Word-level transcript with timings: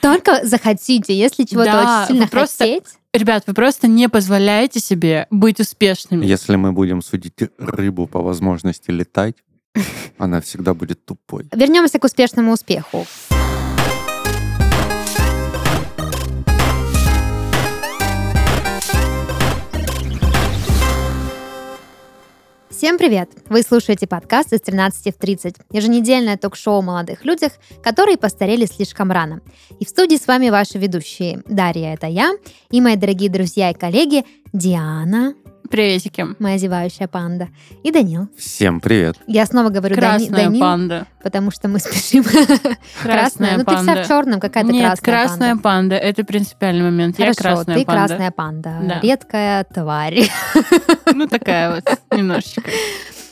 Только 0.00 0.40
захотите, 0.44 1.16
если 1.16 1.44
чего-то 1.44 1.72
Да, 1.72 2.02
очень 2.04 2.14
сильно 2.14 2.28
просто- 2.28 2.64
хотеть. 2.64 2.84
Ребят, 3.12 3.44
вы 3.46 3.54
просто 3.54 3.86
не 3.86 4.08
позволяете 4.08 4.80
себе 4.80 5.28
быть 5.30 5.60
успешными. 5.60 6.26
Если 6.26 6.56
мы 6.56 6.72
будем 6.72 7.00
судить 7.00 7.34
рыбу 7.58 8.08
по 8.08 8.20
возможности 8.20 8.90
летать, 8.90 9.36
она 10.18 10.40
всегда 10.40 10.74
будет 10.74 11.04
тупой. 11.04 11.46
Вернемся 11.54 11.98
к 11.98 12.04
успешному 12.04 12.52
успеху. 12.52 13.06
Всем 22.76 22.98
привет! 22.98 23.30
Вы 23.48 23.62
слушаете 23.62 24.08
подкаст 24.08 24.52
из 24.52 24.60
13 24.62 25.14
в 25.14 25.18
30, 25.18 25.54
еженедельное 25.70 26.36
ток-шоу 26.36 26.80
о 26.80 26.82
молодых 26.82 27.24
людях, 27.24 27.52
которые 27.84 28.18
постарели 28.18 28.66
слишком 28.66 29.12
рано. 29.12 29.42
И 29.78 29.84
в 29.84 29.88
студии 29.88 30.16
с 30.16 30.26
вами 30.26 30.50
ваши 30.50 30.76
ведущие 30.76 31.40
Дарья, 31.46 31.94
это 31.94 32.08
я, 32.08 32.32
и 32.72 32.80
мои 32.80 32.96
дорогие 32.96 33.30
друзья 33.30 33.70
и 33.70 33.74
коллеги 33.74 34.24
Диана, 34.52 35.34
Приветики. 35.70 36.26
моя 36.38 36.58
зевающая 36.58 37.08
панда, 37.08 37.48
и 37.82 37.90
Данил. 37.90 38.28
Всем 38.36 38.80
привет. 38.80 39.16
Я 39.26 39.46
снова 39.46 39.70
говорю 39.70 39.96
Дани- 39.96 40.26
Красная 40.28 40.44
Данил, 40.44 40.60
панда. 40.60 41.06
потому 41.22 41.50
что 41.50 41.68
мы 41.68 41.78
спешим. 41.80 42.22
Красная 43.02 43.56
Ну 43.56 43.64
ты 43.64 43.70
вся 43.76 43.84
панда. 43.86 44.02
в 44.04 44.08
черном, 44.08 44.40
какая-то 44.40 44.70
Нет, 44.70 45.00
красная 45.00 45.14
красная 45.14 45.48
панда. 45.56 45.62
панда. 45.62 45.96
Это 45.96 46.24
принципиальный 46.24 46.84
момент. 46.84 47.18
Я 47.18 47.32
красная 47.32 47.76
ты 47.78 47.84
панда. 47.84 48.06
красная 48.08 48.30
панда. 48.30 48.78
Да. 48.82 49.00
Редкая 49.02 49.64
тварь. 49.64 50.28
Ну, 51.12 51.26
такая 51.28 51.76
вот, 51.76 51.98
немножечко. 52.16 52.62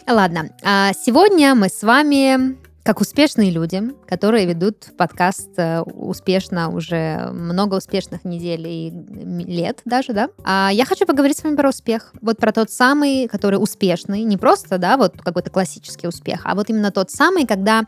Ладно, 0.09 0.51
а 0.65 0.93
сегодня 0.95 1.55
мы 1.55 1.69
с 1.69 1.83
вами, 1.83 2.57
как 2.85 3.01
успешные 3.01 3.51
люди, 3.51 3.83
которые 4.09 4.47
ведут 4.47 4.97
подкаст 4.99 5.51
э, 5.57 5.81
успешно 5.83 6.69
уже 6.71 7.31
много 7.33 7.77
успешных 7.77 8.25
недель 8.25 8.67
и 8.67 8.91
лет 9.45 9.81
даже, 9.85 10.13
да, 10.13 10.29
а 10.45 10.71
я 10.73 10.85
хочу 10.85 11.07
поговорить 11.07 11.39
с 11.39 11.45
вами 11.45 11.57
про 11.57 11.69
успех. 11.69 12.13
Вот 12.21 12.39
про 12.39 12.53
тот 12.53 12.71
самый, 12.71 13.29
который 13.29 13.57
успешный, 13.57 14.23
не 14.25 14.37
просто, 14.37 14.79
да, 14.79 14.97
вот 14.97 15.21
какой-то 15.23 15.51
классический 15.51 16.09
успех, 16.09 16.41
а 16.45 16.55
вот 16.55 16.71
именно 16.71 16.91
тот 16.91 17.11
самый, 17.11 17.47
когда 17.47 17.85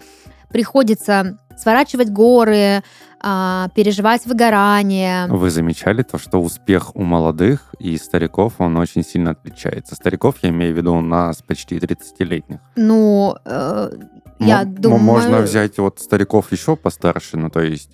приходится 0.51 1.39
сворачивать 1.59 2.11
горы, 2.11 2.83
а, 3.21 3.69
переживать 3.75 4.27
выгорание. 4.27 5.27
Вы 5.29 5.51
замечали 5.51 6.03
то, 6.03 6.19
что 6.19 6.41
успех 6.41 6.95
у 6.95 7.03
молодых 7.03 7.75
и 7.79 7.97
стариков, 7.97 8.55
он 8.59 8.77
очень 8.77 9.03
сильно 9.03 9.33
отличается. 9.33 9.95
Стариков 9.95 10.37
я 10.43 10.51
имею 10.51 10.75
в 10.75 10.77
виду 10.77 10.95
у 10.95 11.01
нас 11.01 11.43
почти 11.43 11.79
30-летних. 11.79 12.61
Ну, 12.77 13.35
э, 13.45 13.91
я 14.39 14.65
думаю... 14.65 15.01
Можно 15.01 15.41
взять 15.41 15.79
вот 15.79 16.01
стариков 16.01 16.53
еще 16.53 16.77
постарше, 16.77 17.37
ну 17.37 17.51
то 17.51 17.61
есть 17.61 17.91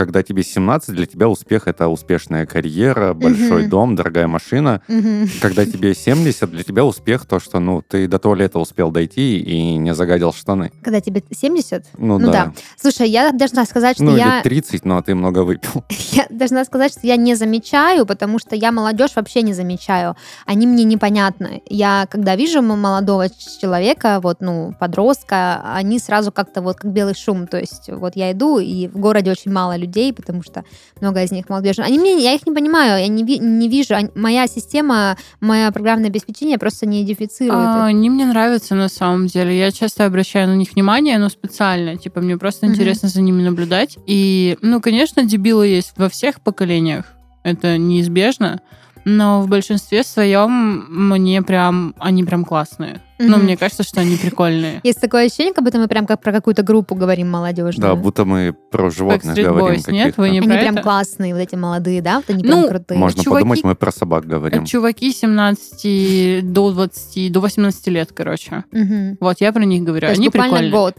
когда 0.00 0.22
тебе 0.22 0.42
17, 0.42 0.94
для 0.94 1.04
тебя 1.04 1.28
успех 1.28 1.68
это 1.68 1.88
успешная 1.88 2.46
карьера, 2.46 3.12
большой 3.12 3.60
Мгм. 3.60 3.68
дом, 3.68 3.96
дорогая 3.96 4.28
машина. 4.28 4.80
Мгм. 4.88 5.28
Когда 5.42 5.66
тебе 5.66 5.94
70, 5.94 6.50
для 6.50 6.62
тебя 6.62 6.86
успех 6.86 7.26
то, 7.26 7.38
что 7.38 7.60
ну 7.60 7.82
ты 7.86 8.08
до 8.08 8.18
туалета 8.18 8.58
успел 8.60 8.90
дойти 8.90 9.38
и 9.38 9.76
не 9.76 9.94
загадил 9.94 10.32
штаны. 10.32 10.72
Когда 10.82 11.02
тебе 11.02 11.22
70? 11.30 11.84
Ну, 11.98 12.18
Ну 12.18 12.32
да. 12.32 12.54
Слушай, 12.80 13.10
я 13.10 13.30
должна 13.32 13.66
сказать, 13.66 13.96
что 13.96 14.04
Ну 14.04 14.16
я, 14.16 14.36
или 14.38 14.42
30, 14.42 14.86
но 14.86 15.02
ты 15.02 15.14
много 15.14 15.40
выпил. 15.40 15.84
я 16.12 16.26
должна 16.30 16.64
сказать, 16.64 16.92
что 16.92 17.06
я 17.06 17.16
не 17.16 17.34
замечаю, 17.34 18.06
потому 18.06 18.38
что 18.38 18.56
я 18.56 18.72
молодежь 18.72 19.10
вообще 19.16 19.42
не 19.42 19.52
замечаю. 19.52 20.16
Они 20.46 20.66
мне 20.66 20.84
непонятны. 20.84 21.60
Я, 21.68 22.06
когда 22.10 22.36
вижу 22.36 22.62
молодого 22.62 23.28
человека, 23.60 24.20
вот, 24.22 24.40
ну, 24.40 24.74
подростка, 24.80 25.60
они 25.74 25.98
сразу 25.98 26.32
как-то 26.32 26.62
вот 26.62 26.76
как 26.78 26.90
белый 26.90 27.14
шум. 27.14 27.46
То 27.46 27.58
есть 27.58 27.90
вот 27.90 28.16
я 28.16 28.32
иду, 28.32 28.58
и 28.58 28.88
в 28.88 28.96
городе 28.96 29.30
очень 29.30 29.52
мало 29.52 29.76
людей, 29.76 29.89
потому 30.12 30.42
что 30.42 30.64
много 31.00 31.22
из 31.22 31.30
них 31.32 31.48
молодежи. 31.48 31.82
Они 31.82 31.98
мне, 31.98 32.22
я 32.22 32.32
их 32.34 32.46
не 32.46 32.52
понимаю, 32.52 33.00
я 33.00 33.08
не, 33.08 33.22
ви- 33.24 33.38
не 33.38 33.68
вижу. 33.68 33.94
Они- 33.94 34.10
моя 34.14 34.46
система, 34.46 35.16
мое 35.40 35.70
программное 35.70 36.08
обеспечение 36.08 36.58
просто 36.58 36.86
не 36.86 37.02
идентифицирует. 37.02 37.54
А. 37.68 37.86
Они 37.86 38.08
мне 38.10 38.24
нравятся 38.26 38.74
на 38.74 38.88
самом 38.88 39.26
деле. 39.26 39.58
Я 39.58 39.70
часто 39.72 40.06
обращаю 40.06 40.48
на 40.48 40.54
них 40.56 40.72
внимание, 40.74 41.18
но 41.18 41.28
специально. 41.28 41.96
Типа, 41.96 42.20
мне 42.20 42.36
просто 42.38 42.66
Мгм. 42.66 42.74
интересно 42.74 43.08
за 43.08 43.20
ними 43.20 43.42
наблюдать. 43.42 43.96
И, 44.06 44.56
ну, 44.62 44.80
конечно, 44.80 45.24
дебилы 45.24 45.66
есть 45.66 45.92
во 45.96 46.08
всех 46.08 46.40
поколениях. 46.40 47.04
Это 47.42 47.78
неизбежно. 47.78 48.60
Но 49.06 49.40
в 49.40 49.48
большинстве 49.48 50.02
своем 50.02 50.86
мне 50.88 51.40
прям, 51.42 51.94
они 51.98 52.22
прям 52.24 52.44
классные. 52.44 53.00
Ну, 53.22 53.36
Мгм. 53.36 53.44
мне 53.44 53.56
кажется, 53.56 53.82
что 53.82 54.00
они 54.00 54.16
прикольные. 54.16 54.80
Есть 54.82 55.00
такое 55.00 55.26
ощущение, 55.26 55.52
как 55.52 55.62
будто 55.62 55.78
мы 55.78 55.88
прям 55.88 56.06
как 56.06 56.20
про 56.22 56.32
какую-то 56.32 56.62
группу 56.62 56.94
говорим 56.94 57.30
молодежную. 57.30 57.90
Да, 57.90 57.94
будто 57.94 58.24
мы 58.24 58.54
про 58.70 58.90
животных 58.90 59.36
Backstreet 59.36 59.44
говорим 59.44 59.80
Boys, 59.80 59.92
нет? 59.92 60.16
Вы 60.16 60.30
не 60.30 60.38
Они 60.38 60.48
про 60.48 60.56
прям 60.56 60.74
это? 60.74 60.82
классные, 60.82 61.34
вот 61.34 61.40
эти 61.40 61.54
молодые, 61.54 62.00
да? 62.02 62.16
Вот 62.16 62.30
они 62.30 62.42
прям 62.42 62.60
Ну, 62.62 62.68
крутые. 62.68 62.98
Можно 62.98 63.22
чуваки- 63.22 63.30
подумать, 63.42 63.64
мы 63.64 63.74
про 63.74 63.92
собак 63.92 64.24
говорим. 64.26 64.64
Чуваки 64.64 65.12
17 65.12 66.40
до 66.42 66.70
20, 66.72 67.28
до 67.30 67.40
18 67.40 67.90
лет, 67.90 68.10
короче. 68.14 68.64
Мгм. 68.72 69.18
Вот, 69.20 69.40
я 69.40 69.52
про 69.52 69.64
них 69.64 69.82
говорю. 69.84 70.06
То 70.06 70.12
они 70.14 70.30
прикольные. 70.30 70.70
год 70.70 70.94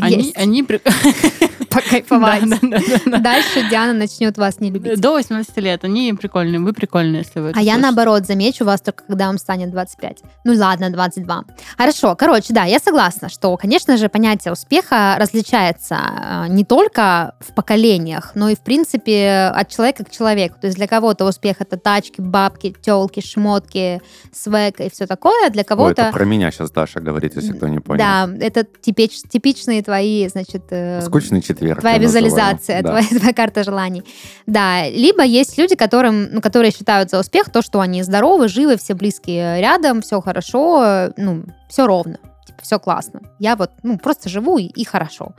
Они, 0.00 0.32
они 0.36 0.62
при- 0.62 0.80
покайфовать. 1.70 2.48
Да, 2.48 2.58
да, 2.62 2.78
да, 2.78 2.98
да. 3.06 3.18
Дальше 3.18 3.68
Диана 3.70 3.92
начнет 3.92 4.36
вас 4.38 4.60
не 4.60 4.70
любить. 4.70 5.00
До 5.00 5.12
18 5.12 5.56
лет. 5.58 5.84
Они 5.84 6.12
прикольные. 6.12 6.60
Вы 6.60 6.72
прикольные, 6.72 7.22
если 7.22 7.40
вы 7.40 7.52
А 7.54 7.60
я 7.60 7.78
наоборот 7.78 8.26
замечу 8.26 8.64
вас 8.64 8.80
только 8.80 9.04
когда 9.06 9.26
вам 9.26 9.38
станет 9.38 9.70
25. 9.70 10.18
Ну 10.44 10.54
ладно, 10.56 10.90
22. 10.90 11.44
Хорошо, 11.76 12.16
короче, 12.16 12.52
да, 12.52 12.64
я 12.64 12.78
согласна, 12.78 13.28
что, 13.28 13.56
конечно 13.56 13.96
же, 13.96 14.08
понятие 14.08 14.52
успеха 14.52 15.16
различается 15.18 15.96
э, 15.96 16.46
не 16.48 16.64
только 16.64 17.34
в 17.40 17.54
поколениях, 17.54 18.32
но 18.34 18.48
и, 18.48 18.54
в 18.54 18.60
принципе, 18.60 19.50
от 19.54 19.68
человека 19.68 20.04
к 20.04 20.10
человеку. 20.10 20.56
То 20.60 20.66
есть 20.66 20.76
для 20.76 20.86
кого-то 20.86 21.24
успех 21.24 21.56
это 21.60 21.76
тачки, 21.76 22.20
бабки, 22.20 22.74
телки, 22.80 23.20
шмотки, 23.20 24.00
свек 24.32 24.80
и 24.80 24.90
все 24.90 25.06
такое, 25.06 25.46
а 25.46 25.50
для 25.50 25.62
Ой, 25.62 25.64
кого-то... 25.64 26.02
это 26.02 26.12
про 26.12 26.24
меня 26.24 26.50
сейчас 26.50 26.70
Даша 26.70 27.00
говорит, 27.00 27.36
если 27.36 27.52
кто 27.52 27.68
не 27.68 27.78
понял. 27.80 27.98
Да, 27.98 28.28
это 28.40 28.60
типич- 28.80 29.28
типичные 29.28 29.82
твои, 29.82 30.28
значит... 30.28 30.64
э, 30.70 31.00
Скучный 31.02 31.42
четверг. 31.42 31.80
Твоя 31.80 31.98
визуализация, 31.98 32.82
Да. 32.82 32.90
твоя, 32.90 33.06
твоя 33.18 33.32
карта 33.34 33.64
желаний. 33.64 34.04
Да, 34.46 34.88
либо 34.88 35.22
есть 35.22 35.58
люди, 35.58 35.74
которым, 35.74 36.28
ну, 36.32 36.40
которые 36.40 36.72
считают 36.72 37.10
за 37.10 37.18
успех 37.20 37.50
то, 37.50 37.62
что 37.62 37.80
они 37.80 38.02
здоровы, 38.02 38.48
живы, 38.48 38.76
все 38.76 38.94
близкие 38.94 39.60
рядом, 39.60 40.02
все 40.02 40.20
хорошо, 40.20 41.12
ну, 41.16 41.44
все 41.68 41.86
ровно, 41.86 42.18
типа, 42.46 42.62
все 42.62 42.78
классно. 42.78 43.20
Я 43.38 43.56
вот, 43.56 43.70
ну, 43.82 43.98
просто 43.98 44.28
живу 44.28 44.58
и, 44.58 44.64
и 44.64 44.84
хорошо. 44.84 45.34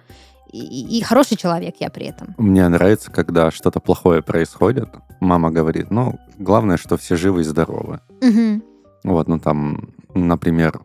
И, 0.51 0.97
и- 0.99 1.01
хороший 1.01 1.35
человек 1.37 1.75
я 1.79 1.89
при 1.89 2.05
этом. 2.05 2.35
Мне 2.37 2.67
нравится, 2.69 3.11
когда 3.11 3.49
что-то 3.51 3.79
плохое 3.79 4.21
происходит. 4.21 4.89
Мама 5.19 5.49
говорит, 5.51 5.89
ну, 5.91 6.19
главное, 6.37 6.77
что 6.77 6.95
все 6.97 7.15
живы 7.15 7.41
и 7.41 7.43
здоровы. 7.43 7.99
Мгм. 8.21 8.61
Вот, 9.03 9.27
ну 9.27 9.39
там, 9.39 9.89
например, 10.13 10.81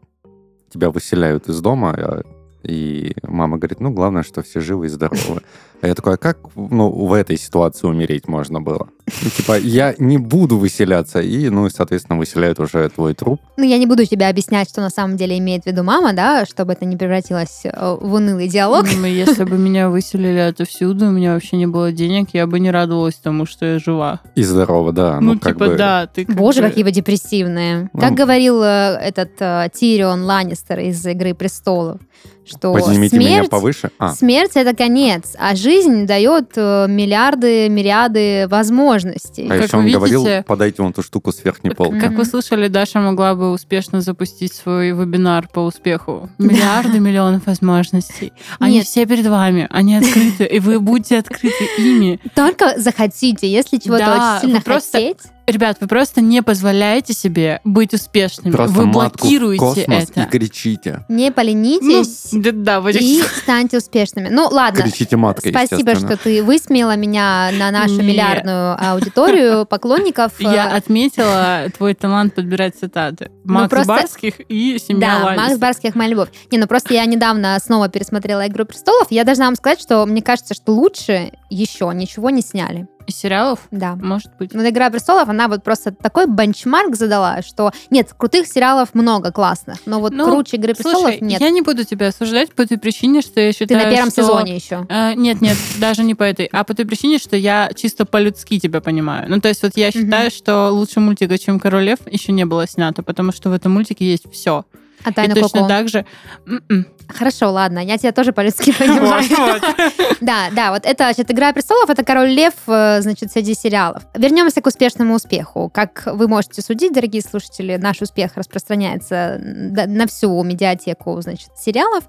тебя 0.70 0.90
выселяют 0.90 1.48
из 1.48 1.60
дома, 1.60 1.90
а, 1.96 2.22
и 2.62 3.14
мама 3.22 3.56
говорит, 3.58 3.80
ну, 3.80 3.90
главное, 3.90 4.22
что 4.22 4.42
все 4.42 4.60
живы 4.60 4.86
и 4.86 4.88
здоровы. 4.88 5.42
А 5.80 5.86
я 5.86 5.94
такой, 5.94 6.14
а 6.14 6.16
как 6.16 6.38
ну, 6.56 6.90
в 6.90 7.12
этой 7.12 7.38
ситуации 7.38 7.86
умереть 7.86 8.26
можно 8.26 8.60
было? 8.60 8.88
Ну, 9.22 9.30
типа, 9.30 9.58
я 9.58 9.94
не 9.98 10.18
буду 10.18 10.58
выселяться, 10.58 11.20
и, 11.20 11.48
ну, 11.50 11.66
и, 11.66 11.70
соответственно, 11.70 12.18
выселяют 12.18 12.58
уже 12.58 12.88
твой 12.88 13.14
труп. 13.14 13.40
Ну, 13.56 13.62
я 13.64 13.78
не 13.78 13.86
буду 13.86 14.04
тебе 14.04 14.26
объяснять, 14.26 14.68
что 14.68 14.80
на 14.80 14.90
самом 14.90 15.16
деле 15.16 15.38
имеет 15.38 15.62
в 15.62 15.66
виду 15.66 15.84
мама, 15.84 16.12
да, 16.14 16.44
чтобы 16.46 16.72
это 16.72 16.84
не 16.84 16.96
превратилось 16.96 17.60
э, 17.64 17.96
в 18.00 18.12
унылый 18.12 18.48
диалог. 18.48 18.86
Ну, 19.00 19.06
Если 19.06 19.44
бы 19.44 19.56
меня 19.56 19.88
выселили 19.88 20.40
отовсюду, 20.40 21.06
у 21.06 21.10
меня 21.10 21.34
вообще 21.34 21.56
не 21.56 21.68
было 21.68 21.92
денег, 21.92 22.30
я 22.32 22.48
бы 22.48 22.58
не 22.58 22.72
радовалась 22.72 23.14
тому, 23.14 23.46
что 23.46 23.64
я 23.64 23.78
жива. 23.78 24.20
И 24.34 24.42
здорово, 24.42 24.92
да. 24.92 25.20
Ну, 25.20 25.34
Ну, 25.34 25.38
как 25.38 25.54
типа, 25.54 25.66
бы... 25.68 25.76
да, 25.76 26.06
ты 26.08 26.24
как 26.24 26.34
Боже, 26.34 26.60
бы- 26.60 26.68
какие 26.68 26.82
вы 26.82 26.90
депрессивные. 26.90 27.88
Ну. 27.92 28.00
Как 28.00 28.14
говорил 28.14 28.60
э, 28.64 28.98
этот 29.00 29.30
э, 29.38 29.68
Тирион 29.72 30.24
Ланнистер 30.24 30.80
из 30.80 31.06
«Игры 31.06 31.34
престолов», 31.34 32.00
что 32.48 32.72
Поднимите 32.72 33.16
смерть, 33.16 33.28
меня 33.30 33.44
повыше. 33.44 33.90
А, 33.98 34.12
смерть— 34.14 34.52
это 34.54 34.74
конец, 34.74 35.34
а 35.38 35.54
жизнь 35.54 36.06
дает 36.06 36.52
э, 36.56 36.86
миллиарды, 36.88 37.68
мириады 37.68 38.46
возможностей. 38.48 39.46
а 39.46 39.54
как 39.56 39.64
еще 39.64 39.76
он 39.76 39.90
говорил, 39.90 40.24
видите- 40.24 40.44
подайте 40.46 40.82
вон 40.82 40.92
ту 40.92 41.02
штуку 41.02 41.32
с 41.32 41.44
верхней 41.44 41.70
полки. 41.70 41.98
Как 42.00 42.12
вы 42.12 42.24
слышали, 42.24 42.68
Даша 42.68 43.00
могла 43.00 43.34
бы 43.34 43.50
успешно 43.52 44.00
запустить 44.00 44.52
свой 44.52 44.90
вебинар 44.90 45.48
по 45.52 45.60
успеху. 45.60 46.30
Миллиарды 46.38 46.98
миллионов 47.00 47.46
возможностей. 47.46 48.32
Они 48.58 48.76
Нет. 48.78 48.86
все 48.86 49.06
перед 49.06 49.26
вами, 49.26 49.66
они 49.70 49.96
открыты, 49.96 50.44
и 50.44 50.58
вы 50.60 50.80
будете 50.80 51.18
открыты 51.18 51.64
ими. 51.78 52.20
Только 52.34 52.74
захотите, 52.78 53.50
если 53.50 53.78
чего-то 53.78 54.04
Да, 54.06 54.36
очень 54.38 54.46
сильно 54.48 54.60
хотеть. 54.64 55.18
Ребят, 55.48 55.78
вы 55.80 55.88
просто 55.88 56.20
не 56.20 56.42
позволяете 56.42 57.14
себе 57.14 57.60
быть 57.64 57.94
успешными. 57.94 58.52
Просто 58.52 58.74
вы 58.76 58.84
матку 58.86 59.18
в 59.18 59.20
блокируете 59.22 59.58
космос 59.64 60.10
это. 60.10 60.20
и 60.20 60.26
кричите. 60.26 61.04
Не 61.08 61.28
Ну, 61.28 61.34
поленитесь 61.34 62.28
да, 62.32 62.50
да, 62.52 62.80
вот 62.82 62.94
и 62.94 63.22
станьте 63.42 63.78
успешными. 63.78 64.28
Ну, 64.28 64.46
ладно. 64.50 64.82
Кричите 64.82 65.16
маткой, 65.16 65.50
Спасибо, 65.52 65.94
что 65.94 66.18
ты 66.18 66.42
высмеяла 66.42 66.96
меня 66.96 67.50
на 67.58 67.70
нашу 67.70 67.94
Не. 68.02 68.08
миллиардную 68.08 68.76
аудиторию 68.92 69.64
поклонников. 69.70 70.32
Я 70.38 70.70
Э, 70.70 70.76
отметила 70.76 71.62
твой 71.76 71.94
талант 71.94 72.34
подбирать 72.34 72.76
цитаты. 72.78 73.30
Макс 73.44 73.70
просто- 73.70 73.88
Барских 73.88 74.34
и 74.50 74.78
семья 74.78 75.00
Да, 75.18 75.24
Ланнистер. 75.24 75.48
Макс 75.48 75.58
Барских 75.58 75.94
«Моя 75.94 76.10
любовь». 76.10 76.28
Не, 76.52 76.58
ну 76.58 76.66
просто 76.66 76.92
я 76.92 77.06
недавно 77.06 77.56
снова 77.64 77.88
пересмотрела 77.88 78.46
«Игру 78.48 78.66
престолов». 78.66 79.06
Я 79.10 79.24
должна 79.24 79.46
вам 79.46 79.54
сказать, 79.54 79.80
что 79.80 80.04
мне 80.04 80.20
кажется, 80.20 80.52
что 80.52 80.72
лучше 80.72 81.32
еще 81.48 81.90
ничего 81.94 82.28
не 82.28 82.42
сняли. 82.42 82.86
Из 83.08 83.16
сериалов? 83.16 83.60
Да. 83.70 83.96
Может 83.96 84.30
быть. 84.38 84.52
Но 84.52 84.68
«Игра 84.68 84.90
престолов», 84.90 85.30
она 85.30 85.48
вот 85.48 85.64
просто 85.64 85.92
такой 85.92 86.26
бенчмарк 86.26 86.94
задала, 86.94 87.40
что 87.40 87.72
нет, 87.88 88.12
крутых 88.14 88.46
сериалов 88.46 88.90
много 88.92 89.32
классных, 89.32 89.78
но 89.86 89.98
вот 89.98 90.12
Ну, 90.12 90.26
круче 90.26 90.58
«Игры 90.58 90.74
престолов» 90.74 91.00
Слушай, 91.00 91.18
нет. 91.22 91.40
я 91.40 91.48
не 91.48 91.62
буду 91.62 91.84
тебя 91.84 92.08
осуждать 92.08 92.52
по 92.52 92.66
той 92.66 92.76
причине, 92.76 93.22
что 93.22 93.40
я 93.40 93.50
Ты 93.52 93.58
считаю, 93.58 93.86
на 93.86 93.90
первом 93.90 94.10
что- 94.10 94.22
сезоне 94.22 94.56
еще. 94.56 94.86
Э, 94.90 95.14
Нет, 95.14 95.40
нет, 95.40 95.56
даже 95.80 96.04
не 96.04 96.14
по 96.14 96.22
этой, 96.22 96.50
а 96.52 96.64
по 96.64 96.74
той 96.74 96.84
причине, 96.84 97.16
что 97.18 97.34
я 97.34 97.70
чисто 97.74 98.04
по-людски 98.04 98.60
тебя 98.60 98.82
понимаю. 98.82 99.24
Ну, 99.30 99.40
то 99.40 99.48
есть 99.48 99.62
вот 99.62 99.72
я 99.76 99.90
считаю, 99.90 100.30
что 100.30 100.68
лучше 100.70 101.00
мультика, 101.00 101.38
чем 101.38 101.58
Король 101.58 101.84
Лев, 101.84 102.00
еще 102.10 102.32
не 102.32 102.44
было 102.44 102.68
снято, 102.68 103.02
потому 103.02 103.32
что 103.32 103.48
в 103.48 103.54
этом 103.54 103.72
мультике 103.72 104.04
есть 104.04 104.30
все. 104.30 104.64
А 105.04 105.10
И 105.10 105.12
«Тайна 105.12 105.34
точно 105.34 105.60
Коко»? 105.60 105.68
так 105.68 105.88
же... 105.88 106.06
М-м. 106.46 106.86
Хорошо, 107.08 107.50
ладно, 107.52 107.78
я 107.78 107.96
тебя 107.96 108.12
тоже 108.12 108.32
по-людски 108.32 108.72
понимаю. 108.78 109.24
Да, 110.20 110.48
да, 110.52 110.72
вот 110.72 110.84
это, 110.84 111.04
значит, 111.04 111.30
«Игра 111.30 111.52
престолов»— 111.52 111.88
это 111.90 112.04
«Король 112.04 112.30
лев», 112.30 112.52
э, 112.66 113.00
значит, 113.00 113.32
среди 113.32 113.54
сериалов. 113.54 114.02
Вернемся 114.14 114.60
к 114.60 114.66
успешному 114.66 115.14
успеху. 115.14 115.70
Как 115.72 116.02
вы 116.06 116.28
можете 116.28 116.60
судить, 116.60 116.92
дорогие 116.92 117.22
слушатели, 117.22 117.76
наш 117.76 118.02
успех 118.02 118.32
распространяется 118.36 119.38
на 119.40 120.06
всю 120.06 120.42
медиатеку, 120.42 121.20
значит, 121.22 121.50
сериалов. 121.58 122.04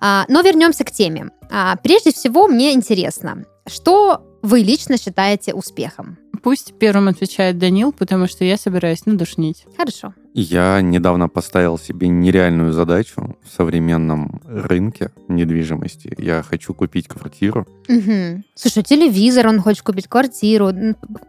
А, 0.00 0.24
Но 0.28 0.40
вернемся 0.40 0.84
к 0.84 0.90
теме. 0.90 1.30
А, 1.50 1.76
Прежде 1.76 2.12
всего, 2.12 2.48
мне 2.48 2.72
интересно, 2.72 3.44
что 3.66 4.22
вы 4.42 4.60
лично 4.60 4.96
считаете 4.96 5.54
успехом? 5.54 6.18
Пусть 6.42 6.72
первым 6.78 7.08
отвечает 7.08 7.58
Данил, 7.58 7.92
потому 7.92 8.26
что 8.26 8.44
я 8.44 8.56
собираюсь 8.56 9.04
надушнить. 9.04 9.66
Хорошо. 9.76 10.14
Я 10.32 10.80
недавно 10.80 11.28
поставил 11.28 11.78
себе 11.78 12.08
нереальную 12.08 12.72
задачу 12.72 13.36
в 13.42 13.54
современном 13.54 14.40
рынке 14.46 15.10
недвижимости. 15.28 16.14
Я 16.16 16.42
хочу 16.42 16.72
купить 16.72 17.08
квартиру. 17.08 17.66
Мгм. 17.88 18.44
Слушай, 18.54 18.84
телевизор, 18.84 19.48
он 19.48 19.60
хочет 19.60 19.82
купить 19.82 20.08
квартиру. 20.08 20.70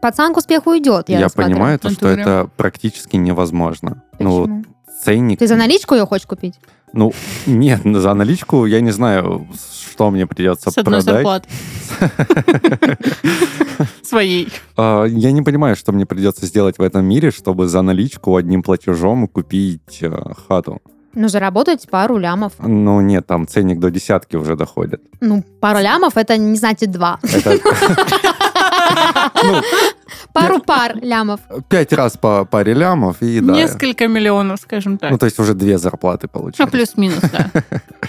Пацан 0.02 0.34
к 0.34 0.38
успеху 0.38 0.78
идет, 0.78 1.10
я, 1.10 1.20
Я, 1.20 1.30
понимаю, 1.30 1.80
то, 1.80 1.90
что 1.90 2.08
это 2.08 2.50
практически 2.56 3.18
невозможно. 3.18 4.04
Ну, 4.20 4.44
Почему? 4.44 4.66
ценник... 5.04 5.40
Ты 5.40 5.48
за 5.48 5.56
наличку 5.56 5.96
ее 5.96 6.06
хочешь 6.06 6.28
купить? 6.28 6.56
Ну, 6.94 7.14
нет, 7.46 7.82
за 7.84 8.14
наличку 8.14 8.66
я 8.66 8.82
не 8.82 8.92
знаю, 8.92 9.48
что 10.02 10.10
мне 10.10 10.26
придется 10.26 10.72
С 10.72 10.78
одной 10.80 11.04
продать. 11.04 11.44
Своей. 14.04 14.50
А, 14.76 15.06
Я 15.06 15.32
не 15.32 15.44
понимаю, 15.44 15.76
что 15.76 15.92
мне 15.92 16.06
придется 16.08 16.48
сделать 16.48 16.80
в 16.80 16.82
этом 16.82 17.06
мире, 17.06 17.30
чтобы 17.30 17.68
за 17.68 17.84
наличку 17.84 18.36
одним 18.36 18.64
платежом 18.64 19.28
купить 19.28 20.00
э, 20.02 20.12
хату. 20.48 20.80
Ну, 21.14 21.28
заработать 21.28 21.88
пару 21.90 22.18
лямов. 22.18 22.54
Ну, 22.60 23.00
нет, 23.02 23.28
там 23.28 23.48
ценник 23.48 23.80
до 23.80 23.92
десятки 23.92 24.38
уже 24.38 24.56
доходит. 24.56 25.02
Ну, 25.20 25.44
пару 25.60 25.80
лямов 25.80 26.18
это 26.18 26.36
не 26.38 26.56
значит 26.58 26.90
два. 26.92 27.20
Ну, 29.44 29.62
Пару 30.34 30.60
пар 30.60 30.98
лямов. 31.02 31.40
пять 31.70 31.94
раз 31.94 32.18
по 32.18 32.46
паре 32.46 32.74
лямов 32.74 33.18
и 33.22 33.40
да. 33.40 33.54
Несколько 33.54 34.08
миллионов, 34.08 34.60
скажем 34.62 34.98
так. 34.98 35.12
Ну, 35.12 35.18
то 35.18 35.26
есть 35.26 35.40
уже 35.40 35.54
две 35.54 35.78
зарплаты 35.78 36.28
Ну, 36.32 36.40
получилось. 36.40 36.72
плюс-минус, 36.72 37.20
да. 37.32 37.50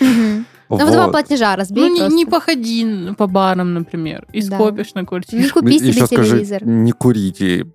Ну, 0.79 0.87
в 0.87 0.89
Вот. 0.89 0.93
два 0.95 1.09
платежа 1.09 1.57
разбей 1.57 1.89
Ну, 1.89 2.09
не, 2.09 2.15
не 2.15 2.27
походи 2.27 2.87
по 3.19 3.27
барам, 3.27 3.75
например, 3.75 4.27
и 4.33 4.41
Да. 4.43 4.57
скопишь 4.57 4.95
на 4.95 5.05
квартиру. 5.05 5.43
Не 5.43 5.49
купи 5.51 5.79
себе 5.79 5.89
Еще 5.89 6.07
скажи, 6.07 6.31
телевизор. 6.31 6.67
не 6.67 6.93
курите. 6.93 7.67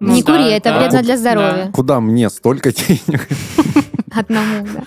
Ну 0.00 0.14
не 0.14 0.22
да, 0.22 0.32
кури, 0.32 0.50
это 0.52 0.70
да. 0.70 0.78
вредно 0.78 1.02
для 1.02 1.16
здоровья. 1.16 1.70
Куда 1.72 2.00
мне 2.00 2.30
столько 2.30 2.72
денег? 2.72 3.28
Одному, 4.14 4.66
да. 4.74 4.82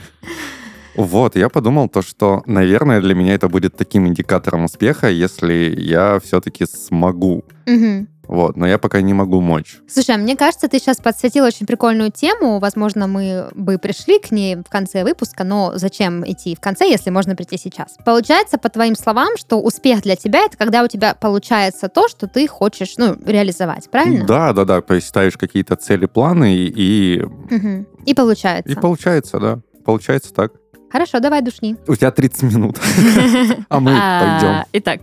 Вот, 0.96 1.36
я 1.36 1.50
подумал 1.50 1.90
то, 1.90 2.02
что, 2.02 2.42
наверное, 2.48 3.02
для 3.02 3.14
меня 3.14 3.36
это 3.36 3.48
будет 3.50 3.76
таким 3.78 4.08
индикатором 4.08 4.64
успеха, 4.64 5.10
если 5.10 5.76
я 5.78 6.20
все-таки 6.24 6.66
смогу. 6.66 7.44
Мгм. 7.68 8.08
Вот, 8.28 8.58
но 8.58 8.68
я 8.68 8.78
пока 8.78 9.02
не 9.02 9.14
могу 9.14 9.42
мочь. 9.42 9.78
Слушай, 9.88 10.16
а 10.16 10.18
мне 10.18 10.36
кажется, 10.36 10.68
ты 10.68 10.80
сейчас 10.80 10.98
подсветил 10.98 11.46
очень 11.46 11.66
прикольную 11.66 12.12
тему. 12.12 12.60
Возможно, 12.60 13.08
мы 13.08 13.50
бы 13.56 13.78
пришли 13.78 14.20
к 14.20 14.32
ней 14.32 14.56
в 14.58 14.70
конце 14.70 15.04
выпуска, 15.04 15.44
но 15.44 15.74
зачем 15.76 16.30
идти 16.30 16.56
в 16.56 16.60
конце, 16.60 16.90
если 16.90 17.10
можно 17.10 17.36
прийти 17.36 17.58
сейчас? 17.58 17.98
Получается, 18.06 18.58
по 18.58 18.70
твоим 18.70 18.96
словам, 18.96 19.38
что 19.38 19.62
успех 19.62 20.02
для 20.02 20.16
тебя 20.16 20.42
это 20.46 20.58
когда 20.58 20.84
у 20.84 20.88
тебя 20.88 21.16
получается 21.16 21.88
то, 21.90 22.08
что 22.10 22.28
ты 22.28 22.48
хочешь, 22.48 22.96
ну, 22.98 23.16
реализовать, 23.26 23.90
правильно? 23.90 24.26
Да, 24.26 24.54
да, 24.54 24.66
да. 24.66 24.82
То 24.82 24.96
есть 24.96 25.08
ставишь 25.08 25.38
какие-то 25.38 25.76
цели, 25.76 26.06
планы, 26.06 26.56
и, 26.56 27.18
и, 27.18 27.22
Мгм. 27.22 27.88
И 28.06 28.14
получается. 28.14 28.72
и 28.72 28.76
получается, 28.76 29.40
да. 29.40 29.60
Получается 29.86 30.34
так. 30.34 30.52
Хорошо, 30.92 31.20
давай 31.20 31.42
душни. 31.42 31.76
У 31.88 31.96
тебя 31.96 32.12
30 32.12 32.44
минут, 32.44 32.78
а 33.70 33.80
мы 33.80 33.92
А, 34.00 34.40
пойдем. 34.40 34.66
Итак, 34.74 35.02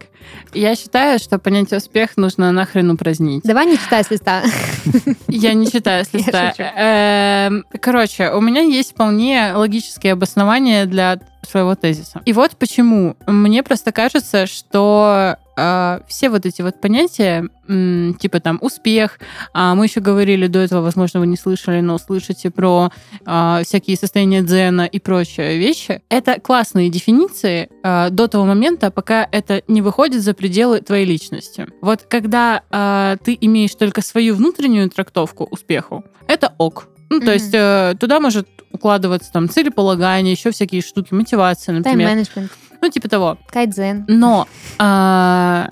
я 0.54 0.74
считаю, 0.76 1.18
что 1.18 1.38
понятие 1.38 1.78
успех 1.78 2.16
нужно 2.16 2.50
нахрен 2.52 2.90
упразднить. 2.90 3.42
Давай 3.44 3.66
не 3.66 3.76
читай 3.76 4.02
с 4.04 4.10
листа. 4.10 4.42
Я 5.28 5.52
не 5.54 5.70
читаю 5.70 6.04
с 6.04 6.12
листа. 6.14 6.54
Эм, 6.58 7.64
Короче, 7.80 8.30
у 8.30 8.40
меня 8.40 8.62
есть 8.62 8.92
вполне 8.92 9.52
логические 9.54 10.12
обоснования 10.14 10.86
для 10.86 11.18
своего 11.44 11.74
тезиса. 11.74 12.20
И 12.24 12.32
вот 12.32 12.56
почему. 12.56 13.16
Мне 13.26 13.62
просто 13.62 13.92
кажется, 13.92 14.46
что 14.46 15.36
э, 15.56 16.00
все 16.08 16.30
вот 16.30 16.46
эти 16.46 16.62
вот 16.62 16.80
понятия, 16.80 17.48
м, 17.68 18.14
типа 18.14 18.40
там 18.40 18.58
успех, 18.60 19.18
а 19.52 19.74
мы 19.74 19.86
еще 19.86 20.00
говорили 20.00 20.46
до 20.46 20.60
этого, 20.60 20.82
возможно, 20.82 21.20
вы 21.20 21.26
не 21.26 21.36
слышали, 21.36 21.80
но 21.80 21.94
услышите 21.94 22.50
про 22.50 22.90
э, 23.26 23.62
всякие 23.64 23.96
состояния 23.96 24.42
дзена 24.42 24.86
и 24.86 24.98
прочие 24.98 25.58
вещи. 25.58 26.02
Это 26.08 26.40
классные 26.40 26.90
дефиниции 26.90 27.68
э, 27.82 28.10
до 28.10 28.28
того 28.28 28.44
момента, 28.44 28.90
пока 28.90 29.28
это 29.30 29.62
не 29.68 29.82
выходит 29.82 30.22
за 30.22 30.34
пределы 30.34 30.80
твоей 30.80 31.04
личности. 31.04 31.66
Вот 31.80 32.02
когда 32.02 32.62
э, 32.70 33.16
ты 33.24 33.36
имеешь 33.40 33.74
только 33.74 34.02
свою 34.02 34.34
внутреннюю 34.34 34.90
трактовку 34.90 35.44
успеху, 35.50 36.04
это 36.26 36.54
ок. 36.58 36.88
Ну, 37.10 37.20
то 37.20 37.32
есть 37.32 37.50
э, 37.52 37.94
туда 37.98 38.20
может 38.20 38.48
укладываться 38.72 39.30
там 39.32 39.48
целеполагание, 39.48 40.32
еще 40.32 40.50
всякие 40.50 40.82
штуки, 40.82 41.14
мотивация, 41.14 41.74
например. 41.74 42.08
Тайм-менеджмент, 42.08 42.50
Ну, 42.82 42.88
типа 42.88 43.08
того. 43.08 43.38
кайдзен. 43.48 44.04
Но 44.08 44.48
а, 44.78 45.70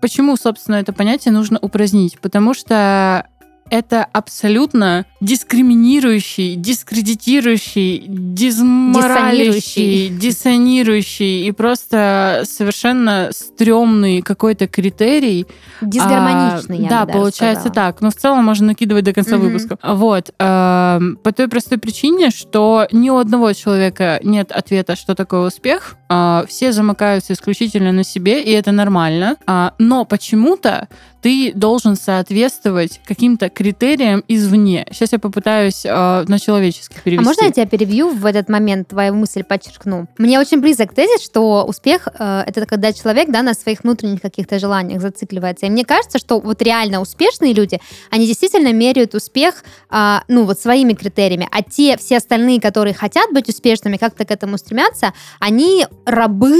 почему, 0.00 0.36
собственно, 0.36 0.76
это 0.76 0.92
понятие 0.92 1.32
нужно 1.32 1.58
упразднить? 1.60 2.18
Потому 2.20 2.52
что 2.54 3.26
это 3.70 4.04
абсолютно 4.12 5.06
дискриминирующий, 5.24 6.56
дискредитирующий, 6.56 8.04
дизморалящий, 8.08 10.08
диссонирующий 10.08 11.46
и 11.46 11.52
просто 11.52 12.42
совершенно 12.44 13.30
стрёмный 13.32 14.22
какой-то 14.22 14.66
критерий, 14.68 15.46
Дисгармоничный, 15.80 16.78
а, 16.78 16.82
я 16.82 16.88
Да, 16.88 17.06
получается 17.06 17.68
сказала. 17.68 17.92
так. 17.92 18.00
Но 18.00 18.10
в 18.10 18.14
целом 18.14 18.44
можно 18.44 18.68
накидывать 18.68 19.04
до 19.04 19.12
конца 19.12 19.36
Мгм. 19.36 19.46
выпуска. 19.46 19.78
Вот. 19.82 20.30
эм, 20.38 21.18
По 21.22 21.32
той 21.32 21.48
простой 21.48 21.78
причине, 21.78 22.30
что 22.30 22.86
ни 22.92 23.10
у 23.10 23.16
одного 23.16 23.52
человека 23.52 24.20
нет 24.22 24.52
ответа, 24.52 24.96
что 24.96 25.14
такое 25.14 25.46
успех. 25.46 25.96
А, 26.08 26.44
Все 26.48 26.72
замыкаются 26.72 27.32
исключительно 27.32 27.92
на 27.92 28.04
себе, 28.04 28.42
и 28.42 28.50
это 28.50 28.72
нормально. 28.72 29.36
А, 29.46 29.72
Но 29.78 30.04
почему-то 30.04 30.88
ты 31.22 31.52
должен 31.54 31.96
соответствовать 31.96 33.00
каким-то 33.06 33.48
критериям 33.48 34.22
извне. 34.28 34.86
Сейчас 34.92 35.12
я 35.14 35.18
попытаюсь 35.18 35.84
э, 35.84 36.24
на 36.28 36.38
человеческих 36.38 36.98
А 36.98 37.00
перевести. 37.00 37.24
можно 37.24 37.44
я 37.44 37.50
тебя 37.50 37.66
перебью 37.66 38.10
в 38.10 38.26
этот 38.26 38.48
момент, 38.48 38.88
твою 38.88 39.14
мысль 39.14 39.42
подчеркну? 39.42 40.06
Мне 40.18 40.38
очень 40.38 40.60
близок 40.60 40.94
тезис, 40.94 41.24
что 41.24 41.64
успех 41.64 42.08
э, 42.18 42.42
это 42.46 42.66
когда 42.66 42.92
человек 42.92 43.30
да, 43.30 43.42
на 43.42 43.54
своих 43.54 43.82
внутренних 43.84 44.20
каких-то 44.20 44.58
желаниях 44.58 45.00
зацикливается. 45.00 45.66
И 45.66 45.70
мне 45.70 45.84
кажется, 45.84 46.18
что 46.18 46.40
вот 46.40 46.60
реально 46.62 47.00
успешные 47.00 47.52
люди, 47.52 47.80
они 48.10 48.26
действительно 48.26 48.72
меряют 48.72 49.14
успех 49.14 49.64
а, 49.90 50.22
ну 50.28 50.44
вот 50.44 50.58
своими 50.60 50.92
критериями, 50.92 51.48
а 51.50 51.62
те 51.62 51.96
все 51.96 52.18
остальные, 52.18 52.60
которые 52.60 52.94
хотят 52.94 53.32
быть 53.32 53.48
успешными, 53.48 53.96
как-то 53.96 54.24
к 54.24 54.30
этому 54.30 54.58
стремятся, 54.58 55.12
они 55.40 55.86
рабы 56.04 56.56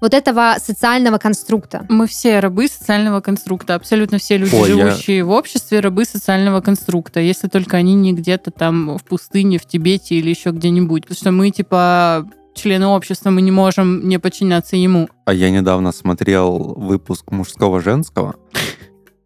вот 0.00 0.12
этого 0.12 0.56
социального 0.62 1.16
конструкта. 1.18 1.86
Мы 1.88 2.06
все 2.06 2.40
рабы 2.40 2.68
социального 2.68 3.20
конструкта. 3.20 3.74
Абсолютно 3.74 4.18
все 4.18 4.36
люди, 4.36 4.54
Ой, 4.54 4.68
я- 4.76 4.90
живущие 4.90 5.24
в 5.24 5.30
обществе, 5.30 5.80
рабы 5.80 6.04
социального 6.04 6.60
конструкта. 6.60 7.20
Если 7.20 7.48
только 7.48 7.78
они 7.78 7.93
не 7.94 8.12
где-то 8.12 8.50
там 8.50 8.98
в 8.98 9.04
пустыне, 9.04 9.58
в 9.58 9.66
Тибете 9.66 10.16
или 10.16 10.30
еще 10.30 10.50
где-нибудь. 10.50 11.02
Потому 11.02 11.16
что 11.16 11.30
мы, 11.32 11.50
типа, 11.50 12.28
члены 12.54 12.86
общества, 12.86 13.30
мы 13.30 13.42
не 13.42 13.50
можем 13.50 14.08
не 14.08 14.18
подчиняться 14.18 14.76
ему. 14.76 15.08
А 15.24 15.34
я 15.34 15.50
недавно 15.50 15.92
смотрел 15.92 16.74
выпуск 16.76 17.30
мужского-женского. 17.30 18.36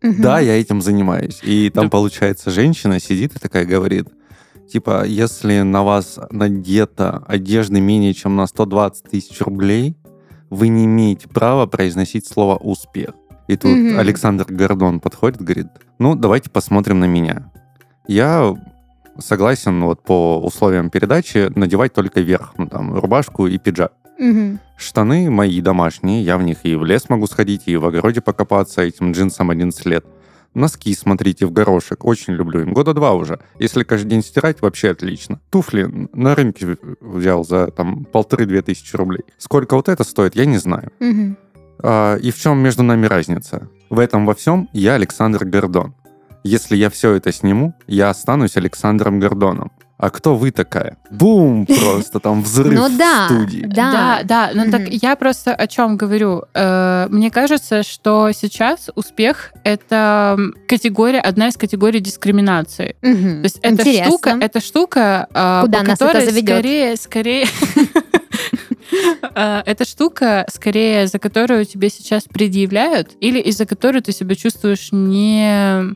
Да, 0.03 0.41
я 0.41 0.61
этим 0.61 0.81
занимаюсь. 0.81 1.41
И 1.43 1.71
там, 1.71 1.91
получается, 1.91 2.51
женщина 2.51 3.01
сидит 3.01 3.35
и 3.37 3.39
такая 3.39 3.65
говорит, 3.65 4.07
типа, 4.71 5.05
если 5.05 5.63
на 5.63 5.83
вас 5.83 6.19
надето 6.31 7.25
одежды 7.27 7.81
менее 7.81 8.15
чем 8.15 8.37
на 8.37 8.47
120 8.47 9.05
тысяч 9.11 9.41
рублей, 9.41 9.97
вы 10.51 10.69
не 10.69 10.85
имеете 10.85 11.29
права 11.29 11.67
произносить 11.67 12.27
слово 12.27 12.57
«успех». 12.57 13.11
И 13.49 13.57
тут. 13.57 13.73
Александр 13.99 14.47
Гордон 14.49 15.01
подходит, 15.01 15.41
говорит, 15.41 15.67
ну, 15.99 16.15
давайте 16.15 16.51
посмотрим 16.51 17.01
на 17.01 17.07
меня. 17.07 17.51
Я 18.09 18.57
согласен 19.19 19.85
вот 19.85 20.03
по 20.03 20.41
условиям 20.41 20.91
передачи 20.91 21.51
надевать 21.55 21.93
только 21.93 22.21
верх, 22.21 22.55
ну, 22.57 22.67
там, 22.67 22.99
рубашку 22.99 23.47
и 23.47 23.59
пиджак. 23.59 23.93
Мгм. 24.19 24.59
Штаны 24.77 25.31
мои 25.31 25.61
домашние, 25.61 26.23
я 26.23 26.39
в 26.39 26.43
них 26.43 26.59
и 26.65 26.75
в 26.75 26.85
лес 26.85 27.09
могу 27.09 27.27
сходить, 27.27 27.63
и 27.67 27.77
в 27.77 27.85
огороде 27.85 28.21
покопаться 28.21 28.83
этим 28.83 29.13
джинсам 29.13 29.51
11 29.51 29.87
лет. 29.87 30.07
Носки, 30.55 30.95
смотрите, 30.95 31.47
в 31.47 31.53
горошек. 31.53 32.05
Очень 32.05 32.33
люблю 32.33 32.63
им. 32.63 32.73
Года 32.73 32.95
два 32.95 33.13
уже. 33.13 33.39
Если 33.59 33.85
каждый 33.85 34.09
день 34.09 34.23
стирать, 34.23 34.63
вообще 34.63 34.91
отлично. 34.91 35.41
Туфли 35.51 36.09
на 36.13 36.35
рынке 36.35 36.79
взял 37.01 37.45
за 37.45 37.69
там 37.69 38.05
полторы-две 38.07 38.63
тысячи 38.63 38.97
рублей. 38.97 39.25
Сколько 39.37 39.77
вот 39.77 39.89
это 39.89 40.03
стоит, 40.05 40.35
я 40.35 40.47
не 40.47 40.59
знаю. 40.59 40.91
Мгм. 40.99 41.37
А, 41.81 42.17
и 42.17 42.31
в 42.31 42.41
чем 42.41 42.59
между 42.59 42.83
нами 42.83 43.07
разница? 43.07 43.69
В 43.91 43.99
этом 43.99 44.27
во 44.27 44.35
всем 44.35 44.69
я 44.73 44.95
Александр 44.95 45.45
Гордон. 45.45 45.95
Если 46.45 46.77
я 46.77 46.89
все 46.91 47.13
это 47.15 47.33
сниму, 47.33 47.75
я 47.87 48.11
останусь 48.11 48.57
Александром 48.57 49.21
Гордоном. 49.21 49.71
А 49.99 50.11
кто 50.11 50.37
вы 50.37 50.53
такая? 50.53 50.97
Бум! 51.11 51.67
Просто 51.81 52.21
там 52.21 52.43
взрыв 52.45 52.73
Ну 52.73 52.89
в 52.89 52.97
да, 52.97 53.27
студии. 53.27 53.63
да. 53.67 53.93
Да, 53.93 54.21
да. 54.23 54.51
Ну 54.55 54.71
так 54.71 54.83
Мгм. 54.83 54.91
я 54.93 55.17
просто 55.17 55.53
о 55.53 55.67
чем 55.67 55.97
говорю. 55.97 56.45
Э, 56.55 57.09
Мне 57.11 57.33
кажется, 57.33 57.83
что 57.83 58.31
сейчас 58.33 58.91
успех 58.95 59.53
это 59.65 60.39
категория, 60.69 61.19
одна 61.19 61.49
из 61.49 61.57
категорий 61.57 61.99
дискриминации. 61.99 62.95
Мгм. 63.03 63.39
То 63.43 63.45
есть 63.47 63.59
эта 63.61 63.83
Интересно. 63.83 64.05
штука, 64.05 64.39
эта 64.41 64.61
штука, 64.61 65.27
а, 65.35 65.63
Куда 65.63 65.79
по 65.81 65.85
нас 65.85 65.95
это 65.97 66.07
которой 66.07 66.25
заведет? 66.27 66.49
скорее, 66.49 66.97
скорее, 66.97 67.47
а, 69.35 69.63
эта 69.67 69.85
штука, 69.85 70.47
скорее, 70.53 71.07
за 71.09 71.19
которую 71.19 71.65
тебе 71.65 71.91
сейчас 71.91 72.25
предъявляют, 72.25 73.11
или 73.21 73.41
из-за 73.41 73.67
которой 73.67 74.01
ты 74.01 74.13
себя 74.13 74.35
чувствуешь 74.35 74.91
не 74.93 75.95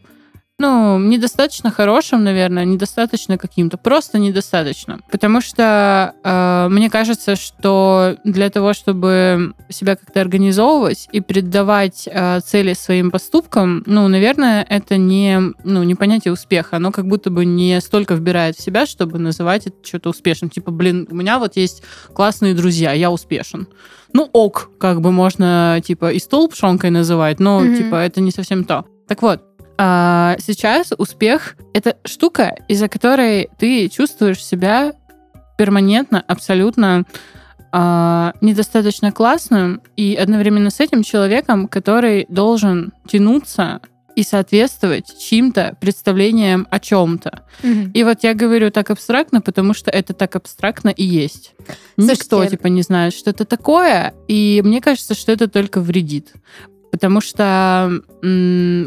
ну, 0.62 0.96
недостаточно 1.00 1.72
хорошим, 1.72 2.22
наверное, 2.22 2.64
недостаточно 2.64 3.36
каким-то, 3.36 3.78
просто 3.78 4.18
недостаточно. 4.18 5.00
Потому 5.10 5.40
что 5.40 6.14
э, 6.22 6.68
мне 6.70 6.88
кажется, 6.88 7.34
что 7.34 8.16
для 8.22 8.48
того, 8.48 8.72
чтобы 8.72 9.54
себя 9.68 9.96
как-то 9.96 10.20
организовывать 10.20 11.08
и 11.10 11.20
придавать 11.20 12.08
э, 12.10 12.38
цели 12.46 12.74
своим 12.74 13.10
поступкам, 13.10 13.82
ну, 13.86 14.06
наверное, 14.06 14.64
это 14.68 14.96
не, 14.96 15.40
ну, 15.64 15.82
не 15.82 15.96
понятие 15.96 16.32
успеха. 16.32 16.76
Оно 16.76 16.92
как 16.92 17.08
будто 17.08 17.30
бы 17.30 17.44
не 17.44 17.80
столько 17.80 18.14
вбирает 18.14 18.56
в 18.56 18.62
себя, 18.62 18.86
чтобы 18.86 19.18
называть 19.18 19.66
это 19.66 19.76
что-то 19.82 20.10
успешным. 20.10 20.48
Типа, 20.48 20.70
блин, 20.70 21.08
у 21.10 21.16
меня 21.16 21.40
вот 21.40 21.56
есть 21.56 21.82
классные 22.14 22.54
друзья, 22.54 22.92
я 22.92 23.10
успешен. 23.10 23.66
Ну, 24.12 24.28
ок, 24.32 24.70
как 24.78 25.00
бы 25.00 25.10
можно, 25.10 25.80
типа, 25.84 26.12
и 26.12 26.20
стол 26.20 26.48
пшенкой 26.48 26.90
называть, 26.90 27.40
но, 27.40 27.58
Мгм. 27.60 27.76
типа, 27.76 27.96
это 27.96 28.20
не 28.20 28.30
совсем 28.30 28.62
то. 28.62 28.84
Так 29.08 29.20
вот, 29.22 29.42
а, 29.78 30.36
сейчас 30.38 30.92
успех— 30.96 31.56
это 31.74 31.96
штука, 32.04 32.56
из-за 32.68 32.88
которой 32.88 33.48
ты 33.58 33.88
чувствуешь 33.88 34.44
себя 34.44 34.92
перманентно, 35.56 36.22
абсолютно 36.26 37.04
а, 37.72 38.34
недостаточно 38.40 39.12
классным 39.12 39.80
и 39.96 40.14
одновременно 40.14 40.70
с 40.70 40.80
этим 40.80 41.02
человеком, 41.02 41.68
который 41.68 42.26
должен 42.28 42.92
тянуться 43.06 43.80
и 44.14 44.22
соответствовать 44.22 45.18
чьим-то 45.18 45.76
представлениям 45.80 46.66
о 46.70 46.78
чем-то. 46.78 47.44
Мгм. 47.62 47.92
И 47.92 48.04
вот 48.04 48.22
я 48.22 48.34
говорю 48.34 48.70
так 48.70 48.90
абстрактно, 48.90 49.40
потому 49.40 49.74
что 49.74 49.90
это 49.90 50.12
так 50.12 50.36
абстрактно 50.36 50.90
и 50.90 51.04
есть. 51.04 51.54
Никто, 51.96 52.14
Слушайте, 52.36 52.56
типа, 52.56 52.66
не 52.66 52.82
знает, 52.82 53.14
что 53.14 53.30
это 53.30 53.44
такое, 53.44 54.14
и 54.28 54.60
мне 54.64 54.80
кажется, 54.80 55.14
что 55.14 55.32
это 55.32 55.48
только 55.48 55.80
вредит. 55.80 56.32
Потому 56.92 57.22
что, 57.22 57.90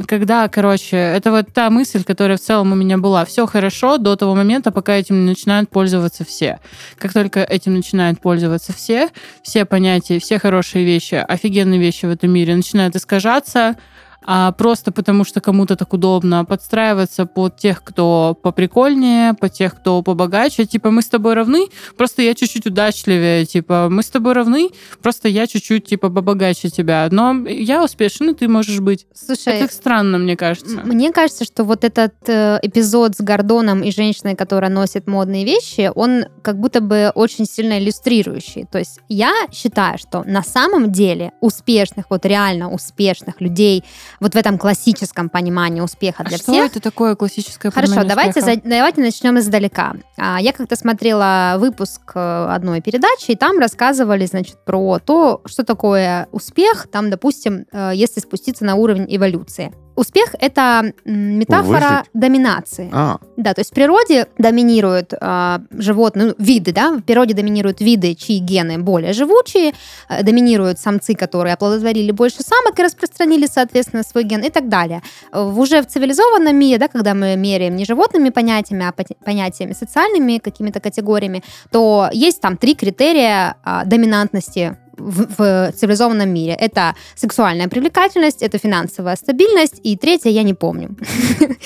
когда, 0.07 0.47
короче, 0.47 0.95
это 0.95 1.31
вот 1.31 1.47
та 1.51 1.71
мысль, 1.71 2.03
которая 2.03 2.37
в 2.37 2.39
целом 2.39 2.71
у 2.71 2.75
меня 2.75 2.99
была. 2.99 3.25
Все 3.25 3.47
хорошо 3.47 3.97
до 3.97 4.15
того 4.15 4.35
момента, 4.35 4.71
пока 4.71 4.93
этим 4.93 5.25
начинают 5.25 5.71
пользоваться 5.71 6.23
все. 6.23 6.59
Как 6.99 7.13
только 7.13 7.41
этим 7.41 7.73
начинают 7.73 8.21
пользоваться 8.21 8.73
все, 8.73 9.09
все 9.41 9.65
понятия, 9.65 10.19
все 10.19 10.37
хорошие 10.37 10.85
вещи, 10.85 11.15
офигенные 11.15 11.79
вещи 11.79 12.05
в 12.05 12.11
этом 12.11 12.29
мире 12.29 12.55
начинают 12.55 12.95
искажаться, 12.95 13.75
а 14.25 14.51
просто 14.51 14.91
потому 14.91 15.23
что 15.23 15.39
кому-то 15.39 15.75
так 15.75 15.93
удобно 15.93 16.45
подстраиваться 16.45 17.25
под 17.25 17.57
тех, 17.57 17.83
кто 17.83 18.37
поприкольнее, 18.41 19.33
под 19.33 19.53
тех, 19.53 19.75
кто 19.75 20.01
побогаче. 20.01 20.65
Типа, 20.65 20.89
мы 20.89 21.01
с 21.01 21.07
тобой 21.07 21.35
равны, 21.35 21.67
просто 21.95 22.23
я 22.23 22.33
чуть-чуть 22.33 22.65
удачливее. 22.65 23.45
Типа, 23.45 23.87
мы 23.89 24.01
с 24.01 24.09
тобой 24.09 24.33
равны, 24.33 24.69
просто 25.01 25.29
я 25.29 25.45
чуть-чуть, 25.45 25.85
типа, 25.85 26.09
побогаче 26.09 26.69
тебя. 26.69 27.07
Но 27.11 27.47
я 27.47 27.83
успешен, 27.83 28.31
и 28.31 28.33
ты 28.33 28.47
можешь 28.47 28.79
быть. 28.79 29.05
Слушай, 29.13 29.59
Это 29.59 29.73
странно, 29.73 30.17
мне 30.17 30.35
кажется. 30.35 30.81
Мне 30.83 31.11
кажется, 31.11 31.45
что 31.45 31.63
вот 31.63 31.83
этот 31.83 32.13
э, 32.27 32.59
эпизод 32.63 33.15
с 33.15 33.21
Гордоном 33.21 33.83
и 33.83 33.91
женщиной, 33.91 34.35
которая 34.35 34.71
носит 34.71 35.07
модные 35.07 35.45
вещи, 35.45 35.91
он 35.93 36.25
как 36.41 36.59
будто 36.59 36.81
бы 36.81 37.11
очень 37.13 37.45
сильно 37.45 37.77
иллюстрирующий. 37.79 38.65
То 38.71 38.79
есть 38.79 38.99
я 39.07 39.31
считаю, 39.51 39.97
что 39.97 40.23
на 40.23 40.41
самом 40.41 40.91
деле 40.91 41.31
успешных, 41.41 42.05
вот 42.09 42.25
реально 42.25 42.71
успешных 42.71 43.39
людей, 43.39 43.83
вот 44.19 44.33
в 44.33 44.37
этом 44.37 44.57
классическом 44.57 45.29
понимании 45.29 45.81
успеха 45.81 46.23
А 46.23 46.25
для 46.29 46.37
что 46.37 46.51
всех, 46.51 46.71
это 46.71 46.79
такое 46.79 47.15
классическое 47.15 47.71
Хорошо, 47.71 47.93
понимание 47.93 48.09
давайте, 48.09 48.39
успеха? 48.41 48.61
за- 48.63 48.69
давайте 48.69 49.01
начнем 49.01 49.39
издалека. 49.39 49.93
А, 50.17 50.39
Я 50.41 50.53
как-то 50.53 50.75
смотрела 50.75 51.55
выпуск 51.57 52.11
э, 52.15 52.47
одной 52.49 52.81
передачи, 52.81 53.31
и 53.31 53.35
там 53.35 53.59
рассказывали, 53.59 54.25
значит, 54.25 54.57
про 54.65 54.99
то, 54.99 55.41
что 55.45 55.63
такое 55.63 56.27
успех, 56.31 56.87
там, 56.91 57.09
допустим, 57.09 57.65
э, 57.71 57.91
если 57.93 58.19
спуститься 58.19 58.65
на 58.65 58.75
уровень 58.75 59.05
эволюции. 59.09 59.73
Успех— 59.95 60.35
это 60.39 60.93
метафора 61.05 61.89
Выжить. 61.89 62.09
доминации. 62.13 62.89
А, 62.93 63.17
Да, 63.37 63.53
то 63.53 63.61
есть 63.61 63.71
в 63.71 63.73
природе 63.73 64.27
доминируют 64.37 65.13
а, 65.19 65.61
животные, 65.71 66.27
ну, 66.27 66.35
виды, 66.37 66.71
да, 66.73 66.91
в 66.91 67.01
природе 67.01 67.33
доминируют 67.33 67.81
виды, 67.81 68.13
чьи 68.15 68.39
гены 68.39 68.77
более 68.77 69.13
живучие, 69.13 69.73
э, 70.09 70.23
доминируют 70.23 70.79
самцы, 70.79 71.15
которые 71.15 71.53
оплодотворили 71.53 72.11
больше 72.11 72.43
самок 72.43 72.79
и 72.79 72.83
распространили, 72.83 73.47
соответственно, 73.51 74.03
свой 74.03 74.23
ген 74.23 74.41
и 74.41 74.49
так 74.49 74.67
далее. 74.69 75.01
Э, 75.31 75.43
В 75.43 75.59
уже 75.59 75.81
в 75.81 75.87
цивилизованном 75.87 76.55
мире, 76.55 76.77
да, 76.77 76.87
когда 76.87 77.13
мы 77.13 77.35
меряем 77.35 77.75
не 77.75 77.85
животными 77.85 78.29
понятиями, 78.29 78.85
а 78.85 78.93
понятиями 79.25 79.73
социальными 79.73 80.39
какими-то 80.39 80.79
категориями, 80.79 81.43
то 81.71 82.09
есть 82.11 82.41
там 82.41 82.57
три 82.57 82.75
критерия 82.75 83.55
а, 83.63 83.85
доминантности 83.85 84.77
в, 84.97 85.27
в 85.37 85.71
цивилизованном 85.73 86.29
мире. 86.29 86.53
Это 86.53 86.95
сексуальная 87.15 87.67
привлекательность, 87.67 88.41
это 88.41 88.57
финансовая 88.57 89.15
стабильность, 89.15 89.79
и 89.83 89.97
третье 89.97 90.29
я 90.29 90.43
не 90.43 90.53
помню. 90.53 90.95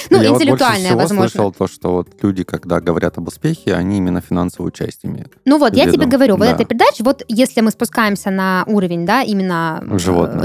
Ну, 0.10 0.22
я 0.22 0.30
больше 0.30 0.44
интеллектуальная, 0.44 0.96
возможно. 0.96 1.30
слышал 1.30 1.52
то, 1.52 1.68
что 1.68 1.92
вот 1.92 2.08
люди, 2.22 2.44
когда 2.44 2.80
говорят 2.80 3.18
об 3.18 3.28
успехе, 3.28 3.76
они 3.76 3.98
именно 3.98 4.22
финансовую 4.22 4.72
часть 4.72 5.06
имеют. 5.06 5.34
Ну 5.46 5.58
вот, 5.60 5.76
я 5.76 5.84
тебе 5.84 5.94
Видом, 5.94 6.10
говорю, 6.10 6.38
вот 6.38 6.48
этой 6.48 6.66
передаче, 6.66 7.04
вот 7.04 7.24
если 7.28 7.62
мы 7.62 7.72
спускаемся 7.72 8.32
на 8.32 8.64
уровень, 8.68 9.06
да, 9.06 9.22
именно 9.22 9.84
э, 9.84 9.98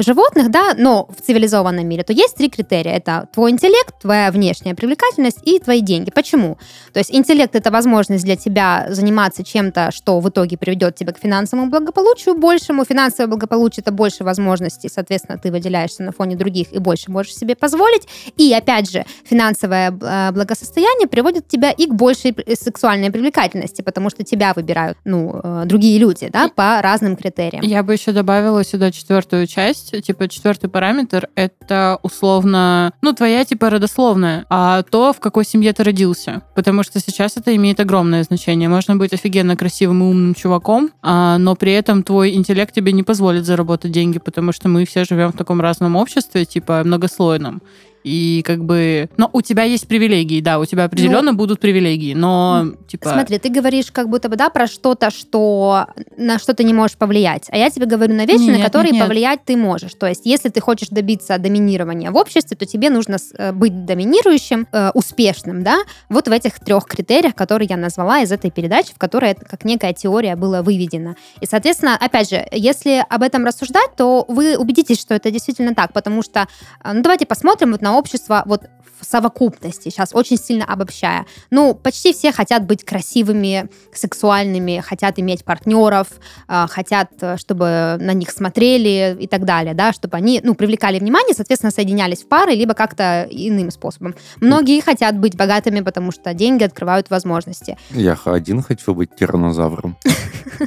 Животных. 0.03 0.51
да, 0.51 0.75
но 0.77 1.09
в 1.17 1.23
цивилизованном 1.23 1.87
мире, 1.87 2.03
то 2.03 2.13
есть 2.13 2.37
три 2.37 2.51
критерия. 2.51 2.93
Это 2.97 3.29
твой 3.33 3.51
интеллект, 3.51 3.95
твоя 4.01 4.31
внешняя 4.31 4.75
привлекательность 4.75 5.39
и 5.45 5.59
твои 5.59 5.81
деньги. 5.81 6.11
Почему? 6.11 6.59
То 6.93 6.99
есть 6.99 7.15
интеллект— 7.15 7.55
это 7.57 7.71
возможность 7.71 8.25
для 8.25 8.37
тебя 8.37 8.87
заниматься 8.91 9.45
чем-то, 9.45 9.91
что 9.93 10.21
в 10.21 10.29
итоге 10.29 10.57
приведет 10.57 10.95
тебя 10.97 11.13
к 11.13 11.19
финансовому 11.19 11.71
благополучию 11.71 12.35
большему. 12.75 12.85
Финансовое 12.85 13.29
благополучие— 13.29 13.83
это 13.87 13.93
больше 13.93 14.25
возможностей, 14.25 14.89
соответственно, 14.89 15.39
ты 15.39 15.51
выделяешься 15.51 16.03
на 16.03 16.13
фоне 16.13 16.37
других 16.37 16.73
и 16.73 16.79
больше 16.79 17.11
можешь 17.11 17.35
себе 17.35 17.55
позволить. 17.55 18.07
И, 18.37 18.53
опять 18.53 18.91
же, 18.91 19.05
финансовое 19.25 19.91
э, 19.91 20.33
благосостояние 20.33 21.09
приводит 21.09 21.49
тебя 21.49 21.71
и 21.71 21.87
к 21.87 21.95
большей 21.95 22.33
пр- 22.33 22.45
сексуальной 22.57 23.11
привлекательности, 23.11 23.83
потому 23.83 24.11
что 24.11 24.25
тебя 24.25 24.53
выбирают, 24.55 24.99
ну, 25.05 25.41
э, 25.43 25.63
другие 25.67 25.99
люди, 25.99 26.29
да, 26.33 26.49
по 26.49 26.81
разным 26.83 27.17
критериям. 27.17 27.65
Я 27.65 27.83
бы 27.83 27.95
еще 27.95 28.13
добавила 28.13 28.65
сюда 28.65 28.91
четвертую 28.91 29.47
часть. 29.47 30.03
Типа, 30.03 30.29
четвертый 30.29 30.69
параметр— 30.69 31.29
это 31.35 31.99
условно, 32.03 32.93
ну, 33.03 33.13
твоя, 33.13 33.45
типа, 33.45 33.71
родословная, 33.71 34.45
а 34.49 34.83
то, 34.83 35.13
в 35.13 35.21
какой 35.21 35.45
семье 35.45 35.73
ты 35.73 35.85
родился. 35.85 36.43
Потому 36.55 36.83
что 36.83 37.01
сейчас 37.01 37.37
это 37.37 37.55
имеет 37.57 37.81
огромное 37.81 38.23
значение. 38.23 38.69
Можно 38.69 38.97
быть 38.97 39.13
офигенно 39.13 39.57
красивым 39.57 40.03
и 40.03 40.07
умным 40.07 40.35
чуваком, 40.35 40.91
а, 41.03 41.39
но 41.39 41.55
при 41.55 41.73
этом 41.73 42.03
твой 42.03 42.35
интеллект 42.35 42.64
тебе 42.73 42.93
не 42.93 43.03
позволит 43.03 43.45
заработать 43.45 43.93
деньги, 43.93 44.19
потому 44.19 44.53
что 44.53 44.69
мы 44.69 44.85
все 44.85 45.05
живем 45.05 45.33
в 45.33 45.37
таком 45.37 45.61
разном 45.61 45.97
обществе, 45.97 46.45
типа, 46.45 46.83
многослойном. 46.85 47.63
И 48.05 48.43
как 48.45 48.63
бы... 48.65 49.09
Но 49.17 49.31
у 49.33 49.41
тебя 49.41 49.63
есть 49.65 49.89
привилегии, 49.89 50.43
да, 50.43 50.59
у 50.59 50.67
тебя 50.67 50.85
определенно 50.85 51.33
Ну, 51.33 51.39
будут 51.39 51.59
привилегии, 51.59 52.13
но, 52.13 52.67
типа... 52.87 53.09
Смотри, 53.09 53.39
ты 53.39 53.49
говоришь 53.49 53.91
как 53.91 54.11
будто 54.11 54.29
бы, 54.29 54.37
да, 54.37 54.51
про 54.51 54.67
что-то, 54.67 55.11
что 55.11 55.87
на 56.19 56.39
что 56.39 56.53
ты 56.55 56.65
не 56.65 56.75
можешь 56.75 56.99
повлиять. 56.99 57.47
А 57.49 57.57
я 57.57 57.71
тебе 57.71 57.87
говорю 57.87 58.15
на 58.15 58.27
вещи, 58.27 58.43
Нет, 58.43 58.59
на 58.59 58.65
которые 58.65 58.93
нет, 58.93 59.01
нет. 59.01 59.09
повлиять 59.09 59.45
ты 59.47 59.57
можешь. 59.57 59.95
То 59.95 60.07
есть, 60.07 60.27
если 60.27 60.51
ты 60.51 60.61
хочешь 60.61 60.89
добиться 60.89 61.39
доминирования 61.39 62.11
в 62.11 62.17
обществе, 62.17 62.57
то 62.59 62.67
тебе 62.67 62.91
нужно 62.91 63.17
э, 63.39 63.53
быть 63.53 63.87
доминирующим, 63.87 64.69
э, 64.71 64.91
успешным, 64.93 65.63
да, 65.63 65.79
вот 66.11 66.29
в 66.29 66.31
этих 66.31 66.61
трех 66.61 66.85
критериях, 66.85 67.35
которые 67.35 67.69
я 67.71 67.79
назвала 67.79 68.21
из 68.21 68.31
этой 68.31 68.51
передачи, 68.51 68.93
в 68.93 68.99
которой 68.99 69.31
это 69.31 69.47
как 69.47 69.65
некая 69.65 69.95
теория 69.95 70.37
была 70.37 70.63
выведена. 70.63 71.17
И, 71.41 71.47
соответственно, 71.47 71.97
опять 71.97 72.29
же, 72.29 72.47
если 72.53 73.03
об 73.09 73.23
этом 73.23 73.47
рассуждать, 73.47 73.97
то 73.97 74.27
вы 74.29 74.59
убедитесь, 74.59 75.01
что 75.01 75.15
это 75.15 75.31
действительно 75.31 75.75
так, 75.75 75.95
потому 75.95 76.23
что, 76.23 76.49
э, 76.83 76.93
ну, 76.93 77.01
давайте 77.01 77.25
посмотрим 77.25 77.73
вот 77.73 77.81
на 77.81 77.94
общество 77.95 78.43
вот 78.47 78.63
в 79.01 79.05
совокупности, 79.05 79.89
сейчас 79.89 80.11
очень 80.15 80.37
сильно 80.37 80.65
обобщая. 80.65 81.27
Ну, 81.51 81.75
почти 81.75 82.13
все 82.13 82.33
хотят 82.33 82.65
быть 82.65 82.85
красивыми, 82.85 83.69
сексуальными, 83.93 84.83
хотят 84.85 85.19
иметь 85.19 85.45
партнеров, 85.45 86.07
э, 86.49 86.67
хотят, 86.69 87.11
чтобы 87.37 87.97
на 88.01 88.13
них 88.13 88.31
смотрели 88.31 89.17
и 89.19 89.27
так 89.27 89.45
далее, 89.45 89.75
да, 89.75 89.93
чтобы 89.93 90.17
они, 90.17 90.41
ну, 90.43 90.55
привлекали 90.55 90.99
внимание, 90.99 91.35
соответственно, 91.35 91.71
соединялись 91.71 92.23
в 92.23 92.29
пары, 92.29 92.53
либо 92.53 92.75
как-то 92.75 93.27
иным 93.31 93.71
способом. 93.71 94.15
Многие 94.41 94.81
хотят 94.81 95.19
быть 95.19 95.37
богатыми, 95.37 95.81
потому 95.81 96.13
что 96.13 96.33
деньги 96.35 96.63
открывают 96.63 97.11
возможности. 97.11 97.77
Я 97.91 98.17
один 98.25 98.63
хочу 98.63 98.95
быть 98.95 99.15
тиранозавром. 99.17 99.97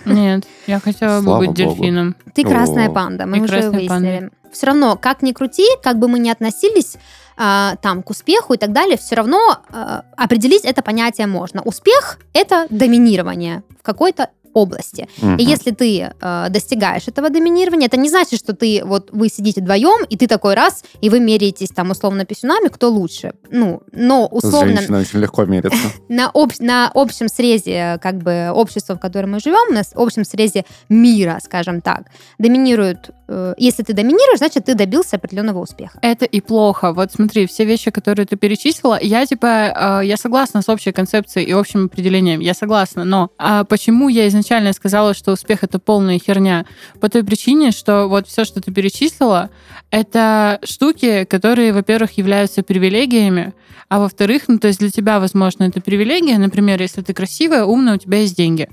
Нет, 0.06 0.46
я 0.68 0.80
хотела 0.80 1.22
бы 1.22 1.38
быть 1.40 1.54
дельфином. 1.54 2.16
Ты 2.34 2.44
красная 2.44 2.90
панда, 2.90 3.26
мы 3.26 3.40
уже 3.40 3.70
выяснили. 3.70 4.32
Все 4.58 4.66
равно, 4.66 4.98
как 4.98 5.22
ни 5.22 5.34
крути, 5.34 5.68
как 5.84 6.00
бы 6.00 6.08
мы 6.08 6.18
ни 6.18 6.32
относились 6.32 6.98
а, 7.38 7.76
там 7.84 8.02
к 8.02 8.10
успеху 8.10 8.56
и 8.56 8.58
так 8.58 8.72
далее, 8.72 8.98
все 8.98 9.14
равно 9.14 9.60
а, 9.70 10.04
определить 10.16 10.66
это 10.66 10.82
понятие 10.82 11.28
можно. 11.28 11.62
Успех— 11.62 12.18
это 12.34 12.66
доминирование 12.72 13.62
в 13.80 13.84
какой-то 13.84 14.32
области. 14.58 15.08
Мгм. 15.22 15.38
И 15.38 15.44
если 15.44 15.72
ты 15.72 16.12
э, 16.20 16.48
достигаешь 16.50 17.08
этого 17.08 17.30
доминирования, 17.30 17.88
это 17.88 17.98
не 17.98 18.10
значит, 18.10 18.40
что 18.40 18.54
ты 18.54 18.82
вот 18.84 19.10
вы 19.12 19.30
сидите 19.30 19.62
вдвоем, 19.62 20.06
и 20.10 20.18
ты 20.18 20.28
такой 20.28 20.54
раз, 20.56 20.84
и 21.02 21.10
вы 21.10 21.20
меряетесь 21.20 21.70
там 21.70 21.92
условно 21.92 22.26
писюнами, 22.26 22.68
кто 22.68 22.90
лучше. 22.90 23.34
Ну, 23.52 23.82
но 23.92 24.28
С 24.32 24.44
условно 24.46 24.76
женщиной 24.78 25.02
очень 25.02 25.20
легко 25.20 25.46
мериться. 25.46 25.78
на, 26.10 26.30
об- 26.34 26.60
на 26.60 26.92
общем 26.94 27.28
срезе 27.30 28.00
как 28.02 28.18
бы 28.18 28.50
общества, 28.54 28.96
в 28.96 29.00
котором 29.00 29.32
мы 29.32 29.40
живем, 29.40 29.74
на 29.74 29.84
с- 29.84 29.92
общем 29.96 30.24
срезе 30.26 30.66
мира, 30.90 31.40
скажем 31.44 31.82
так, 31.82 32.04
доминируют. 32.40 33.10
э, 33.28 33.54
если 33.58 33.84
ты 33.84 33.94
доминируешь, 33.94 34.38
значит, 34.38 34.66
ты 34.66 34.74
добился 34.76 35.18
определенного 35.18 35.60
успеха. 35.60 36.00
Это 36.02 36.26
и 36.26 36.40
плохо. 36.42 36.94
Вот 36.94 37.12
смотри, 37.12 37.46
все 37.46 37.66
вещи, 37.66 37.92
которые 37.92 38.26
ты 38.26 38.36
перечислила, 38.38 38.98
я 39.02 39.26
типа, 39.26 40.00
э, 40.02 40.06
я 40.06 40.16
согласна 40.18 40.62
с 40.62 40.70
общей 40.70 40.92
концепцией 40.94 41.46
и 41.46 41.52
общим 41.52 41.86
определением, 41.86 42.40
я 42.40 42.54
согласна, 42.54 43.04
но 43.04 43.30
а 43.38 43.64
почему 43.66 44.08
я 44.10 44.28
изначально 44.28 44.47
сказала, 44.74 45.14
что 45.14 45.32
успех 45.32 45.64
это 45.64 45.80
полная 45.80 46.20
херня? 46.20 46.66
По 47.00 47.10
той 47.10 47.24
причине, 47.24 47.72
что 47.72 48.08
вот 48.08 48.28
все, 48.28 48.46
что 48.46 48.62
ты 48.62 48.72
перечислила, 48.72 49.50
это 49.92 50.60
штуки, 50.64 51.26
которые, 51.26 51.74
во-первых, 51.74 52.18
являются 52.18 52.64
привилегиями, 52.64 53.54
а 53.90 54.00
во-вторых, 54.00 54.44
ну, 54.48 54.60
то 54.60 54.68
есть 54.68 54.80
для 54.80 54.90
тебя, 54.90 55.20
возможно, 55.20 55.64
это 55.64 55.80
привилегия, 55.80 56.38
например, 56.38 56.82
если 56.82 57.02
ты 57.02 57.14
красивая, 57.14 57.64
умная, 57.64 57.96
у 57.96 57.98
тебя 57.98 58.20
есть 58.20 58.36
деньги. 58.36 58.68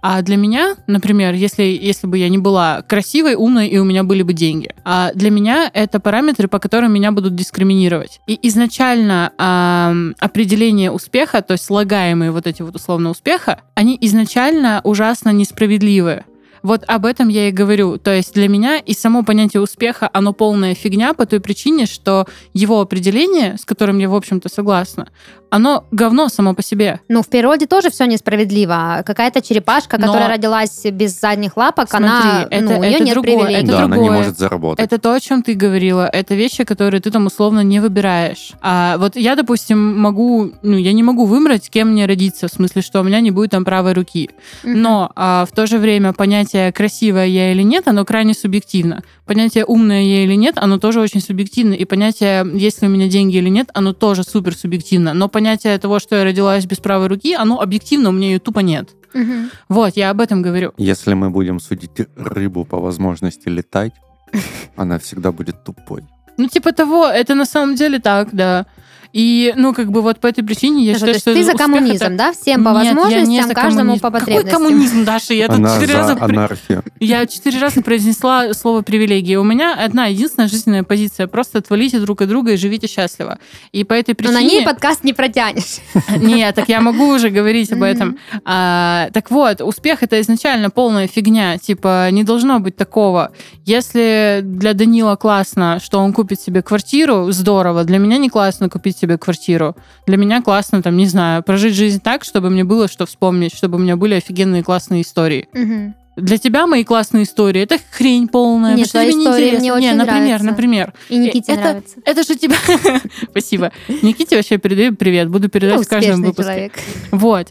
А 0.00 0.22
для 0.22 0.36
меня, 0.36 0.76
например, 0.86 1.34
если, 1.34 1.64
если 1.64 2.06
бы 2.06 2.18
я 2.18 2.28
не 2.28 2.38
была 2.38 2.82
красивой, 2.82 3.34
умной, 3.34 3.66
и 3.66 3.78
у 3.78 3.84
меня 3.84 4.04
были 4.04 4.22
бы 4.22 4.32
деньги, 4.32 4.70
а 4.84 5.10
для 5.14 5.30
меня 5.30 5.68
это 5.74 5.98
параметры, 5.98 6.46
по 6.46 6.60
которым 6.60 6.92
меня 6.92 7.10
будут 7.10 7.34
дискриминировать. 7.34 8.20
И 8.28 8.38
изначально 8.42 9.32
ам, 9.38 10.14
определение 10.20 10.92
успеха, 10.92 11.42
то 11.42 11.52
есть 11.52 11.64
слагаемые 11.64 12.30
вот 12.30 12.46
эти 12.46 12.62
вот 12.62 12.76
условно 12.76 13.10
успеха, 13.10 13.62
они 13.74 13.98
изначально 14.00 14.80
ужасно 14.84 15.19
несправедливы. 15.28 16.24
Вот 16.62 16.84
об 16.86 17.06
этом 17.06 17.28
я 17.28 17.48
и 17.48 17.52
говорю. 17.52 17.96
То 17.96 18.14
есть 18.14 18.34
для 18.34 18.48
меня 18.48 18.78
и 18.78 18.92
само 18.92 19.22
понятие 19.22 19.62
успеха, 19.62 20.10
оно 20.12 20.32
полная 20.32 20.74
фигня 20.74 21.14
по 21.14 21.26
той 21.26 21.40
причине, 21.40 21.86
что 21.86 22.26
его 22.52 22.80
определение, 22.80 23.56
с 23.56 23.64
которым 23.64 23.98
я, 23.98 24.08
в 24.08 24.14
общем-то, 24.14 24.48
согласна, 24.48 25.08
оно 25.50 25.84
говно 25.90 26.28
само 26.28 26.54
по 26.54 26.62
себе. 26.62 27.00
Ну, 27.08 27.22
в 27.22 27.28
природе 27.28 27.66
тоже 27.66 27.90
все 27.90 28.06
несправедливо. 28.06 29.02
Какая-то 29.04 29.42
черепашка, 29.42 29.98
Но- 29.98 30.06
которая 30.06 30.28
родилась 30.30 30.84
без 30.86 31.18
задних 31.20 31.56
лапок, 31.56 31.88
Смотри, 31.90 32.06
она, 32.08 32.46
это- 32.50 32.64
ну, 32.64 32.78
у 32.78 32.82
нее 32.82 32.94
это 32.94 33.04
нет 33.04 33.14
другое, 33.14 33.36
привилегий. 33.36 33.64
это 33.64 33.66
Да, 33.72 33.78
она 33.84 33.96
не 33.96 34.02
другое. 34.02 34.18
может 34.18 34.38
заработать. 34.38 34.84
Это 34.86 34.98
то, 34.98 35.12
о 35.12 35.20
чем 35.20 35.42
ты 35.42 35.54
говорила. 35.54 36.06
Это 36.06 36.34
вещи, 36.34 36.64
которые 36.64 37.00
ты 37.00 37.10
там 37.10 37.26
условно 37.26 37.60
не 37.60 37.80
выбираешь. 37.80 38.52
А 38.60 38.96
вот 38.98 39.16
я, 39.16 39.34
допустим, 39.36 39.98
могу, 40.00 40.52
ну, 40.62 40.76
я 40.76 40.92
не 40.92 41.02
могу 41.02 41.24
выбрать, 41.26 41.64
с 41.66 41.70
кем 41.70 41.90
мне 41.92 42.06
родиться, 42.06 42.48
в 42.48 42.52
смысле, 42.52 42.82
что 42.82 43.00
у 43.00 43.02
меня 43.02 43.20
не 43.20 43.30
будет 43.30 43.50
там 43.50 43.64
правой 43.64 43.92
руки. 43.92 44.30
Но 44.64 45.10
а, 45.16 45.46
в 45.50 45.54
то 45.54 45.66
же 45.66 45.78
время 45.78 46.12
понятие 46.12 46.72
красивая 46.72 47.26
я 47.26 47.52
или 47.52 47.62
нет, 47.62 47.88
оно 47.88 48.04
крайне 48.04 48.34
субъективно. 48.34 49.02
Понятие 49.26 49.64
умная 49.64 50.02
я 50.02 50.24
или 50.24 50.34
нет, 50.34 50.54
оно 50.58 50.78
тоже 50.78 51.00
очень 51.00 51.20
субъективно. 51.20 51.74
И 51.74 51.84
понятие, 51.84 52.46
есть 52.54 52.82
ли 52.82 52.88
у 52.88 52.90
меня 52.90 53.08
деньги 53.08 53.36
или 53.36 53.48
нет, 53.48 53.68
оно 53.74 53.92
тоже 53.92 54.22
супер 54.24 54.54
субъективно. 54.54 55.14
Но 55.14 55.28
понятие 55.40 55.78
того, 55.78 55.98
что 56.00 56.16
я 56.16 56.24
родилась 56.24 56.66
без 56.66 56.78
правой 56.78 57.06
руки, 57.08 57.34
оно 57.34 57.60
объективно, 57.60 58.10
у 58.10 58.12
меня 58.12 58.28
ее 58.28 58.38
тупо 58.38 58.60
нет. 58.60 58.90
Мгм. 59.14 59.50
Вот, 59.68 59.96
я 59.96 60.10
об 60.10 60.20
этом 60.20 60.42
говорю. 60.42 60.72
Если 60.78 61.14
мы 61.14 61.30
будем 61.30 61.60
судить 61.60 62.08
рыбу 62.16 62.64
по 62.64 62.78
возможности 62.78 63.48
летать, 63.48 63.92
она 64.76 64.98
всегда 64.98 65.32
будет 65.32 65.64
тупой. 65.64 66.02
Ну, 66.36 66.48
типа 66.48 66.72
того, 66.72 67.06
это 67.06 67.34
на 67.34 67.46
самом 67.46 67.74
деле 67.74 67.98
так, 67.98 68.28
да. 68.32 68.66
И, 69.12 69.52
ну, 69.56 69.74
как 69.74 69.90
бы 69.90 70.02
вот 70.02 70.20
по 70.20 70.28
этой 70.28 70.44
причине 70.44 70.84
я 70.84 70.94
Хорошо, 70.94 71.14
считаю, 71.18 71.34
то 71.34 71.38
есть 71.38 71.48
что 71.50 71.52
ты 71.52 71.58
за 71.58 71.64
коммунизм, 71.64 72.04
это- 72.04 72.16
да? 72.16 72.32
Всем 72.32 72.64
по 72.64 72.68
Нет, 72.70 72.84
я 72.84 72.90
не 72.90 72.96
возможностям, 72.96 73.48
за 73.48 73.54
каждому 73.54 73.98
по 73.98 74.10
Какой 74.10 74.20
потребностям. 74.20 74.62
коммунизм, 74.62 75.04
Даша? 75.04 75.34
Я 75.34 75.46
тут 75.48 75.56
Она 75.56 75.74
четыре 75.74 75.92
за 75.92 75.98
раза... 75.98 76.24
анархию. 76.24 76.82
Я 77.00 77.26
четыре 77.26 77.58
раза 77.58 77.82
произнесла 77.82 78.54
слово 78.54 78.82
привилегии. 78.82 79.34
У 79.36 79.42
меня 79.42 79.74
одна 79.74 80.06
единственная 80.06 80.48
жизненная 80.48 80.84
позиция. 80.84 81.26
Просто 81.26 81.58
отвалите 81.58 81.98
друг 81.98 82.22
от 82.22 82.28
друга 82.28 82.52
и 82.52 82.56
живите 82.56 82.86
счастливо. 82.86 83.38
И 83.72 83.82
по 83.84 83.94
этой 83.94 84.10
Но 84.10 84.14
причине... 84.14 84.34
на 84.34 84.42
ней 84.42 84.64
подкаст 84.64 85.02
не 85.02 85.12
протянешь. 85.12 85.78
Нет, 86.16 86.54
так 86.54 86.68
я 86.68 86.80
могу 86.80 87.08
уже 87.08 87.30
говорить 87.30 87.72
об 87.72 87.82
этом. 87.82 88.16
А, 88.44 89.08
так 89.12 89.30
вот, 89.30 89.60
успех 89.60 90.02
это 90.02 90.20
изначально 90.20 90.70
полная 90.70 91.08
фигня. 91.08 91.58
Типа, 91.58 92.10
не 92.10 92.22
должно 92.22 92.60
быть 92.60 92.76
такого. 92.76 93.32
Если 93.64 94.40
для 94.42 94.74
Данила 94.74 95.16
классно, 95.16 95.80
что 95.82 95.98
он 95.98 96.12
купит 96.12 96.40
себе 96.40 96.62
квартиру, 96.62 97.30
здорово. 97.32 97.84
Для 97.84 97.98
меня 97.98 98.16
не 98.18 98.28
классно 98.30 98.68
купить 98.68 98.99
себе 99.00 99.18
квартиру. 99.18 99.76
Для 100.06 100.16
меня 100.16 100.42
классно, 100.42 100.82
там, 100.82 100.96
не 100.96 101.06
знаю, 101.06 101.42
прожить 101.42 101.74
жизнь 101.74 102.00
так, 102.00 102.24
чтобы 102.24 102.50
мне 102.50 102.64
было 102.64 102.88
что 102.88 103.06
вспомнить, 103.06 103.54
чтобы 103.56 103.76
у 103.76 103.80
меня 103.80 103.96
были 103.96 104.14
офигенные 104.14 104.62
классные 104.62 105.02
истории. 105.02 105.48
Мгм. 105.52 105.94
Для 106.16 106.36
тебя 106.38 106.66
мои 106.66 106.84
классные 106.84 107.22
истории 107.22 107.62
это 107.62 107.78
хрень 107.92 108.28
полная. 108.28 108.74
Нет, 108.74 108.90
твои 108.90 109.10
тебе 109.12 109.20
истории 109.22 109.50
мне 109.52 109.60
Не, 109.60 109.72
очень 109.72 109.94
например, 109.94 110.20
нравятся. 110.24 110.46
например. 110.46 110.92
И 111.08 111.16
Никите 111.18 111.52
Это- 111.52 111.60
нравится. 111.62 111.96
Это 112.04 112.22
же 112.24 112.36
тебя... 112.36 112.56
Спасибо. 113.30 113.72
Никите 114.02 114.36
вообще 114.36 114.58
передаю 114.58 114.94
привет. 114.94 115.28
Буду 115.30 115.44
Ну, 115.44 115.48
передать 115.50 115.86
в 115.86 115.88
каждом 115.88 116.22
выпуске. 116.22 116.42
человек. 116.42 116.72
Вот. 117.12 117.48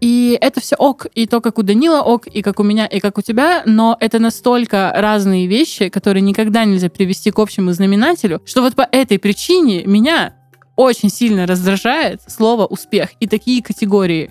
И 0.00 0.38
это 0.40 0.60
все 0.62 0.76
ок, 0.76 1.06
и 1.14 1.26
то, 1.26 1.42
как 1.42 1.58
у 1.58 1.62
Данила 1.62 2.00
ок, 2.00 2.26
и 2.26 2.40
как 2.40 2.58
у 2.58 2.62
меня, 2.62 2.86
и 2.86 3.00
как 3.00 3.18
у 3.18 3.20
тебя, 3.22 3.62
но 3.66 3.98
это 4.00 4.18
настолько 4.18 4.92
разные 4.96 5.46
вещи, 5.46 5.90
которые 5.90 6.22
никогда 6.22 6.64
нельзя 6.64 6.88
привести 6.88 7.30
к 7.30 7.38
общему 7.38 7.70
знаменателю, 7.72 8.40
что 8.46 8.62
вот 8.62 8.74
по 8.74 8.88
этой 8.90 9.18
причине 9.18 9.84
меня 9.84 10.32
очень 10.80 11.10
сильно 11.10 11.46
раздражает 11.46 12.20
слово 12.26 12.66
«успех» 12.66 13.10
и 13.20 13.26
такие 13.26 13.62
категории. 13.62 14.30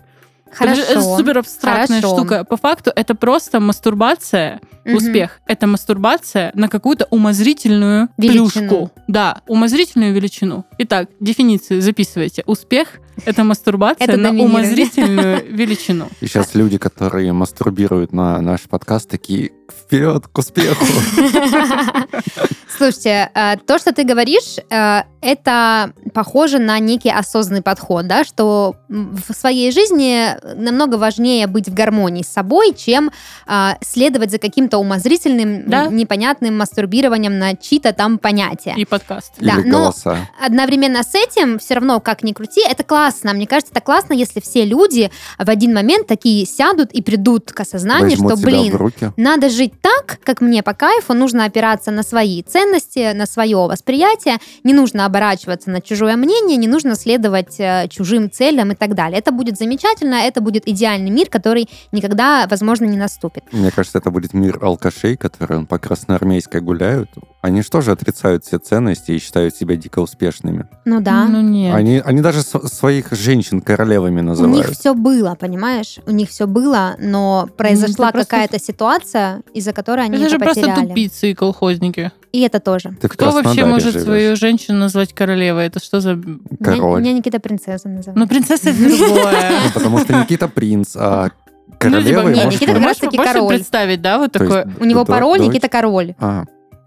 Это 0.59 0.75
же- 0.75 0.81
Это 0.81 0.93
Хорошо. 0.93 1.17
супер 1.17 1.37
абстрактная 1.37 2.01
Хорошо. 2.01 2.17
штука. 2.17 2.43
По 2.43 2.57
факту 2.57 2.91
это 2.95 3.13
просто 3.15 3.59
мастурбация. 3.59 4.59
Мгм. 4.85 4.95
Успех. 4.95 5.39
Это 5.45 5.67
мастурбация 5.67 6.51
на 6.55 6.67
какую-то 6.69 7.05
умозрительную 7.09 8.09
Величину. 8.17 8.49
плюшку. 8.49 8.91
Да, 9.07 9.41
умозрительную 9.47 10.13
величину. 10.13 10.65
Итак, 10.77 11.09
дефиниции 11.19 11.79
записывайте. 11.79 12.43
Успех— 12.45 12.99
это 13.25 13.43
мастурбация 13.43 14.07
Это 14.07 14.17
на 14.17 14.29
умозрительную 14.31 15.45
величину. 15.49 16.07
И 16.21 16.27
сейчас 16.27 16.55
люди, 16.55 16.77
которые 16.77 17.33
мастурбируют 17.33 18.13
на 18.13 18.41
наш 18.41 18.61
подкаст, 18.61 19.09
такие 19.09 19.51
вперед 19.69 20.27
к 20.27 20.37
успеху. 20.37 20.85
Слушайте, 22.77 23.29
э, 23.35 23.57
то, 23.65 23.77
что 23.77 23.91
ты 23.91 24.03
говоришь, 24.03 24.57
э, 24.69 25.03
это 25.21 25.91
похоже 26.13 26.59
на 26.59 26.79
некий 26.79 27.09
осознанный 27.09 27.61
подход, 27.61 28.07
да, 28.07 28.23
что 28.23 28.75
в 28.87 29.33
своей 29.33 29.71
жизни 29.71 30.29
намного 30.55 30.95
важнее 30.95 31.47
быть 31.47 31.67
в 31.67 31.73
гармонии 31.73 32.23
с 32.23 32.29
собой, 32.29 32.73
чем 32.73 33.11
э, 33.47 33.71
следовать 33.81 34.31
за 34.31 34.37
каким-то 34.37 34.68
умозрительным, 34.77 35.63
Да. 35.69 35.87
непонятным 35.87 36.57
мастурбированием 36.57 37.37
на 37.39 37.55
чьи-то 37.55 37.93
там 37.93 38.17
понятия. 38.17 38.73
И 38.77 38.85
подкаст. 38.85 39.33
Да, 39.39 39.55
Или 39.59 39.67
но- 39.69 39.79
голоса. 39.79 40.27
Одновременно 40.43 41.03
с 41.03 41.15
этим, 41.15 41.59
все 41.59 41.75
равно, 41.75 41.99
как 41.99 42.23
ни 42.23 42.33
крути, 42.33 42.61
это 42.67 42.83
классно. 42.83 43.33
Мне 43.33 43.47
кажется, 43.47 43.71
это 43.73 43.81
классно, 43.81 44.13
если 44.13 44.39
все 44.39 44.65
люди 44.65 45.09
в 45.37 45.49
один 45.49 45.73
момент 45.73 46.07
такие 46.07 46.45
сядут 46.45 46.91
и 46.91 47.01
придут 47.01 47.51
к 47.51 47.59
осознанию, 47.59 48.11
Возьмут 48.11 48.33
что, 48.33 48.41
блин, 48.45 48.91
надо 49.17 49.49
жить 49.49 49.73
так, 49.81 50.19
как 50.23 50.41
мне 50.41 50.63
по 50.63 50.73
кайфу, 50.73 51.13
нужно 51.13 51.45
опираться 51.45 51.91
на 51.91 52.03
свои 52.03 52.43
ценности, 52.43 53.13
на 53.13 53.25
свое 53.25 53.57
восприятие, 53.57 54.37
не 54.63 54.73
нужно 54.73 55.05
оборачиваться 55.05 55.69
на 55.69 55.81
чужое 55.81 56.15
мнение, 56.15 56.57
не 56.57 56.67
нужно 56.67 56.95
следовать 56.95 57.59
э, 57.59 57.87
чужим 57.89 58.29
целям 58.29 58.71
и 58.71 58.75
так 58.75 58.95
далее. 58.95 59.19
Это 59.19 59.31
будет 59.31 59.57
замечательно, 59.57 60.15
это 60.15 60.41
будет 60.41 60.67
идеальный 60.67 61.09
мир, 61.09 61.29
который 61.29 61.67
никогда, 61.91 62.47
возможно, 62.49 62.85
не 62.85 62.97
наступит. 62.97 63.43
Мне 63.51 63.71
кажется, 63.71 63.97
это 63.97 64.11
будет 64.11 64.33
мир 64.33 64.58
алкашей, 64.61 65.17
которые 65.17 65.65
по 65.65 65.77
Красноармейской 65.79 66.61
гуляют. 66.61 67.09
Они 67.41 67.61
что 67.61 67.79
же 67.81 67.91
отрицают 67.91 68.43
все 68.43 68.57
ценности 68.59 69.11
и 69.11 69.19
считают 69.19 69.55
себя 69.55 69.75
дико 69.77 69.99
успешными? 69.99 70.67
Ну 70.85 70.99
да. 70.99 71.25
Ну 71.25 71.41
нет. 71.41 71.73
Они, 71.73 72.01
они 72.03 72.21
даже 72.21 72.41
своих 72.41 73.11
женщин 73.11 73.61
королевами 73.61 74.19
У 74.19 74.23
называют. 74.23 74.57
них 74.67 74.69
все 74.77 74.93
было, 74.93 75.35
понимаешь? 75.39 75.99
У 76.05 76.11
них 76.11 76.29
все 76.29 76.47
было, 76.47 76.95
но 76.99 77.47
произошла 77.57 78.07
это 78.09 78.13
просто- 78.17 78.29
какая-то 78.31 78.59
ситуация, 78.59 79.41
из-за 79.53 79.71
которой 79.73 80.05
они 80.05 80.15
это 80.17 80.25
это, 80.25 80.31
же 80.31 80.39
просто 80.39 80.61
потеряли. 80.61 80.87
тупицы 80.87 81.31
и 81.31 81.33
колхозники. 81.33 82.11
И 82.31 82.41
это 82.41 82.59
тоже. 82.59 82.95
Ты 83.01 83.07
Кто 83.07 83.31
вообще 83.31 83.65
может 83.65 83.93
живешь. 83.93 84.03
свою 84.05 84.35
женщину 84.35 84.77
назвать 84.79 85.13
королевой? 85.13 85.65
Это 85.65 85.79
что 85.79 85.99
за... 85.99 86.13
Меня, 86.15 86.37
Король. 86.63 87.01
меня 87.01 87.13
Никита 87.13 87.39
принцесса 87.39 87.89
называют. 87.89 88.19
Ну, 88.19 88.27
принцесса 88.27 88.69
это 88.69 88.77
другое. 88.97 89.51
Ну, 89.65 89.71
потому 89.73 89.97
что 89.99 90.13
Никита 90.19 90.47
принц, 90.47 90.95
а 90.95 91.29
Ну, 91.69 91.75
королевой 91.77 92.33
не, 92.33 92.43
может 92.43 92.59
Никита 92.61 92.73
как 92.73 92.83
раз 92.83 92.97
таки 92.97 93.17
Можешь 93.17 93.33
король. 93.33 93.49
представить, 93.55 94.01
да, 94.01 94.17
вот 94.17 94.31
То 94.33 94.43
есть? 94.43 94.67
У 94.79 94.85
него 94.85 95.03
до- 95.05 95.11
пароль 95.11 95.37
дочь- 95.39 95.47
Никита 95.47 95.69
Король. 95.69 96.15
А. 96.19 96.43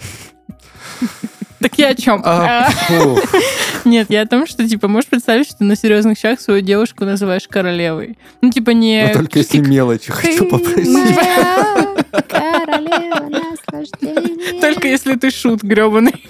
Так 1.59 1.71
я 1.79 1.89
о 1.89 1.95
чем? 1.95 2.21
А, 2.23 2.69
фу. 2.69 3.19
Нет, 3.85 4.07
я 4.09 4.21
о 4.21 4.25
том, 4.27 4.45
что, 4.45 4.67
типа, 4.67 4.87
можешь 4.87 5.09
представить, 5.09 5.47
что 5.47 5.57
ты 5.57 5.63
на 5.63 5.75
серьезных 5.75 6.17
щах 6.17 6.39
свою 6.39 6.61
девушку 6.61 7.03
называешь 7.03 7.47
королевой. 7.47 8.17
Ну, 8.41 8.51
типа, 8.51 8.71
не... 8.71 9.07
Но 9.07 9.13
только 9.13 9.39
если 9.39 9.59
мелочи 9.59 10.11
хочу 10.11 10.47
попросить. 10.49 10.87
Только 14.61 14.87
если 14.87 15.15
ты 15.15 15.31
шут 15.31 15.63
гребаный. 15.63 16.25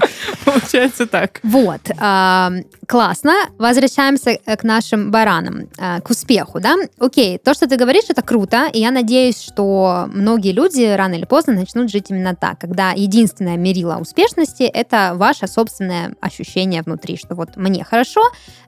Получается 0.44 1.06
так. 1.06 1.40
Вот, 1.42 1.80
а, 1.98 2.50
классно. 2.86 3.32
Возвращаемся 3.58 4.38
э, 4.44 4.56
к 4.56 4.64
нашим 4.64 5.10
баранам, 5.10 5.68
а, 5.78 6.00
к 6.00 6.10
успеху, 6.10 6.60
да? 6.60 6.76
Окей, 6.98 7.38
то, 7.38 7.54
что 7.54 7.68
ты 7.68 7.76
говоришь, 7.76 8.04
это 8.08 8.22
круто, 8.22 8.68
и 8.72 8.80
я 8.80 8.90
надеюсь, 8.90 9.40
что 9.40 10.08
многие 10.12 10.52
люди 10.52 10.82
рано 10.96 11.14
или 11.14 11.24
поздно 11.24 11.54
начнут 11.54 11.90
жить 11.90 12.06
именно 12.10 12.34
так, 12.34 12.58
когда 12.58 12.92
единственное 12.92 13.56
мерило 13.56 13.96
успешности— 13.96 14.62
это 14.64 15.12
ваше 15.14 15.46
собственное 15.46 16.14
ощущение 16.20 16.82
внутри, 16.82 17.16
что 17.16 17.34
вот 17.34 17.56
мне 17.56 17.84
хорошо, 17.84 18.22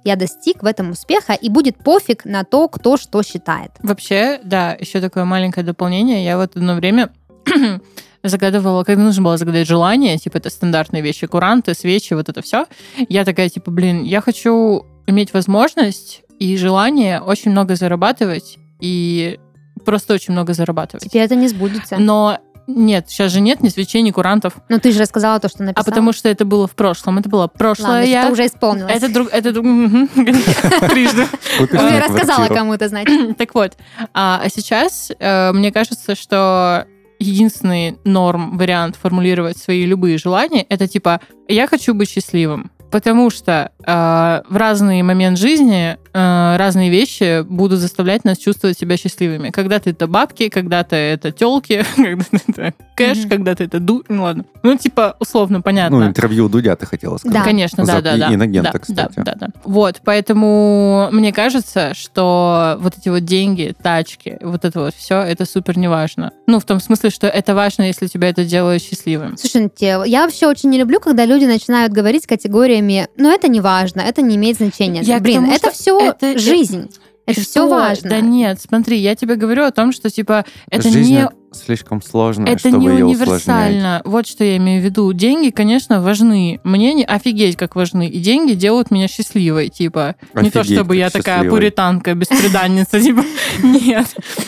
я 0.05 0.17
достиг 0.17 0.63
в 0.63 0.67
этом 0.67 0.91
успеха, 0.91 1.33
и 1.33 1.49
будет 1.49 1.77
пофиг 1.79 2.25
на 2.25 2.45
то, 2.45 2.69
кто 2.69 2.97
что 2.97 3.23
считает. 3.23 3.71
Вообще, 3.81 4.41
да, 4.43 4.77
еще 4.79 5.01
такое 5.01 5.25
маленькое 5.25 5.65
дополнение. 5.65 6.25
Я 6.25 6.37
вот 6.37 6.57
одно 6.57 6.75
время 6.75 7.11
загадывала, 8.23 8.85
когда 8.85 9.03
нужно 9.03 9.23
было 9.23 9.37
загадать 9.37 9.67
желание, 9.67 10.19
типа 10.19 10.39
это 10.39 10.51
стандартные 10.51 11.03
вещи, 11.03 11.27
куранты, 11.27 11.75
свечи, 11.75 12.15
вот 12.15 12.29
это 12.29 12.43
все. 12.43 12.67
Я 13.09 13.25
такая, 13.25 13.49
типа, 13.49 13.71
блин, 13.71 14.05
я 14.05 14.21
хочу 14.21 14.87
иметь 15.07 15.33
возможность 15.33 16.23
и 16.39 16.57
желание 16.57 17.21
очень 17.21 17.51
много 17.51 17.75
зарабатывать 17.77 18.59
и 18.81 19.39
просто 19.85 20.15
очень 20.15 20.33
много 20.33 20.55
зарабатывать. 20.55 21.05
Теперь 21.05 21.23
это 21.23 21.35
не 21.35 21.49
сбудется. 21.49 21.97
Но 21.99 22.39
нет, 22.67 23.07
сейчас 23.09 23.33
же 23.33 23.41
нет 23.41 23.61
ни 23.61 23.69
свечей, 23.69 24.03
ни 24.03 24.11
курантов. 24.11 24.55
Но 24.69 24.79
ты 24.79 24.93
же 24.93 25.01
рассказала 25.01 25.41
то, 25.41 25.49
что 25.49 25.63
А 25.63 25.67
написала. 25.67 25.85
потому 25.85 26.13
что 26.13 26.29
это 26.29 26.45
было 26.45 26.67
в 26.67 26.73
прошлом. 26.73 27.19
Это 27.19 27.29
было 27.29 27.49
прошлое. 27.49 27.91
Ладно, 27.91 28.05
я... 28.05 28.23
это 28.23 28.33
уже 28.33 28.47
исполнилось. 28.47 28.93
Это 28.93 29.13
друг... 29.13 29.29
Это. 29.33 29.53
Трижды. 30.89 31.27
Уже 31.59 31.83
мне 31.83 32.01
рассказала 32.01 32.47
кому-то, 32.47 32.89
значит. 32.89 33.37
Так 33.37 33.55
вот, 33.55 33.77
а 34.15 34.41
а 34.43 34.49
сейчас 34.49 35.11
э, 35.19 35.53
мне 35.53 35.73
кажется, 35.73 36.15
что 36.15 36.87
единственный 37.23 37.99
норм 38.05 38.59
вариант 38.59 38.97
формулировать 39.01 39.59
свои 39.59 39.85
любые 39.85 40.19
желания 40.19 40.67
это 40.69 40.87
типа 40.87 41.21
я 41.49 41.67
хочу 41.67 41.95
быть 41.95 42.11
счастливым. 42.11 42.71
Потому 42.91 43.31
что 43.31 43.73
э, 43.87 44.43
в 44.49 44.57
разный 44.57 45.03
момент 45.03 45.39
жизни 45.39 45.97
э, 46.13 46.57
разные 46.57 46.91
вещи 46.91 47.43
будут 47.43 47.81
заставлять 47.81 48.25
нас 48.25 48.39
чувствовать 48.39 48.79
себя 48.79 48.97
счастливыми. 48.97 49.51
Когда-то 49.51 49.91
это 49.91 50.07
бабки, 50.07 50.49
когда-то 50.49 50.97
это 50.97 51.33
телки, 51.33 51.85
когда-то 51.97 52.41
это 52.49 52.75
кэш, 52.95 53.19
Мгм. 53.19 53.29
когда-то 53.29 53.65
это 53.65 53.81
ду... 53.81 54.05
Ну 54.09 54.23
ладно. 54.25 54.45
Ну, 54.63 54.77
типа, 54.77 55.17
условно, 55.19 55.61
понятно. 55.61 55.99
Ну, 56.01 56.07
интервью 56.07 56.49
Дудя 56.49 56.77
ты 56.77 56.87
хотела 56.87 57.17
сказать. 57.17 57.39
Да. 57.39 57.45
Конечно, 57.45 57.85
да, 57.85 57.97
За 57.97 58.03
да, 58.03 58.17
да. 58.17 58.35
инагента, 58.35 58.73
да, 58.73 58.79
кстати. 58.79 59.13
Да, 59.17 59.23
да, 59.25 59.35
да. 59.41 59.49
Вот, 59.65 60.01
поэтому 60.05 61.09
мне 61.13 61.33
кажется, 61.33 61.95
что 61.95 62.77
вот 62.81 62.95
эти 62.99 63.09
вот 63.09 63.25
деньги, 63.25 63.75
тачки, 63.83 64.39
вот 64.41 64.65
это 64.65 64.81
вот 64.81 64.95
все, 64.95 65.21
это 65.21 65.45
супер 65.47 65.79
неважно. 65.79 66.33
Ну, 66.47 66.61
в 66.61 66.65
том 66.65 66.81
смысле, 66.81 67.11
что 67.11 67.27
это 67.27 67.55
важно, 67.55 67.83
если 67.85 68.07
тебя 68.07 68.29
это 68.29 68.45
делает 68.45 68.83
счастливым. 68.83 69.37
Слушайте, 69.37 70.03
я 70.07 70.23
вообще 70.25 70.47
очень 70.47 70.71
не 70.71 70.79
люблю, 70.79 71.01
когда 71.01 71.25
люди 71.25 71.45
начинают 71.45 71.93
говорить 71.93 72.27
категориями, 72.27 73.09
ну 73.17 73.31
это 73.33 73.49
не 73.49 73.61
важно, 73.61 74.01
это 74.01 74.23
не 74.23 74.37
имеет 74.37 74.57
значения. 74.59 75.01
Я 75.03 75.19
Блин, 75.21 75.37
тому, 75.43 75.53
это 75.53 75.71
что 75.71 75.71
все 75.71 76.02
это- 76.11 76.39
жизнь. 76.39 76.91
Это 77.25 77.41
И 77.41 77.45
все 77.45 77.51
что? 77.67 77.69
важно. 77.69 78.11
Да 78.11 78.21
нет, 78.21 78.61
смотри, 78.61 78.99
я 78.99 79.15
тебе 79.15 79.37
говорю 79.37 79.63
о 79.63 79.71
том, 79.71 79.93
что, 79.93 80.11
типа, 80.11 80.45
это 80.69 80.91
Жизнь 80.91 81.13
не 81.15 81.29
слишком 81.53 82.03
сложная, 82.03 82.49
Это 82.55 82.59
чтобы 82.71 82.79
не 82.79 82.87
ее 82.87 83.05
усложнять. 83.07 83.29
универсально. 83.29 84.03
Вот 84.05 84.27
что 84.27 84.43
я 84.43 84.57
имею 84.57 84.83
в 84.83 84.85
виду. 84.85 85.13
Деньги, 85.13 85.51
конечно, 85.51 86.03
важны. 86.03 86.59
Мне 86.65 86.95
не 86.95 87.05
офигеть, 87.05 87.57
как 87.57 87.77
важны. 87.77 88.09
И 88.09 88.19
деньги 88.19 88.55
делают 88.55 88.91
меня 88.91 89.07
счастливой. 89.07 89.69
Типа, 89.69 90.17
не 90.35 90.51
то 90.51 90.61
Офигеть, 90.63 90.77
чтобы 90.79 90.97
я 90.97 91.05
как 91.11 91.13
такая 91.23 91.37
счастливой. 91.37 91.57
пуританка, 91.59 92.15
беспреданница, 92.15 93.01
типа, 93.03 93.23
нет. 93.63 94.07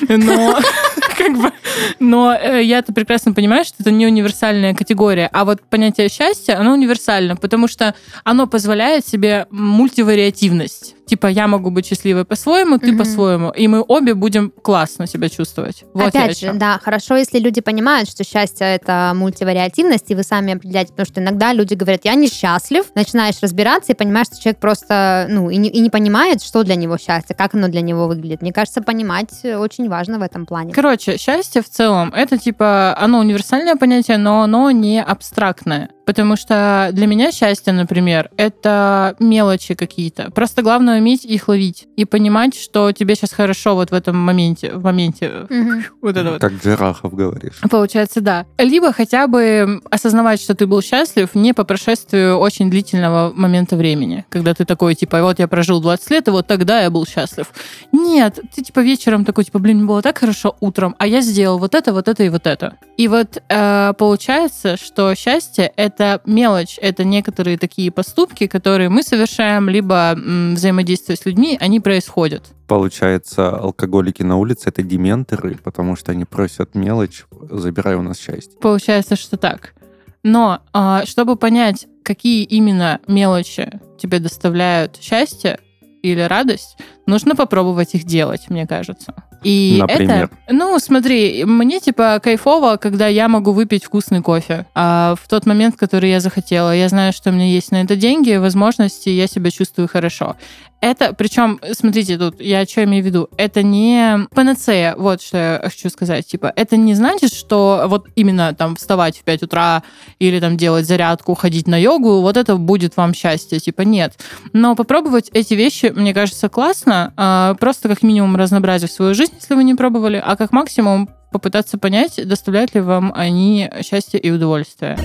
Но, 0.09 0.59
как 1.17 1.39
бы, 1.39 1.53
но 2.01 2.35
э, 2.35 2.61
я-то 2.65 2.93
прекрасно 2.93 3.33
понимаю, 3.35 3.65
что 3.65 3.77
это 3.81 3.93
не 3.93 4.05
универсальная 4.07 4.75
категория. 4.75 5.29
А 5.33 5.45
вот 5.45 5.61
понятие 5.63 6.09
счастья, 6.09 6.59
оно 6.59 6.73
универсально, 6.73 7.37
потому 7.37 7.69
что 7.69 7.95
оно 8.25 8.49
позволяет 8.49 9.07
себе 9.07 9.47
мультивариативность. 9.51 10.94
Типа, 11.07 11.27
я 11.27 11.47
могу 11.47 11.71
быть 11.71 11.87
счастливой 11.87 12.25
по-своему, 12.25 12.79
ты 12.79 12.89
Мгм. 12.89 12.99
по-своему. 12.99 13.51
И 13.51 13.69
мы 13.69 13.85
обе 13.87 14.15
будем 14.15 14.51
классно 14.63 15.07
себя 15.07 15.29
чувствовать. 15.29 15.85
Вот 15.93 16.09
Опять 16.09 16.39
же, 16.41 16.53
да, 16.55 16.81
хорошо, 16.83 17.17
если 17.17 17.39
люди 17.39 17.61
понимают, 17.61 18.09
что 18.09 18.25
счастье 18.25 18.67
это 18.67 19.13
мультивариативность, 19.15 20.11
и 20.11 20.15
вы 20.15 20.23
сами 20.23 20.55
определяете, 20.55 20.93
потому 20.93 21.07
что 21.07 21.21
иногда 21.21 21.53
люди 21.53 21.75
говорят, 21.75 22.05
я 22.05 22.15
несчастлив, 22.15 22.87
начинаешь 22.95 23.37
разбираться 23.43 23.93
и 23.93 23.95
понимаешь, 23.95 24.29
что 24.29 24.41
человек 24.41 24.61
просто, 24.61 25.27
ну, 25.29 25.51
и 25.51 25.57
не, 25.57 25.69
и 25.69 25.81
не 25.81 25.91
понимает, 25.91 26.43
что 26.43 26.63
для 26.63 26.75
него 26.75 26.97
счастье, 26.99 27.37
как 27.37 27.55
оно 27.55 27.69
для 27.69 27.83
него 27.83 28.07
выглядит. 28.07 28.41
Мне 28.43 28.53
кажется, 28.53 28.81
понимать 28.83 29.45
очень 29.45 29.89
важно 29.89 30.19
в 30.19 30.23
этом 30.23 30.47
плане. 30.47 30.73
Короче, 30.73 31.19
счастье 31.19 31.63
в 31.63 31.69
целом, 31.69 32.13
это 32.15 32.39
типа, 32.39 32.97
оно 32.99 33.19
универсальное 33.19 33.77
понятие, 33.77 34.17
но 34.17 34.43
оно 34.43 34.71
не 34.71 35.03
абстрактное. 35.03 35.91
Потому 36.05 36.37
что 36.37 36.91
для 36.93 37.07
меня 37.07 37.33
счастье, 37.33 37.73
например, 37.73 38.31
это 38.37 39.17
мелочи 39.19 39.75
какие-то. 39.75 40.31
Просто 40.31 40.63
главное 40.63 41.01
уметь 41.01 41.25
их 41.25 41.49
ловить 41.49 41.87
и 41.97 42.05
понимать, 42.05 42.55
что 42.55 42.93
тебе 42.93 43.15
сейчас 43.15 43.33
хорошо 43.33 43.75
вот 43.75 43.91
в 43.91 43.95
этом 43.95 44.17
моменте, 44.17 44.73
в 44.73 44.85
моменте 44.85 45.47
Мгм. 45.49 45.85
вот 46.03 46.17
это 46.17 46.33
вот. 46.33 46.41
Как 46.41 46.53
Джерахов 46.53 47.15
говоришь. 47.15 47.61
Получается, 47.71 48.21
да. 48.21 48.47
Либо 48.59 48.93
хотя 48.93 49.27
бы 49.27 49.81
осознавать, 49.91 50.41
что 50.41 50.55
ты 50.55 50.67
был 50.67 50.83
счастлив 50.83 51.35
не 51.35 51.53
по 51.53 51.65
прошествию 51.65 52.37
очень 52.37 52.71
длительного 52.71 53.33
момента 53.35 53.77
времени, 53.77 54.25
когда 54.29 54.55
ты 54.55 54.65
такой, 54.65 54.95
типа, 54.95 55.23
вот 55.23 55.39
я 55.39 55.49
прожил 55.49 55.81
20 55.81 56.11
лет, 56.11 56.29
и 56.29 56.31
вот 56.31 56.47
тогда 56.47 56.81
я 56.81 56.91
был 56.91 57.07
счастлив. 57.07 57.47
Нет, 57.93 58.41
ты, 58.55 58.63
типа, 58.63 58.81
вечером 58.81 59.25
такой, 59.25 59.45
типа, 59.45 59.59
блин, 59.59 59.79
мне 59.79 59.87
было 59.87 60.03
так 60.03 60.19
хорошо 60.19 60.57
утром, 60.61 60.95
а 60.99 61.07
я 61.07 61.21
сделал 61.21 61.59
вот 61.59 61.75
это, 61.75 61.93
вот 61.93 62.09
это 62.09 62.23
и 62.23 62.29
вот 62.29 62.47
это. 62.47 62.77
И 62.97 63.09
вот 63.09 63.43
э, 63.49 63.93
получается, 63.99 64.77
что 64.77 65.15
счастье— 65.15 65.73
это 65.77 65.94
мелочь, 66.25 66.79
это 66.81 67.05
некоторые 67.05 67.59
такие 67.59 67.91
поступки, 67.91 68.47
которые 68.47 68.89
мы 68.89 69.03
совершаем, 69.03 69.69
либо 69.69 70.17
взаимодействие 70.17 71.17
с 71.17 71.27
людьми, 71.27 71.57
они 71.61 71.81
происходят. 71.81 72.53
Получается, 72.67 73.51
алкоголики 73.51 74.23
на 74.23 74.37
улице 74.37 74.71
это 74.71 74.83
дементоры, 74.83 75.59
потому 75.63 75.97
что 75.97 76.13
они 76.13 76.25
просят 76.25 76.75
мелочь, 76.75 77.25
забирай 77.51 77.95
у 77.95 78.03
нас 78.03 78.19
счастье. 78.19 78.59
Получается, 78.61 79.17
что 79.17 79.37
так. 79.37 79.75
Но 80.23 80.61
а, 80.73 81.05
чтобы 81.05 81.37
понять, 81.37 81.87
какие 82.03 82.45
именно 82.45 83.01
мелочи 83.07 83.81
тебе 83.99 84.19
доставляют 84.19 84.97
счастье 85.01 85.59
или 86.03 86.21
радость, 86.21 86.79
нужно 87.07 87.35
попробовать 87.35 87.95
их 87.95 88.05
делать, 88.05 88.51
мне 88.51 88.67
кажется. 88.67 89.15
И 89.43 89.77
Например? 89.79 90.31
это, 90.47 90.55
ну, 90.55 90.79
смотри, 90.79 91.45
мне 91.45 91.79
типа 91.79 92.19
кайфово, 92.23 92.77
когда 92.77 93.07
я 93.07 93.29
могу 93.29 93.53
выпить 93.53 93.85
вкусный 93.85 94.23
кофе 94.23 94.67
а 94.75 95.15
в 95.23 95.29
тот 95.29 95.45
момент, 95.45 95.77
который 95.77 96.11
я 96.11 96.21
захотела. 96.21 96.75
Я 96.75 96.89
знаю, 96.89 97.13
что 97.13 97.31
у 97.31 97.33
меня 97.33 97.47
есть 97.47 97.71
на 97.71 97.83
это 97.83 97.95
деньги, 97.95 98.37
возможности, 98.37 99.11
я 99.11 99.27
себя 99.27 99.51
чувствую 99.51 99.87
хорошо. 99.87 100.37
Это, 100.85 101.15
причем, 101.15 101.61
смотрите, 101.73 102.19
тут 102.19 102.43
я 102.43 102.67
что 102.67 102.85
имею 102.85 103.03
в 103.03 103.07
виду, 103.07 103.31
это 103.39 103.63
не 103.63 104.27
панацея, 104.35 104.95
вот 104.99 105.23
что 105.23 105.39
я 105.39 105.61
хочу 105.71 105.89
сказать, 105.89 106.27
типа, 106.27 106.53
это 106.55 106.77
не 106.77 106.93
значит, 106.93 107.33
что 107.33 107.85
вот 107.87 108.09
именно 108.17 108.55
там 108.55 108.77
вставать 108.77 109.17
в 109.17 109.25
5 109.25 109.45
утра 109.45 109.83
или 110.19 110.41
там 110.41 110.59
делать 110.59 110.87
зарядку, 110.87 111.33
ходить 111.33 111.69
на 111.69 111.81
йогу, 111.81 112.21
вот 112.21 112.37
это 112.37 112.57
будет 112.57 112.99
вам 112.99 113.15
счастье, 113.15 113.61
типа, 113.61 113.81
нет. 113.81 114.19
Но 114.53 114.77
попробовать 114.77 115.31
эти 115.33 115.55
вещи, 115.55 115.87
мне 115.87 116.13
кажется, 116.13 116.51
классно, 116.51 116.94
а, 117.17 117.55
просто 117.55 117.89
как 117.89 118.03
минимум 118.03 118.37
разнообразив 118.37 118.91
свою 118.91 119.15
жизнь, 119.15 119.35
если 119.37 119.55
вы 119.55 119.65
не 119.65 119.75
пробовали, 119.75 120.23
а 120.25 120.37
как 120.37 120.53
максимум 120.53 121.09
попытаться 121.33 121.79
понять, 121.79 122.21
доставляют 122.27 122.75
ли 122.75 122.81
вам 122.81 123.13
они 123.15 123.71
счастье 123.83 124.21
и 124.21 124.31
удовольствие. 124.31 124.97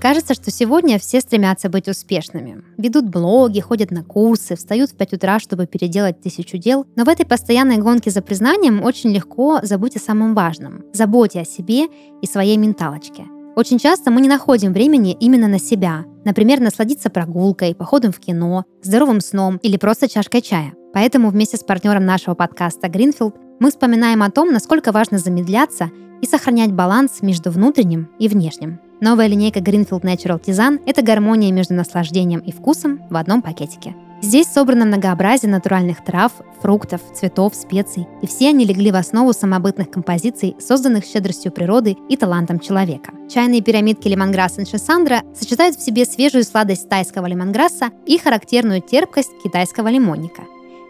Кажется, 0.00 0.32
что 0.32 0.50
сегодня 0.50 0.98
все 0.98 1.20
стремятся 1.20 1.68
быть 1.68 1.86
успешными. 1.86 2.62
Ведут 2.78 3.10
блоги, 3.10 3.60
ходят 3.60 3.90
на 3.90 4.02
курсы, 4.02 4.56
встают 4.56 4.90
в 4.90 4.96
5 4.96 5.12
утра, 5.12 5.38
чтобы 5.38 5.66
переделать 5.66 6.22
тысячу 6.22 6.56
дел. 6.56 6.86
Но 6.96 7.04
в 7.04 7.08
этой 7.08 7.26
постоянной 7.26 7.76
гонке 7.76 8.10
за 8.10 8.22
признанием 8.22 8.82
очень 8.82 9.10
легко 9.10 9.60
забыть 9.62 9.96
о 9.96 10.00
самом 10.00 10.34
важном– 10.34 10.84
заботе 10.94 11.40
о 11.40 11.44
себе 11.44 11.88
и 12.22 12.26
своей 12.26 12.56
менталочке. 12.56 13.24
Очень 13.60 13.78
часто 13.78 14.10
мы 14.10 14.22
не 14.22 14.28
находим 14.30 14.72
времени 14.72 15.14
именно 15.20 15.46
на 15.46 15.58
себя. 15.58 16.06
Например, 16.24 16.60
насладиться 16.60 17.10
прогулкой, 17.10 17.74
походом 17.74 18.10
в 18.10 18.18
кино, 18.18 18.64
здоровым 18.82 19.20
сном 19.20 19.58
или 19.58 19.76
просто 19.76 20.08
чашкой 20.08 20.40
чая. 20.40 20.72
Поэтому 20.94 21.28
вместе 21.28 21.58
с 21.58 21.62
партнером 21.62 22.06
нашего 22.06 22.34
подкаста 22.34 22.86
Greenfield 22.86 23.34
мы 23.60 23.68
вспоминаем 23.68 24.22
о 24.22 24.30
том, 24.30 24.50
насколько 24.50 24.92
важно 24.92 25.18
замедляться 25.18 25.90
и 26.22 26.26
сохранять 26.26 26.72
баланс 26.72 27.20
между 27.20 27.50
внутренним 27.50 28.08
и 28.18 28.28
внешним. 28.28 28.80
Новая 29.02 29.26
линейка 29.26 29.60
Greenfield 29.60 30.04
Natural 30.04 30.42
Tizan– 30.42 30.80
это 30.86 31.02
гармония 31.02 31.52
между 31.52 31.74
наслаждением 31.74 32.40
и 32.40 32.52
вкусом 32.52 33.02
в 33.10 33.16
одном 33.16 33.42
пакетике. 33.42 33.94
Здесь 34.22 34.48
собрано 34.48 34.84
многообразие 34.84 35.50
натуральных 35.50 36.04
трав, 36.04 36.32
фруктов, 36.60 37.00
цветов, 37.14 37.54
специй, 37.54 38.06
и 38.20 38.26
все 38.26 38.50
они 38.50 38.66
легли 38.66 38.92
в 38.92 38.96
основу 38.96 39.32
самобытных 39.32 39.90
композиций, 39.90 40.56
созданных 40.60 41.06
щедростью 41.06 41.50
природы 41.52 41.96
и 42.10 42.18
талантом 42.18 42.60
человека. 42.60 43.12
Чайные 43.30 43.62
пирамидки 43.62 44.08
лимонграсс 44.08 44.58
Иншисандра 44.58 45.22
сочетают 45.34 45.76
в 45.76 45.82
себе 45.82 46.04
свежую 46.04 46.44
сладость 46.44 46.88
тайского 46.90 47.26
лимонграсса 47.26 47.92
и 48.04 48.18
характерную 48.18 48.82
терпкость 48.82 49.32
китайского 49.42 49.88
лимонника. 49.88 50.42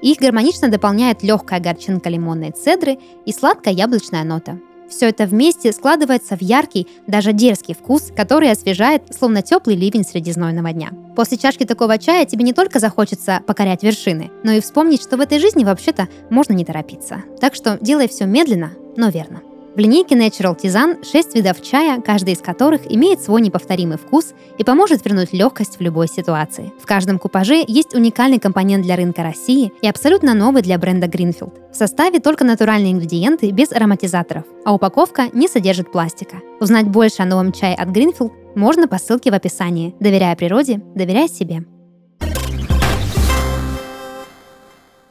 Их 0.02 0.18
гармонично 0.18 0.68
дополняет 0.68 1.22
легкая 1.22 1.60
горчинка 1.60 2.08
лимонной 2.08 2.50
цедры 2.50 2.98
и 3.26 3.32
сладкая 3.32 3.74
яблочная 3.74 4.24
нота. 4.24 4.58
Все 4.90 5.08
это 5.08 5.24
вместе 5.24 5.72
складывается 5.72 6.36
в 6.36 6.42
яркий, 6.42 6.88
даже 7.06 7.32
дерзкий 7.32 7.74
вкус, 7.74 8.10
который 8.14 8.50
освежает, 8.50 9.02
словно 9.16 9.40
теплый 9.40 9.76
ливень 9.76 10.04
среди 10.04 10.32
знойного 10.32 10.72
дня. 10.72 10.90
После 11.16 11.38
чашки 11.38 11.64
такого 11.64 11.96
чая 11.98 12.26
тебе 12.26 12.44
не 12.44 12.52
только 12.52 12.80
захочется 12.80 13.40
покорять 13.46 13.82
вершины, 13.82 14.30
но 14.42 14.52
и 14.52 14.60
вспомнить, 14.60 15.02
что 15.02 15.16
в 15.16 15.20
этой 15.20 15.38
жизни 15.38 15.64
вообще-то 15.64 16.08
можно 16.28 16.52
не 16.52 16.64
торопиться. 16.64 17.22
Так 17.40 17.54
что 17.54 17.78
делай 17.80 18.08
все 18.08 18.26
медленно, 18.26 18.72
но 18.96 19.08
верно. 19.08 19.40
В 19.74 19.78
линейке 19.78 20.16
Natural 20.16 20.56
Tizan 20.60 21.04
6 21.04 21.36
видов 21.36 21.62
чая, 21.62 22.00
каждый 22.00 22.34
из 22.34 22.40
которых 22.40 22.90
имеет 22.90 23.20
свой 23.20 23.40
неповторимый 23.40 23.98
вкус 23.98 24.34
и 24.58 24.64
поможет 24.64 25.04
вернуть 25.04 25.32
легкость 25.32 25.78
в 25.78 25.80
любой 25.80 26.08
ситуации. 26.08 26.72
В 26.82 26.86
каждом 26.86 27.20
купаже 27.20 27.62
есть 27.66 27.94
уникальный 27.94 28.40
компонент 28.40 28.84
для 28.84 28.96
рынка 28.96 29.22
России 29.22 29.72
и 29.80 29.88
абсолютно 29.88 30.34
новый 30.34 30.62
для 30.62 30.76
бренда 30.76 31.06
Greenfield. 31.06 31.70
В 31.72 31.76
составе 31.76 32.18
только 32.18 32.44
натуральные 32.44 32.92
ингредиенты 32.92 33.52
без 33.52 33.70
ароматизаторов, 33.70 34.42
а 34.64 34.74
упаковка 34.74 35.28
не 35.32 35.46
содержит 35.46 35.92
пластика. 35.92 36.38
Узнать 36.58 36.88
больше 36.88 37.22
о 37.22 37.26
новом 37.26 37.52
чае 37.52 37.76
от 37.76 37.90
Greenfield 37.90 38.32
можно 38.56 38.88
по 38.88 38.98
ссылке 38.98 39.30
в 39.30 39.34
описании. 39.34 39.94
Доверяя 40.00 40.34
природе, 40.34 40.82
доверяй 40.96 41.28
себе. 41.28 41.64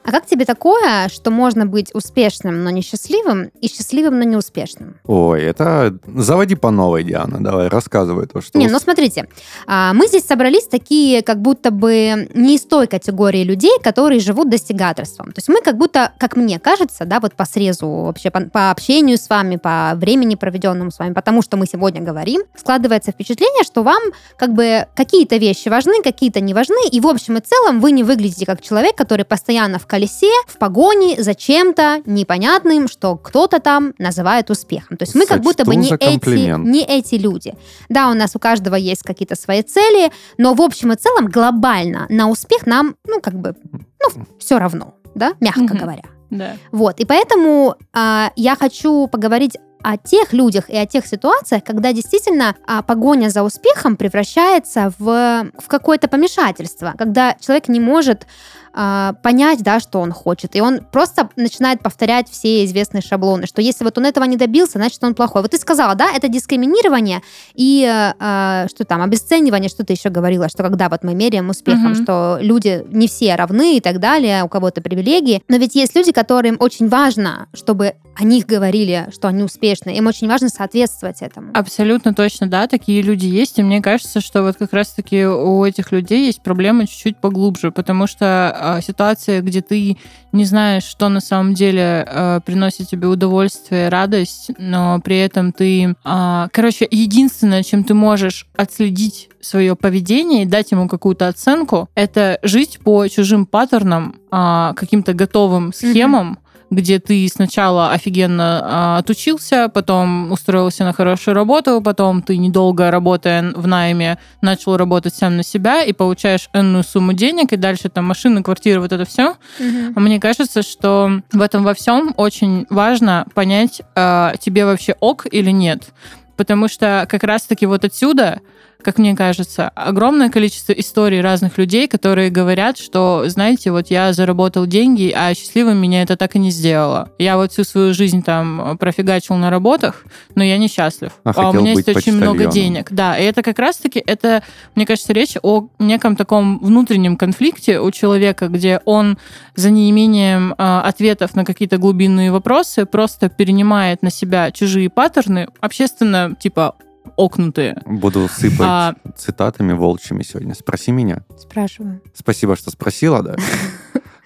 А 0.09 0.11
как 0.11 0.25
тебе 0.25 0.43
такое, 0.45 1.07
что 1.09 1.29
можно 1.29 1.67
быть 1.67 1.93
успешным, 1.93 2.63
но 2.63 2.71
не 2.71 2.81
счастливым, 2.81 3.51
и 3.61 3.67
счастливым, 3.67 4.17
но 4.17 4.23
не 4.23 4.37
успешным? 4.37 4.95
Ой, 5.05 5.43
это... 5.43 5.99
Заводи 6.07 6.55
по 6.55 6.71
новой, 6.71 7.03
Диана, 7.03 7.37
давай, 7.39 7.67
рассказывай 7.67 8.25
то, 8.25 8.41
что... 8.41 8.57
Не, 8.57 8.69
ну 8.69 8.79
смотрите, 8.79 9.27
а, 9.67 9.93
мы 9.93 10.07
здесь 10.07 10.25
собрались 10.25 10.67
такие, 10.67 11.21
как 11.21 11.43
будто 11.43 11.69
бы 11.69 12.27
не 12.33 12.55
из 12.55 12.61
той 12.61 12.87
категории 12.87 13.43
людей, 13.43 13.77
которые 13.83 14.19
живут 14.19 14.49
достигаторством. 14.49 15.27
То 15.27 15.37
есть 15.37 15.47
мы 15.47 15.61
как 15.61 15.77
будто, 15.77 16.11
как 16.17 16.35
мне 16.35 16.57
кажется, 16.57 17.05
да, 17.05 17.19
вот 17.19 17.35
по 17.35 17.45
срезу 17.45 17.87
вообще, 17.87 18.31
по, 18.31 18.41
по 18.41 18.71
общению 18.71 19.19
с 19.19 19.29
вами, 19.29 19.57
по 19.57 19.91
времени, 19.93 20.33
проведенному 20.33 20.89
с 20.89 20.97
вами, 20.97 21.13
потому 21.13 21.43
что 21.43 21.55
мы 21.55 21.67
сегодня 21.67 22.01
говорим, 22.01 22.41
складывается 22.57 23.11
впечатление, 23.11 23.63
что 23.63 23.83
вам 23.83 24.01
как 24.39 24.55
бы 24.55 24.87
какие-то 24.95 25.37
вещи 25.37 25.69
важны, 25.69 26.01
какие-то 26.01 26.39
не 26.39 26.55
важны, 26.55 26.89
и 26.91 26.99
в 26.99 27.05
общем 27.05 27.37
и 27.37 27.41
целом 27.41 27.79
вы 27.79 27.91
не 27.91 28.03
выглядите 28.03 28.47
как 28.47 28.63
человек, 28.63 28.95
который 28.95 29.23
постоянно 29.23 29.77
в 29.77 29.85
колесе, 29.99 30.31
в 30.47 30.57
погоне 30.57 31.21
за 31.21 31.35
чем-то 31.35 32.03
непонятным, 32.05 32.87
что 32.87 33.17
кто-то 33.17 33.59
там 33.59 33.93
называет 33.97 34.49
успехом. 34.49 34.95
То 34.95 35.03
есть 35.03 35.13
мы 35.13 35.25
как 35.25 35.41
будто 35.41 35.65
бы 35.65 35.75
не 35.75 35.89
эти, 35.89 36.57
не 36.57 36.83
эти 36.83 37.15
люди. 37.15 37.53
Да, 37.89 38.09
у 38.09 38.13
нас 38.13 38.33
у 38.35 38.39
каждого 38.39 38.75
есть 38.75 39.03
какие-то 39.03 39.35
свои 39.35 39.61
цели, 39.61 40.11
но 40.37 40.53
в 40.53 40.61
общем 40.61 40.93
и 40.93 40.95
целом 40.95 41.27
глобально 41.27 42.05
на 42.09 42.29
успех 42.29 42.65
нам, 42.65 42.95
ну, 43.05 43.19
как 43.19 43.33
бы, 43.33 43.55
ну, 43.73 44.25
все 44.39 44.57
равно, 44.57 44.93
да, 45.15 45.33
мягко 45.41 45.61
mm-hmm. 45.61 45.79
говоря. 45.79 46.03
Да. 46.29 46.53
Вот, 46.71 46.99
и 46.99 47.05
поэтому 47.05 47.75
э, 47.93 48.27
я 48.35 48.55
хочу 48.55 49.07
поговорить 49.07 49.57
о 49.81 49.97
тех 49.97 50.33
людях 50.33 50.69
и 50.69 50.77
о 50.77 50.85
тех 50.85 51.05
ситуациях, 51.05 51.63
когда 51.63 51.93
действительно 51.93 52.55
а, 52.67 52.81
погоня 52.81 53.29
за 53.29 53.43
успехом 53.43 53.95
превращается 53.95 54.93
в, 54.99 55.49
в 55.57 55.67
какое-то 55.67 56.07
помешательство, 56.07 56.93
когда 56.97 57.35
человек 57.39 57.69
не 57.69 57.79
может 57.79 58.27
а, 58.73 59.13
понять, 59.23 59.61
да, 59.63 59.79
что 59.79 59.99
он 59.99 60.11
хочет, 60.11 60.55
и 60.55 60.61
он 60.61 60.79
просто 60.91 61.29
начинает 61.35 61.81
повторять 61.81 62.29
все 62.29 62.65
известные 62.65 63.01
шаблоны, 63.01 63.47
что 63.47 63.61
если 63.61 63.83
вот 63.83 63.97
он 63.97 64.05
этого 64.05 64.25
не 64.25 64.37
добился, 64.37 64.73
значит 64.77 65.03
он 65.03 65.15
плохой. 65.15 65.41
Вот 65.41 65.51
ты 65.51 65.57
сказала, 65.57 65.95
да, 65.95 66.11
это 66.13 66.27
дискриминирование 66.27 67.21
и 67.55 67.85
а, 68.19 68.67
что 68.69 68.85
там 68.85 69.01
обесценивание, 69.01 69.69
что 69.69 69.85
ты 69.85 69.93
еще 69.93 70.09
говорила, 70.09 70.49
что 70.49 70.63
когда 70.63 70.89
вот 70.89 71.03
мы 71.03 71.15
меряем 71.15 71.49
успехом, 71.49 71.91
угу. 71.91 72.03
что 72.03 72.37
люди 72.41 72.85
не 72.91 73.07
все 73.07 73.35
равны 73.35 73.77
и 73.77 73.81
так 73.81 73.99
далее, 73.99 74.43
у 74.43 74.47
кого-то 74.47 74.81
привилегии, 74.81 75.43
но 75.47 75.57
ведь 75.57 75.75
есть 75.75 75.95
люди, 75.95 76.11
которым 76.11 76.57
очень 76.59 76.87
важно, 76.87 77.47
чтобы 77.53 77.95
о 78.19 78.25
них 78.25 78.45
говорили, 78.45 79.07
что 79.13 79.29
они 79.29 79.43
успешны. 79.43 79.95
Им 79.95 80.07
очень 80.07 80.27
важно 80.27 80.49
соответствовать 80.49 81.21
этому. 81.21 81.51
Абсолютно 81.53 82.13
точно, 82.13 82.47
да, 82.47 82.67
такие 82.67 83.01
люди 83.01 83.25
есть. 83.25 83.59
И 83.59 83.63
мне 83.63 83.81
кажется, 83.81 84.19
что 84.19 84.43
вот 84.43 84.57
как 84.57 84.73
раз-таки 84.73 85.25
у 85.25 85.63
этих 85.63 85.93
людей 85.93 86.25
есть 86.25 86.41
проблемы 86.41 86.85
чуть-чуть 86.85 87.15
поглубже, 87.15 87.71
потому 87.71 88.07
что 88.07 88.77
э, 88.79 88.81
ситуация, 88.81 89.41
где 89.41 89.61
ты 89.61 89.97
не 90.33 90.43
знаешь, 90.43 90.83
что 90.83 91.07
на 91.07 91.21
самом 91.21 91.53
деле 91.53 92.05
э, 92.05 92.41
приносит 92.45 92.89
тебе 92.89 93.07
удовольствие, 93.07 93.87
радость, 93.87 94.51
но 94.57 94.99
при 94.99 95.17
этом 95.17 95.53
ты... 95.53 95.95
Э, 96.03 96.47
короче, 96.51 96.89
единственное, 96.91 97.63
чем 97.63 97.85
ты 97.85 97.93
можешь 97.93 98.47
отследить 98.57 99.29
свое 99.39 99.77
поведение 99.77 100.43
и 100.43 100.45
дать 100.45 100.71
ему 100.71 100.89
какую-то 100.89 101.29
оценку, 101.29 101.87
это 101.95 102.37
жить 102.43 102.79
по 102.83 103.07
чужим 103.07 103.45
паттернам, 103.45 104.15
каким-то 104.29 105.13
готовым 105.13 105.71
схемам, 105.71 106.33
mm-hmm 106.33 106.48
где 106.69 106.99
ты 106.99 107.27
сначала 107.27 107.91
офигенно 107.91 108.61
а, 108.63 108.97
отучился, 108.99 109.69
потом 109.69 110.31
устроился 110.31 110.83
на 110.83 110.93
хорошую 110.93 111.35
работу, 111.35 111.81
потом 111.81 112.21
ты 112.21 112.37
недолго 112.37 112.91
работая 112.91 113.51
в 113.55 113.67
найме 113.67 114.17
начал 114.41 114.77
работать 114.77 115.15
сам 115.15 115.37
на 115.37 115.43
себя 115.43 115.83
и 115.83 115.93
получаешь 115.93 116.49
энную 116.53 116.83
сумму 116.83 117.13
денег, 117.13 117.53
и 117.53 117.57
дальше 117.57 117.89
там 117.89 118.05
машины, 118.05 118.43
квартиры, 118.43 118.79
вот 118.79 118.91
это 118.91 119.05
все. 119.05 119.35
Угу. 119.59 119.99
Мне 119.99 120.19
кажется, 120.19 120.61
что 120.61 121.21
в 121.31 121.41
этом 121.41 121.63
во 121.63 121.73
всем 121.73 122.13
очень 122.17 122.65
важно 122.69 123.25
понять, 123.33 123.81
а, 123.95 124.33
тебе 124.39 124.65
вообще 124.65 124.95
ок 124.99 125.25
или 125.31 125.51
нет. 125.51 125.89
Потому 126.35 126.69
что 126.69 127.05
как 127.09 127.23
раз-таки 127.23 127.65
вот 127.65 127.83
отсюда 127.83 128.41
как 128.81 128.97
мне 128.97 129.13
кажется, 129.13 129.69
огромное 129.75 130.29
количество 130.29 130.71
историй 130.71 131.19
разных 131.19 131.57
людей, 131.57 131.87
которые 131.89 132.29
говорят, 132.29 132.77
что, 132.77 133.25
знаете, 133.27 133.71
вот 133.71 133.87
я 133.87 134.13
заработал 134.13 134.65
деньги, 134.65 135.13
а 135.13 135.33
счастливым 135.33 135.77
меня 135.77 136.01
это 136.01 136.15
так 136.15 136.35
и 136.35 136.39
не 136.39 136.49
сделало. 136.49 137.11
Я 137.19 137.35
вот 137.35 137.51
всю 137.51 137.65
свою 137.65 137.93
жизнь 137.93 138.23
там 138.23 138.77
профигачил 138.77 139.35
на 139.35 139.49
работах, 139.49 140.05
но 140.35 140.43
я 140.43 140.57
несчастлив. 140.57 141.11
А, 141.25 141.33
а 141.35 141.49
у 141.49 141.53
меня 141.53 141.73
есть 141.73 141.89
очень 141.89 142.13
много 142.13 142.45
денег. 142.45 142.87
Да, 142.91 143.17
и 143.17 143.23
это 143.25 143.43
как 143.43 143.59
раз-таки, 143.59 144.01
это, 144.05 144.43
мне 144.75 144.85
кажется, 144.85 145.11
речь 145.11 145.35
о 145.43 145.67
неком 145.77 146.15
таком 146.15 146.59
внутреннем 146.59 147.17
конфликте 147.17 147.81
у 147.81 147.91
человека, 147.91 148.47
где 148.47 148.79
он 148.85 149.17
за 149.55 149.71
неимением 149.71 150.53
э, 150.57 150.79
ответов 150.85 151.35
на 151.35 151.43
какие-то 151.43 151.77
глубинные 151.77 152.31
вопросы 152.31 152.85
просто 152.85 153.27
перенимает 153.27 154.03
на 154.03 154.09
себя 154.09 154.51
чужие 154.51 154.89
паттерны, 154.89 155.49
общественно, 155.59 156.33
типа, 156.39 156.75
окнутые. 157.15 157.81
Буду 157.85 158.27
сыпать 158.27 158.59
а... 158.61 158.95
цитатами 159.15 159.73
волчьими 159.73 160.23
сегодня. 160.23 160.53
Спроси 160.53 160.91
меня. 160.91 161.23
Спрашиваю. 161.37 162.01
Спасибо, 162.13 162.55
что 162.55 162.71
спросила, 162.71 163.21
да. 163.21 163.35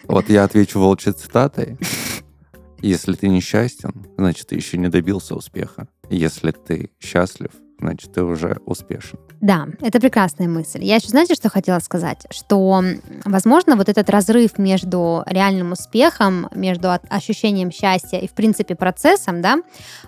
Вот 0.06 0.30
я 0.30 0.44
отвечу 0.44 0.80
волчьей 0.80 1.14
цитатой. 1.14 1.78
Если 2.80 3.14
ты 3.14 3.30
несчастен, 3.30 4.06
значит, 4.18 4.48
ты 4.48 4.56
еще 4.56 4.78
не 4.78 4.90
добился 4.90 5.34
успеха. 5.34 5.88
Если 6.10 6.52
ты 6.52 6.92
счастлив, 7.00 7.52
значит, 7.80 8.12
ты 8.12 8.24
уже 8.24 8.58
успешен. 8.66 9.18
Да, 9.44 9.68
это 9.82 10.00
прекрасная 10.00 10.48
мысль. 10.48 10.86
Я 10.86 10.96
еще, 10.96 11.10
знаете, 11.10 11.36
что 11.36 11.50
хотела 11.50 11.80
сказать? 11.80 12.26
Что, 12.32 12.82
возможно, 13.26 13.76
вот 13.76 13.90
этот 13.90 14.10
разрыв 14.10 14.58
между 14.58 15.22
реальным 15.26 15.74
успехом, 15.74 16.48
между 16.56 16.90
ощущением 17.10 17.70
счастья 17.70 18.20
и, 18.20 18.28
в 18.30 18.32
принципе, 18.32 18.76
процессом, 18.76 19.42
да, 19.42 19.58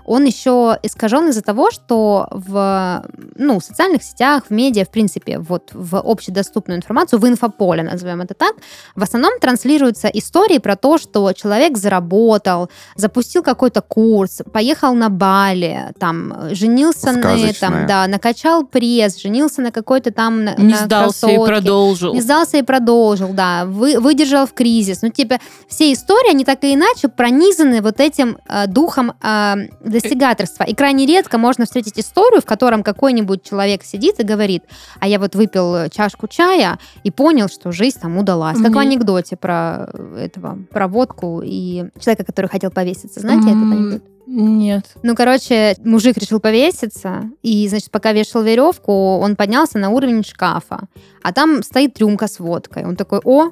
он 0.05 0.23
еще 0.23 0.77
искажен 0.83 1.27
из-за 1.27 1.41
того, 1.41 1.69
что 1.69 2.29
в 2.31 3.05
ну, 3.35 3.59
социальных 3.59 4.03
сетях, 4.03 4.43
в 4.47 4.53
медиа, 4.53 4.85
в 4.85 4.89
принципе, 4.89 5.37
вот 5.37 5.71
в 5.73 5.97
общедоступную 5.97 6.77
информацию, 6.77 7.19
в 7.19 7.27
инфополе, 7.27 7.83
назовем 7.83 8.21
это 8.21 8.35
так, 8.35 8.55
в 8.95 9.03
основном 9.03 9.37
транслируются 9.41 10.07
истории 10.07 10.59
про 10.59 10.77
то, 10.77 10.97
что 10.97 11.33
человек 11.33 11.77
заработал, 11.77 12.69
запустил 12.95 13.43
какой-то 13.43 13.81
курс, 13.81 14.43
поехал 14.53 14.93
на 14.93 15.09
Бали, 15.09 15.91
там, 15.99 16.55
женился 16.55 17.11
на 17.11 17.35
этом, 17.37 17.85
да, 17.85 18.07
накачал 18.07 18.65
пресс, 18.65 19.24
женился 19.25 19.61
на 19.61 19.71
какой-то 19.71 20.11
там 20.11 20.45
Не 20.45 20.73
на 20.73 20.85
сдался 20.85 21.27
красотке, 21.27 21.35
и 21.35 21.47
продолжил. 21.47 22.13
Не 22.13 22.21
сдался 22.21 22.57
и 22.57 22.61
продолжил, 22.61 23.29
да. 23.33 23.65
Вы, 23.65 23.99
выдержал 23.99 24.45
в 24.45 24.53
кризис. 24.53 25.01
Ну, 25.01 25.09
типа, 25.09 25.39
все 25.67 25.91
истории, 25.91 26.31
они 26.31 26.45
так 26.45 26.63
или 26.63 26.75
иначе 26.75 27.07
пронизаны 27.07 27.81
вот 27.81 27.99
этим 27.99 28.37
э, 28.47 28.67
духом 28.67 29.13
э, 29.21 29.55
достигаторства. 29.83 30.63
И 30.63 30.75
крайне 30.75 31.05
редко 31.05 31.37
можно 31.37 31.65
встретить 31.65 31.99
историю, 31.99 32.41
в 32.41 32.45
котором 32.45 32.83
какой-нибудь 32.83 33.43
человек 33.43 33.83
сидит 33.83 34.19
и 34.19 34.23
говорит, 34.23 34.63
а 34.99 35.07
я 35.07 35.17
вот 35.19 35.35
выпил 35.35 35.89
чашку 35.89 36.27
чая 36.27 36.77
и 37.03 37.09
понял, 37.09 37.47
что 37.47 37.71
жизнь 37.71 37.99
там 37.99 38.17
удалась. 38.17 38.57
Как 38.57 38.71
mm 38.71 38.75
в 38.75 38.77
анекдоте 38.77 39.35
про 39.37 39.89
этого, 40.17 40.59
про 40.69 40.87
водку 40.87 41.41
и 41.43 41.85
человека, 41.99 42.25
который 42.25 42.47
хотел 42.47 42.69
повеситься. 42.71 43.21
Знаете 43.21 43.47
mm-hmm. 43.47 43.67
этот 43.67 43.79
анекдот? 43.79 44.14
Нет. 44.27 44.85
Ну, 45.03 45.15
короче, 45.15 45.75
мужик 45.83 46.17
решил 46.17 46.39
повеситься, 46.39 47.29
и, 47.43 47.67
значит, 47.67 47.91
пока 47.91 48.11
вешал 48.11 48.41
веревку, 48.41 49.17
он 49.17 49.35
поднялся 49.35 49.77
на 49.77 49.89
уровень 49.89 50.23
шкафа, 50.23 50.87
а 51.21 51.31
там 51.31 51.63
стоит 51.63 51.97
рюмка 51.99 52.27
с 52.27 52.39
водкой. 52.39 52.85
Он 52.85 52.95
такой, 52.95 53.19
о, 53.23 53.51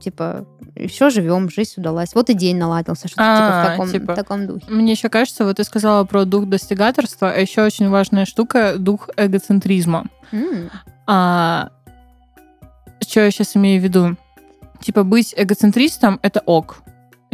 типа, 0.00 0.46
еще 0.74 1.10
живем, 1.10 1.50
жизнь 1.50 1.74
удалась. 1.76 2.14
Вот 2.14 2.30
и 2.30 2.34
день 2.34 2.56
наладился, 2.56 3.08
что-то 3.08 3.22
типа, 3.22 3.46
в 3.46 3.64
а, 3.64 3.70
таком, 3.70 3.90
типа, 3.90 4.14
таком 4.14 4.46
духе. 4.46 4.64
Мне 4.68 4.92
еще 4.92 5.08
кажется, 5.08 5.44
вот 5.44 5.56
ты 5.56 5.64
сказала 5.64 6.04
про 6.04 6.24
дух 6.24 6.46
достигаторства, 6.46 7.30
а 7.30 7.38
еще 7.38 7.64
очень 7.64 7.88
важная 7.88 8.24
штука— 8.26 8.74
дух 8.78 9.08
эгоцентризма. 9.16 10.06
Mm. 10.32 10.70
А, 11.06 11.70
что 13.00 13.20
я 13.20 13.30
сейчас 13.30 13.56
имею 13.56 13.80
в 13.80 13.84
виду? 13.84 14.16
Типа, 14.80 15.04
быть 15.04 15.34
эгоцентристом— 15.36 16.20
это 16.22 16.40
ок 16.44 16.82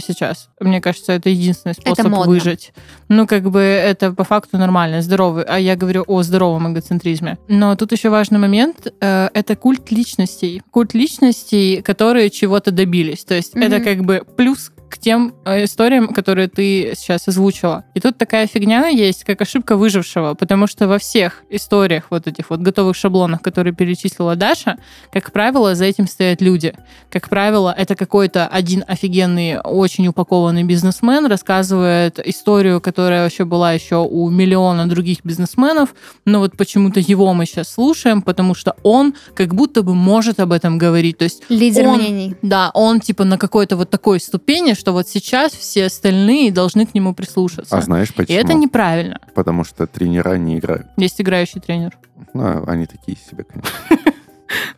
сейчас. 0.01 0.49
Мне 0.61 0.81
кажется, 0.81 1.13
это 1.13 1.29
единственный 1.29 1.75
способ 1.75 2.07
это 2.07 2.09
выжить. 2.09 2.73
Ну, 3.09 3.27
как 3.27 3.51
бы 3.51 3.61
это 3.61 4.13
по 4.13 4.25
факту 4.25 4.59
нормально, 4.59 5.03
здоровый. 5.03 5.45
А 5.45 5.59
я 5.59 5.77
говорю 5.77 6.05
о 6.07 6.23
здоровом 6.23 6.73
эгоцентризме. 6.73 7.39
Но 7.49 7.77
тут 7.77 7.93
еще 7.93 8.09
важный 8.09 8.39
момент 8.39 8.93
э, 9.01 9.29
это 9.35 9.57
культ 9.57 9.91
личностей. 9.91 10.63
Культ 10.71 10.95
личностей, 10.95 11.83
которые 11.83 12.31
чего-то 12.31 12.71
добились. 12.71 13.25
То 13.25 13.35
есть 13.35 13.55
mm-hmm. 13.55 13.65
это 13.65 13.81
как 13.81 14.05
бы 14.05 14.25
плюс 14.37 14.72
к 14.93 14.99
тем 14.99 15.35
э, 15.47 15.65
историям, 15.65 16.09
которые 16.09 16.49
ты 16.49 16.93
сейчас 16.95 17.27
озвучила. 17.27 17.85
И 17.95 18.01
тут 18.01 18.19
такая 18.19 18.47
фигня 18.47 18.89
есть, 18.89 19.25
как 19.25 19.41
ошибка 19.41 19.77
выжившего, 19.77 20.35
потому 20.35 20.67
что 20.67 20.87
во 20.87 20.99
всех 20.99 21.45
историях 21.49 22.05
вот 22.11 22.27
этих 22.27 22.51
вот 22.51 22.61
готовых 22.61 22.95
шаблонах, 22.95 23.41
которые 23.41 23.73
перечислила 23.73 24.37
Даша, 24.37 24.77
как 25.11 25.33
правило, 25.33 25.75
за 25.75 25.87
этим 25.87 26.07
стоят 26.07 26.43
люди. 26.43 26.75
Как 27.11 27.31
правило, 27.31 27.75
это 27.77 27.95
какой-то 27.95 28.47
один 28.47 28.85
офигенный, 28.87 29.61
очень 29.61 30.07
упакованный 30.09 30.65
бизнесмен 30.65 31.25
рассказывает 31.25 32.19
историю, 32.19 32.83
которая 32.83 33.23
вообще 33.23 33.47
была 33.47 33.73
еще 33.73 33.97
у 33.97 34.29
миллиона 34.29 34.87
других 34.87 35.25
бизнесменов, 35.25 35.95
но 36.27 36.41
вот 36.41 36.59
почему-то 36.59 37.01
его 37.01 37.33
мы 37.33 37.47
сейчас 37.47 37.73
слушаем, 37.73 38.21
потому 38.21 38.55
что 38.55 38.77
он 38.83 39.15
как 39.35 39.55
будто 39.55 39.83
бы 39.83 39.95
может 39.95 40.39
об 40.39 40.53
этом 40.53 40.77
говорить. 40.77 41.17
То 41.17 41.25
есть 41.25 41.45
Лидер 41.49 41.87
он, 41.87 41.99
мнений. 41.99 42.37
Да, 42.43 42.71
он 42.75 43.01
типа 43.01 43.25
на 43.25 43.39
какой-то 43.39 43.77
вот 43.77 43.89
такой 43.89 44.21
ступени, 44.21 44.75
что 44.83 44.93
вот 44.93 45.09
сейчас 45.09 45.53
все 45.53 45.87
остальные 45.87 46.51
должны 46.51 46.87
к 46.87 46.93
нему 46.93 47.15
прислушаться. 47.15 47.79
А 47.79 47.81
знаешь 47.83 48.13
почему? 48.13 48.37
И 48.37 48.41
это 48.41 48.53
неправильно. 48.55 49.21
Потому 49.33 49.63
что 49.63 49.87
тренера 49.87 50.35
не 50.35 50.59
играют. 50.59 50.89
Есть 50.97 51.21
играющий 51.21 51.61
тренер. 51.61 51.97
Ну, 52.35 52.65
они 52.67 52.87
такие 52.87 53.17
себе, 53.17 53.45
конечно. 53.45 53.71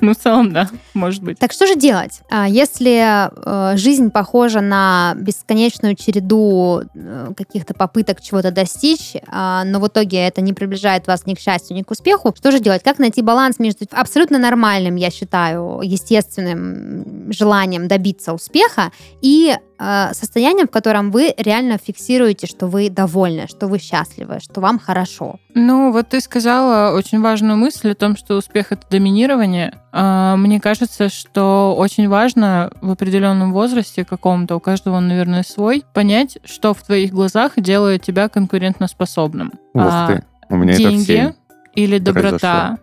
Ну, 0.00 0.12
в 0.12 0.16
целом, 0.16 0.52
да, 0.52 0.68
может 0.94 1.22
быть. 1.22 1.38
Так 1.38 1.52
что 1.52 1.66
же 1.66 1.76
делать? 1.76 2.20
А, 2.30 2.48
если 2.48 3.28
э, 3.28 3.76
жизнь 3.76 4.10
похожа 4.10 4.60
на 4.60 5.14
бесконечную 5.16 5.94
череду 5.96 6.82
э, 6.94 7.32
каких-то 7.36 7.74
попыток 7.74 8.20
чего-то 8.20 8.50
достичь, 8.50 9.14
а, 9.28 9.64
но 9.64 9.80
в 9.80 9.88
итоге 9.88 10.18
это 10.18 10.40
не 10.40 10.52
приближает 10.52 11.06
вас 11.06 11.26
ни 11.26 11.34
к 11.34 11.40
счастью, 11.40 11.76
ни 11.76 11.82
к 11.82 11.90
успеху, 11.90 12.34
что 12.36 12.50
же 12.50 12.60
делать? 12.60 12.82
Как 12.82 12.98
найти 12.98 13.22
баланс 13.22 13.58
между 13.58 13.86
абсолютно 13.92 14.38
нормальным, 14.38 14.96
я 14.96 15.10
считаю, 15.10 15.80
естественным 15.82 17.32
желанием 17.32 17.88
добиться 17.88 18.32
успеха 18.32 18.92
и 19.20 19.56
э, 19.78 20.10
состоянием, 20.12 20.68
в 20.68 20.70
котором 20.70 21.10
вы 21.10 21.34
реально 21.36 21.78
фиксируете, 21.78 22.46
что 22.46 22.66
вы 22.66 22.90
довольны, 22.90 23.46
что 23.48 23.66
вы 23.66 23.78
счастливы, 23.78 24.40
что 24.40 24.60
вам 24.60 24.78
хорошо? 24.78 25.38
Ну, 25.54 25.92
вот 25.92 26.08
ты 26.08 26.20
сказала 26.20 26.96
очень 26.96 27.20
важную 27.20 27.56
мысль 27.56 27.92
о 27.92 27.94
том, 27.94 28.16
что 28.16 28.36
успех— 28.36 28.66
это 28.72 28.82
доминирование. 28.90 29.80
А, 29.96 30.34
мне 30.34 30.60
кажется, 30.60 31.08
что 31.08 31.76
очень 31.78 32.08
важно 32.08 32.72
в 32.80 32.90
определенном 32.90 33.52
возрасте 33.52 34.04
каком-то, 34.04 34.56
у 34.56 34.60
каждого 34.60 34.96
он, 34.96 35.06
наверное, 35.06 35.44
свой, 35.44 35.84
понять, 35.94 36.38
что 36.44 36.74
в 36.74 36.82
твоих 36.82 37.12
глазах 37.12 37.52
делает 37.56 38.02
тебя 38.02 38.28
конкурентоспособным. 38.28 39.52
Ух 39.72 39.82
а, 39.86 40.06
ты, 40.08 40.24
у 40.48 40.56
меня 40.56 40.74
деньги 40.74 41.12
это 41.12 41.36
или 41.76 41.98
доброта, 41.98 42.78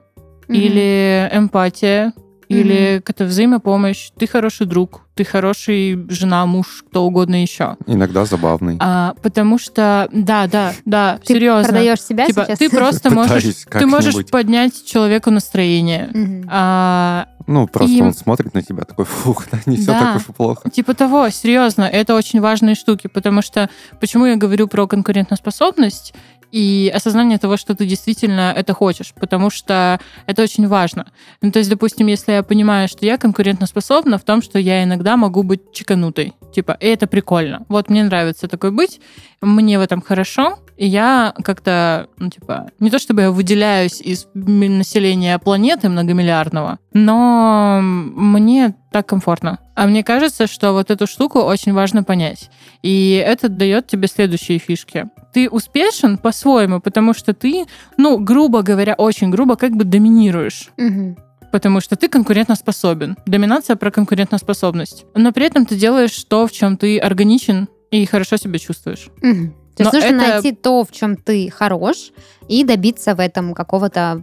произошло. 0.48 0.68
или 0.68 1.30
эмпатия, 1.34 2.14
или 2.52 3.02
какая-то 3.04 3.26
взаимопомощь. 3.26 4.12
Ты 4.18 4.28
хороший 4.28 4.68
друг, 4.68 5.06
ты 5.16 5.24
хороший 5.24 6.06
жена, 6.10 6.46
муж, 6.46 6.84
кто 6.90 7.06
угодно 7.06 7.42
еще. 7.42 7.78
Иногда 7.88 8.26
забавный. 8.26 8.78
А, 8.80 9.14
потому 9.22 9.60
что, 9.60 10.10
да, 10.12 10.48
да, 10.48 10.74
да, 10.86 11.20
ты 11.26 11.34
серьезно. 11.34 11.64
продаешь 11.64 12.02
себя 12.02 12.28
типа, 12.28 12.46
сейчас? 12.46 12.60
Ты 12.60 12.70
просто 12.70 13.10
можешь, 13.10 13.66
ты 13.70 13.86
можешь 13.86 14.26
поднять 14.30 14.86
человеку 14.86 15.32
настроение. 15.32 16.10
А, 16.48 17.28
ну, 17.48 17.68
просто 17.68 17.98
и... 17.98 18.02
он 18.02 18.14
смотрит 18.14 18.54
на 18.54 18.62
тебя 18.62 18.84
такой, 18.84 19.06
фух, 19.06 19.48
да, 19.52 19.60
не 19.66 19.78
все 19.78 19.88
так 19.88 20.18
уж 20.18 20.30
и 20.30 20.32
плохо. 20.32 20.70
Типа 20.70 20.94
того, 20.94 21.30
серьезно, 21.30 21.84
это 21.84 22.16
очень 22.16 22.40
важные 22.40 22.76
штуки, 22.76 23.08
потому 23.08 23.42
что 23.42 23.70
почему 24.00 24.26
я 24.26 24.36
говорю 24.36 24.68
про 24.68 24.88
конкурентоспособность 24.88 26.14
и 26.52 26.92
осознание 26.94 27.38
того, 27.38 27.58
что 27.58 27.76
ты 27.76 27.86
действительно 27.86 28.54
это 28.56 28.74
хочешь, 28.74 29.14
потому 29.20 29.50
что 29.50 30.00
это 30.26 30.44
очень 30.44 30.68
важно. 30.68 31.12
Ну, 31.42 31.52
то 31.52 31.60
есть, 31.60 31.70
допустим, 31.70 32.08
если 32.08 32.34
я 32.34 32.44
понимаю, 32.44 32.88
что 32.88 33.06
я 33.06 33.18
конкурентоспособна 33.18 34.18
в 34.18 34.24
том, 34.24 34.42
что 34.42 34.60
я 34.60 34.84
иногда 34.84 35.18
могу 35.18 35.44
быть 35.44 35.72
чеканутой, 35.72 36.34
типа, 36.54 36.78
и 36.80 36.88
это 36.88 37.08
прикольно. 37.08 37.66
Вот 37.70 37.90
мне 37.90 38.04
нравится 38.04 38.48
такой 38.48 38.72
быть, 38.72 39.00
мне 39.42 39.80
в 39.80 39.82
этом 39.82 40.02
хорошо, 40.02 40.60
и 40.78 40.88
я 40.88 41.34
как-то, 41.44 42.08
ну, 42.18 42.30
типа, 42.30 42.72
не 42.80 42.90
то 42.90 43.00
чтобы 43.00 43.22
я 43.22 43.32
выделяюсь 43.32 44.02
из 44.02 44.28
населения 44.34 45.38
планеты 45.40 45.90
многомиллиардного, 45.90 46.80
но 46.94 47.80
мне 47.82 48.76
так 48.92 49.08
комфортно. 49.08 49.60
А 49.82 49.88
мне 49.88 50.04
кажется, 50.04 50.46
что 50.46 50.74
вот 50.74 50.92
эту 50.92 51.08
штуку 51.08 51.40
очень 51.40 51.74
важно 51.74 52.04
понять. 52.04 52.52
И 52.84 53.14
это 53.14 53.50
дает 53.50 53.88
тебе 53.88 54.08
следующие 54.08 54.60
фишки 54.60 55.10
ты 55.34 55.50
успешен 55.50 56.18
по-своему, 56.18 56.80
потому 56.80 57.14
что 57.14 57.34
ты, 57.34 57.66
ну, 57.98 58.18
грубо 58.18 58.62
говоря, 58.62 58.96
очень 58.96 59.30
грубо, 59.30 59.56
как 59.56 59.72
бы 59.72 59.84
доминируешь. 59.84 60.70
Угу. 60.78 61.18
Потому 61.52 61.82
что 61.82 61.96
ты 61.96 62.08
конкурентоспособен. 62.08 63.18
Доминация 63.26 63.76
про 63.76 63.92
конкурентоспособность. 63.92 65.06
Но 65.16 65.32
при 65.32 65.46
этом 65.46 65.66
ты 65.66 65.76
делаешь 65.76 66.24
то, 66.26 66.48
в 66.48 66.52
чем 66.52 66.78
ты 66.78 66.98
органичен 66.98 67.68
и 67.92 68.06
хорошо 68.06 68.38
себя 68.38 68.58
чувствуешь. 68.58 69.08
Угу. 69.22 69.54
То 69.76 69.84
есть 69.84 69.94
Но 69.94 70.00
нужно 70.00 70.08
это... 70.08 70.16
найти 70.16 70.52
то, 70.52 70.84
в 70.84 70.92
чем 70.92 71.16
ты 71.16 71.50
хорош, 71.50 72.12
и 72.48 72.64
добиться 72.64 73.16
в 73.16 73.20
этом 73.20 73.54
какого-то 73.54 74.22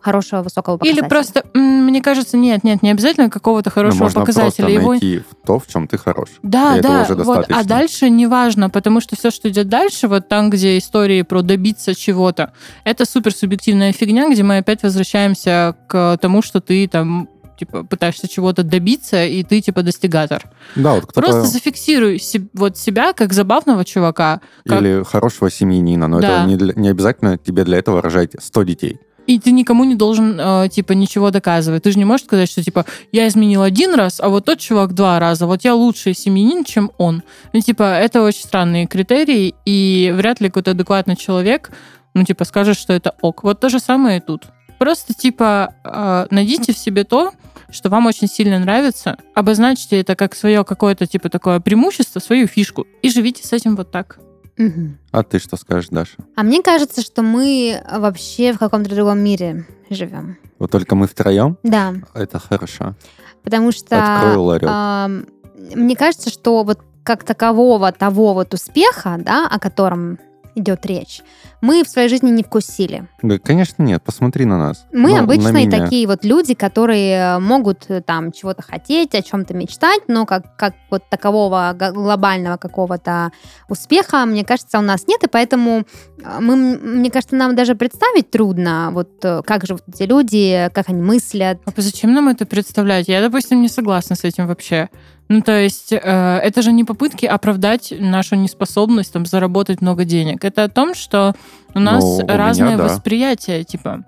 хорошего 0.00 0.42
высокого 0.42 0.76
показателя. 0.76 1.02
Или 1.02 1.08
просто, 1.08 1.44
мне 1.54 2.02
кажется, 2.02 2.36
нет, 2.36 2.64
нет, 2.64 2.82
не 2.82 2.90
обязательно 2.90 3.30
какого-то 3.30 3.70
хорошего 3.70 3.98
Но 3.98 4.04
можно 4.04 4.20
показателя. 4.20 4.66
Просто 4.66 4.80
Его... 4.80 4.90
найти 4.92 5.18
в 5.18 5.46
то, 5.46 5.58
в 5.58 5.66
чем 5.66 5.88
ты 5.88 5.98
хорош. 5.98 6.28
Да, 6.42 6.78
и 6.78 6.80
да. 6.80 7.06
Вот, 7.08 7.46
а 7.50 7.64
дальше 7.64 8.10
не 8.10 8.26
важно, 8.26 8.70
потому 8.70 9.00
что 9.00 9.16
все, 9.16 9.30
что 9.30 9.48
идет 9.48 9.68
дальше, 9.68 10.08
вот 10.08 10.28
там, 10.28 10.50
где 10.50 10.78
истории 10.78 11.22
про 11.22 11.42
добиться 11.42 11.94
чего-то, 11.94 12.52
это 12.84 13.04
супер 13.04 13.32
субъективная 13.32 13.92
фигня, 13.92 14.30
где 14.30 14.42
мы 14.42 14.58
опять 14.58 14.82
возвращаемся 14.82 15.76
к 15.88 16.18
тому, 16.20 16.42
что 16.42 16.60
ты 16.60 16.86
там 16.88 17.28
типа 17.58 17.84
пытаешься 17.84 18.28
чего-то 18.28 18.62
добиться, 18.62 19.24
и 19.24 19.42
ты 19.42 19.60
типа 19.60 19.82
достигатор. 19.82 20.44
Да, 20.76 20.94
вот 20.94 21.06
кто-то... 21.06 21.20
Просто 21.20 21.46
зафиксируй 21.46 22.20
се- 22.20 22.48
вот 22.54 22.78
себя 22.78 23.12
как 23.12 23.32
забавного 23.32 23.84
чувака. 23.84 24.40
Как... 24.64 24.80
Или 24.80 25.02
хорошего 25.04 25.50
семьянина, 25.50 26.08
но 26.08 26.20
да. 26.20 26.40
это 26.40 26.48
не, 26.48 26.56
для, 26.56 26.72
не 26.74 26.88
обязательно 26.88 27.36
тебе 27.36 27.64
для 27.64 27.78
этого 27.78 28.00
рожать 28.00 28.32
100 28.38 28.62
детей. 28.62 29.00
И 29.28 29.38
ты 29.38 29.50
никому 29.50 29.84
не 29.84 29.94
должен, 29.94 30.40
э, 30.40 30.68
типа, 30.70 30.92
ничего 30.92 31.30
доказывать. 31.30 31.82
Ты 31.82 31.92
же 31.92 31.98
не 31.98 32.06
можешь 32.06 32.24
сказать, 32.24 32.50
что, 32.50 32.62
типа, 32.62 32.86
я 33.12 33.28
изменил 33.28 33.60
один 33.60 33.94
раз, 33.94 34.20
а 34.20 34.30
вот 34.30 34.46
тот 34.46 34.58
чувак 34.58 34.94
два 34.94 35.20
раза. 35.20 35.46
Вот 35.46 35.64
я 35.64 35.74
лучший 35.74 36.14
семьянин, 36.14 36.64
чем 36.64 36.90
он. 36.96 37.22
Ну, 37.52 37.60
типа, 37.60 37.82
это 37.82 38.22
очень 38.22 38.44
странные 38.44 38.86
критерии, 38.86 39.54
и 39.66 40.14
вряд 40.16 40.40
ли 40.40 40.48
какой-то 40.48 40.70
адекватный 40.70 41.14
человек, 41.14 41.70
ну, 42.14 42.24
типа, 42.24 42.46
скажет, 42.46 42.78
что 42.78 42.94
это 42.94 43.16
ок. 43.20 43.44
Вот 43.44 43.60
то 43.60 43.68
же 43.68 43.80
самое 43.80 44.16
и 44.16 44.20
тут. 44.22 44.44
Просто, 44.78 45.12
типа, 45.12 45.74
э, 45.84 46.26
найдите 46.30 46.72
в 46.72 46.78
себе 46.78 47.04
то, 47.04 47.32
что 47.70 47.90
вам 47.90 48.06
очень 48.06 48.28
сильно 48.28 48.58
нравится, 48.58 49.18
обозначьте 49.34 50.00
это 50.00 50.16
как 50.16 50.34
свое 50.34 50.64
какое-то, 50.64 51.06
типа, 51.06 51.28
такое 51.28 51.60
преимущество, 51.60 52.18
свою 52.20 52.46
фишку, 52.46 52.86
и 53.02 53.10
живите 53.10 53.46
с 53.46 53.52
этим 53.52 53.76
вот 53.76 53.90
так. 53.90 54.20
Мгм. 54.58 54.98
А 55.12 55.22
ты 55.22 55.38
что 55.38 55.56
скажешь, 55.56 55.88
Даша? 55.90 56.16
А 56.36 56.42
мне 56.42 56.62
кажется, 56.62 57.00
что 57.00 57.22
мы 57.22 57.80
вообще 57.90 58.52
в 58.52 58.58
каком-то 58.58 58.90
другом 58.90 59.20
мире 59.20 59.66
живем. 59.88 60.36
Вот 60.58 60.70
только 60.72 60.94
мы 60.96 61.06
втроем? 61.06 61.56
Да, 61.62 61.94
Это 62.14 62.38
хорошо. 62.38 62.94
потому 63.42 63.72
что... 63.72 64.16
Открою 64.16 64.42
ларек. 64.42 64.68
ам, 64.70 65.26
мне 65.74 65.96
кажется, 65.96 66.28
что 66.30 66.64
вот 66.64 66.80
как 67.04 67.24
такового 67.24 67.90
того 67.92 68.34
вот 68.34 68.52
успеха, 68.52 69.16
да, 69.18 69.46
о 69.48 69.58
котором 69.58 70.18
идет 70.54 70.84
речь, 70.84 71.22
мы 71.60 71.82
в 71.84 71.88
своей 71.88 72.08
жизни 72.08 72.30
не 72.30 72.42
вкусили. 72.42 73.08
Да, 73.22 73.38
конечно, 73.38 73.82
нет. 73.82 74.02
Посмотри 74.02 74.44
на 74.44 74.58
нас. 74.58 74.86
Мы 74.92 75.10
Ну, 75.10 75.18
обычные 75.18 75.66
меня. 75.66 75.84
такие 75.84 76.06
вот 76.06 76.24
люди, 76.24 76.54
которые 76.54 77.38
могут 77.38 77.86
э, 77.88 78.00
там 78.00 78.32
чего-то 78.32 78.62
хотеть, 78.62 79.14
о 79.14 79.22
чем-то 79.22 79.54
мечтать, 79.54 80.02
но 80.08 80.24
как, 80.26 80.56
как 80.56 80.74
вот 80.90 81.02
такового 81.08 81.74
глобального 81.76 82.56
какого-то 82.56 83.32
успеха, 83.68 84.24
мне 84.24 84.44
кажется, 84.44 84.78
у 84.78 84.82
нас 84.82 85.06
нет, 85.06 85.22
и 85.24 85.28
поэтому 85.28 85.84
э, 86.22 86.40
мы, 86.40 86.56
мне 86.56 87.10
кажется, 87.10 87.36
нам 87.36 87.56
даже 87.56 87.74
представить 87.74 88.30
трудно, 88.30 88.90
вот 88.92 89.24
э, 89.24 89.42
как 89.44 89.66
живут 89.66 89.82
эти 89.88 90.04
люди, 90.04 90.70
как 90.72 90.88
они 90.88 91.02
мыслят. 91.02 91.58
А 91.64 91.72
зачем 91.76 92.12
нам 92.12 92.28
это 92.28 92.46
представлять? 92.46 93.08
Я, 93.08 93.20
допустим, 93.20 93.60
не 93.60 93.68
согласна 93.68 94.16
с 94.16 94.24
этим 94.24 94.46
вообще. 94.46 94.88
Ну, 95.28 95.42
то 95.42 95.60
есть, 95.60 95.92
э, 95.92 95.98
это 95.98 96.62
же 96.62 96.72
не 96.72 96.84
попытки 96.84 97.26
оправдать 97.26 97.92
нашу 97.98 98.36
неспособность 98.36 99.12
там 99.12 99.26
заработать 99.26 99.82
много 99.82 100.04
денег. 100.04 100.44
Это 100.44 100.64
о 100.64 100.68
том, 100.68 100.94
что 100.94 101.34
у 101.74 101.80
нас 101.80 102.02
Ну, 102.02 102.16
у 102.16 102.22
меня 102.22 102.36
разное 102.36 102.76
да. 102.76 102.84
восприятие, 102.84 103.64
типа. 103.64 104.04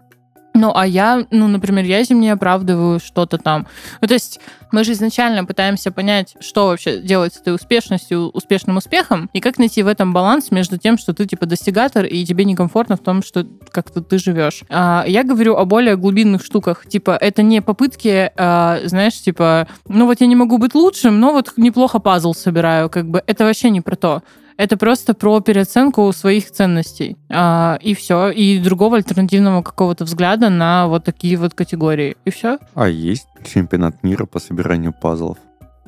Ну, 0.61 0.73
а 0.75 0.87
я, 0.87 1.25
ну, 1.31 1.49
например, 1.49 1.87
я 1.87 2.01
этим 2.01 2.21
оправдываю 2.31 3.01
что-то 3.01 3.39
там. 3.39 3.67
Ну, 4.03 4.09
то 4.09 4.13
есть 4.13 4.41
мы 4.73 4.85
же 4.85 4.93
изначально 4.93 5.47
пытаемся 5.47 5.91
понять, 5.91 6.37
что 6.41 6.67
вообще 6.67 6.99
делает 6.99 7.33
с 7.33 7.41
этой 7.41 7.55
успешностью, 7.55 8.29
успешным 8.29 8.77
успехом, 8.77 9.31
и 9.33 9.41
как 9.41 9.59
найти 9.59 9.83
в 9.83 9.87
этом 9.87 10.13
баланс 10.13 10.51
между 10.51 10.77
тем, 10.77 10.99
что 10.99 11.15
ты, 11.15 11.27
типа, 11.27 11.47
достигатор, 11.47 12.05
и 12.05 12.27
тебе 12.27 12.45
некомфортно 12.45 12.97
в 12.97 13.01
том, 13.01 13.23
что 13.23 13.47
как-то 13.71 14.03
ты 14.03 14.19
живешь. 14.19 14.61
А, 14.69 15.03
я 15.07 15.25
говорю 15.25 15.57
о 15.57 15.65
более 15.65 15.97
глубинных 15.97 16.45
штуках. 16.45 16.87
Типа, 16.87 17.17
это 17.19 17.43
не 17.43 17.63
попытки, 17.63 18.31
а, 18.37 18.81
знаешь, 18.85 19.19
типа, 19.19 19.67
ну 19.89 20.05
вот 20.05 20.21
я 20.21 20.27
не 20.27 20.37
могу 20.37 20.59
быть 20.59 20.75
лучшим, 20.75 21.21
но 21.21 21.33
вот 21.33 21.55
неплохо 21.57 22.01
пазл 22.01 22.35
собираю. 22.35 22.91
Как 22.91 23.09
бы 23.09 23.23
это 23.27 23.45
вообще 23.45 23.71
не 23.71 23.81
про 23.81 23.97
то. 23.97 24.23
Это 24.61 24.77
просто 24.77 25.15
про 25.15 25.41
переоценку 25.41 26.13
своих 26.13 26.51
ценностей. 26.51 27.17
А, 27.31 27.79
и 27.81 27.95
все. 27.95 28.29
И 28.29 28.59
другого 28.59 28.99
альтернативного 28.99 29.63
какого-то 29.63 30.05
взгляда 30.05 30.51
на 30.51 30.87
вот 30.87 31.03
такие 31.03 31.39
вот 31.39 31.55
категории. 31.55 32.19
И 32.27 32.31
все. 32.31 32.59
А 32.75 32.87
есть 32.87 33.27
чемпионат 33.43 34.03
мира 34.03 34.27
по 34.27 34.39
собиранию 34.39 34.93
пазлов? 34.93 35.39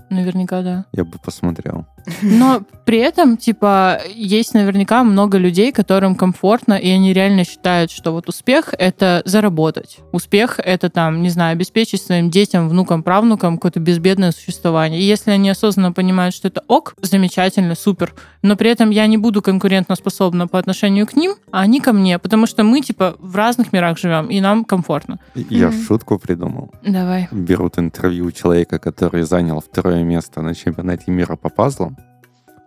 Наверняка, 0.08 0.62
да. 0.62 0.86
Я 0.92 1.04
бы 1.04 1.18
посмотрел. 1.22 1.84
Но 2.20 2.62
при 2.84 2.98
этом, 2.98 3.36
типа, 3.36 4.00
есть 4.14 4.54
наверняка 4.54 5.04
много 5.04 5.38
людей, 5.38 5.72
которым 5.72 6.14
комфортно, 6.14 6.74
и 6.74 6.88
они 6.90 7.12
реально 7.12 7.44
считают, 7.44 7.90
что 7.90 8.12
вот 8.12 8.28
успех— 8.28 8.74
это 8.78 9.22
заработать. 9.24 9.98
Успех— 10.10 10.58
это, 10.64 10.90
там, 10.90 11.22
не 11.22 11.30
знаю, 11.30 11.52
обеспечить 11.52 12.02
своим 12.02 12.30
детям, 12.30 12.68
внукам, 12.68 13.02
правнукам 13.02 13.56
какое-то 13.56 13.80
безбедное 13.80 14.32
существование. 14.32 15.00
И 15.00 15.04
если 15.04 15.30
они 15.30 15.48
осознанно 15.50 15.92
понимают, 15.92 16.34
что 16.34 16.48
это 16.48 16.62
ок, 16.66 16.94
замечательно, 17.00 17.74
супер. 17.74 18.14
Но 18.42 18.56
при 18.56 18.70
этом 18.70 18.90
я 18.90 19.06
не 19.06 19.16
буду 19.16 19.42
конкурентоспособна 19.42 20.48
по 20.48 20.58
отношению 20.58 21.06
к 21.06 21.14
ним, 21.14 21.34
а 21.52 21.60
они 21.60 21.80
ко 21.80 21.92
мне, 21.92 22.18
потому 22.18 22.46
что 22.46 22.64
мы, 22.64 22.80
типа, 22.80 23.14
в 23.20 23.36
разных 23.36 23.72
мирах 23.72 23.98
живем, 23.98 24.26
и 24.26 24.40
нам 24.40 24.64
комфортно. 24.64 25.18
Я 25.34 25.68
Мгм. 25.68 25.82
шутку 25.82 26.18
придумал. 26.18 26.72
Давай. 26.84 27.28
Берут 27.30 27.78
интервью 27.78 28.26
у 28.26 28.32
человека, 28.32 28.78
который 28.78 29.22
занял 29.22 29.60
второе 29.60 30.02
место 30.02 30.42
на 30.42 30.54
чемпионате 30.54 31.10
мира 31.12 31.36
по 31.36 31.48
пазлам. 31.48 31.91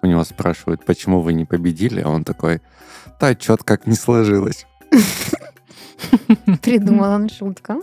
У 0.05 0.07
него 0.07 0.23
спрашивают, 0.23 0.85
почему 0.85 1.19
вы 1.19 1.33
не 1.33 1.45
победили, 1.45 1.99
а 1.99 2.09
он 2.09 2.23
такой, 2.23 2.61
да, 3.19 3.33
что-то 3.33 3.63
как 3.63 3.87
не 3.87 3.95
сложилось. 3.95 4.67
Придумал 6.61 7.11
он 7.11 7.27
шутку. 7.27 7.81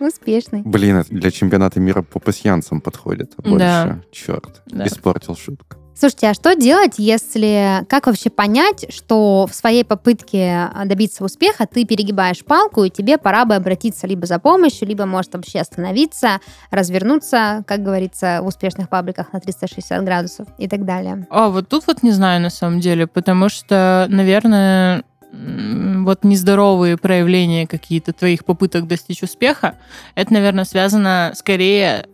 Успешный. 0.00 0.62
Блин, 0.62 1.04
для 1.08 1.30
чемпионата 1.30 1.78
мира 1.78 2.02
по 2.02 2.18
пассианцам 2.18 2.80
подходит 2.80 3.34
больше. 3.36 3.58
Да. 3.58 4.00
Черт, 4.10 4.62
Да. 4.66 4.88
испортил 4.88 5.36
шутку. 5.36 5.76
Слушайте, 5.98 6.28
а 6.28 6.34
что 6.34 6.54
делать, 6.54 6.94
если... 6.98 7.84
Как 7.88 8.06
вообще 8.06 8.28
понять, 8.28 8.86
что 8.92 9.46
в 9.50 9.54
своей 9.54 9.82
попытке 9.82 10.68
а, 10.74 10.84
добиться 10.84 11.24
успеха 11.24 11.66
ты 11.66 11.86
перегибаешь 11.86 12.44
палку, 12.44 12.84
и 12.84 12.90
тебе 12.90 13.16
пора 13.16 13.46
бы 13.46 13.54
обратиться 13.54 14.06
либо 14.06 14.26
за 14.26 14.38
помощью, 14.38 14.88
либо, 14.88 15.06
может, 15.06 15.32
вообще 15.32 15.60
остановиться, 15.60 16.40
развернуться, 16.70 17.64
как 17.66 17.82
говорится 17.82 18.40
в 18.42 18.46
успешных 18.46 18.90
пабликах 18.90 19.32
на 19.32 19.40
360 19.40 20.04
градусов 20.04 20.46
и 20.58 20.68
так 20.68 20.84
далее. 20.84 21.26
А, 21.30 21.48
вот 21.48 21.68
тут 21.68 21.86
вот 21.86 22.02
не 22.02 22.10
знаю 22.10 22.42
на 22.42 22.50
самом 22.50 22.80
деле, 22.80 23.06
потому 23.06 23.48
что, 23.48 24.06
наверное, 24.10 25.02
вот 25.32 26.24
нездоровые 26.24 26.98
проявления 26.98 27.66
какие-то 27.66 28.12
твоих 28.12 28.44
попыток 28.44 28.86
достичь 28.86 29.22
успеха, 29.22 29.76
это, 30.14 30.32
наверное, 30.32 30.64
связано 30.64 31.32
скорее 31.34 32.06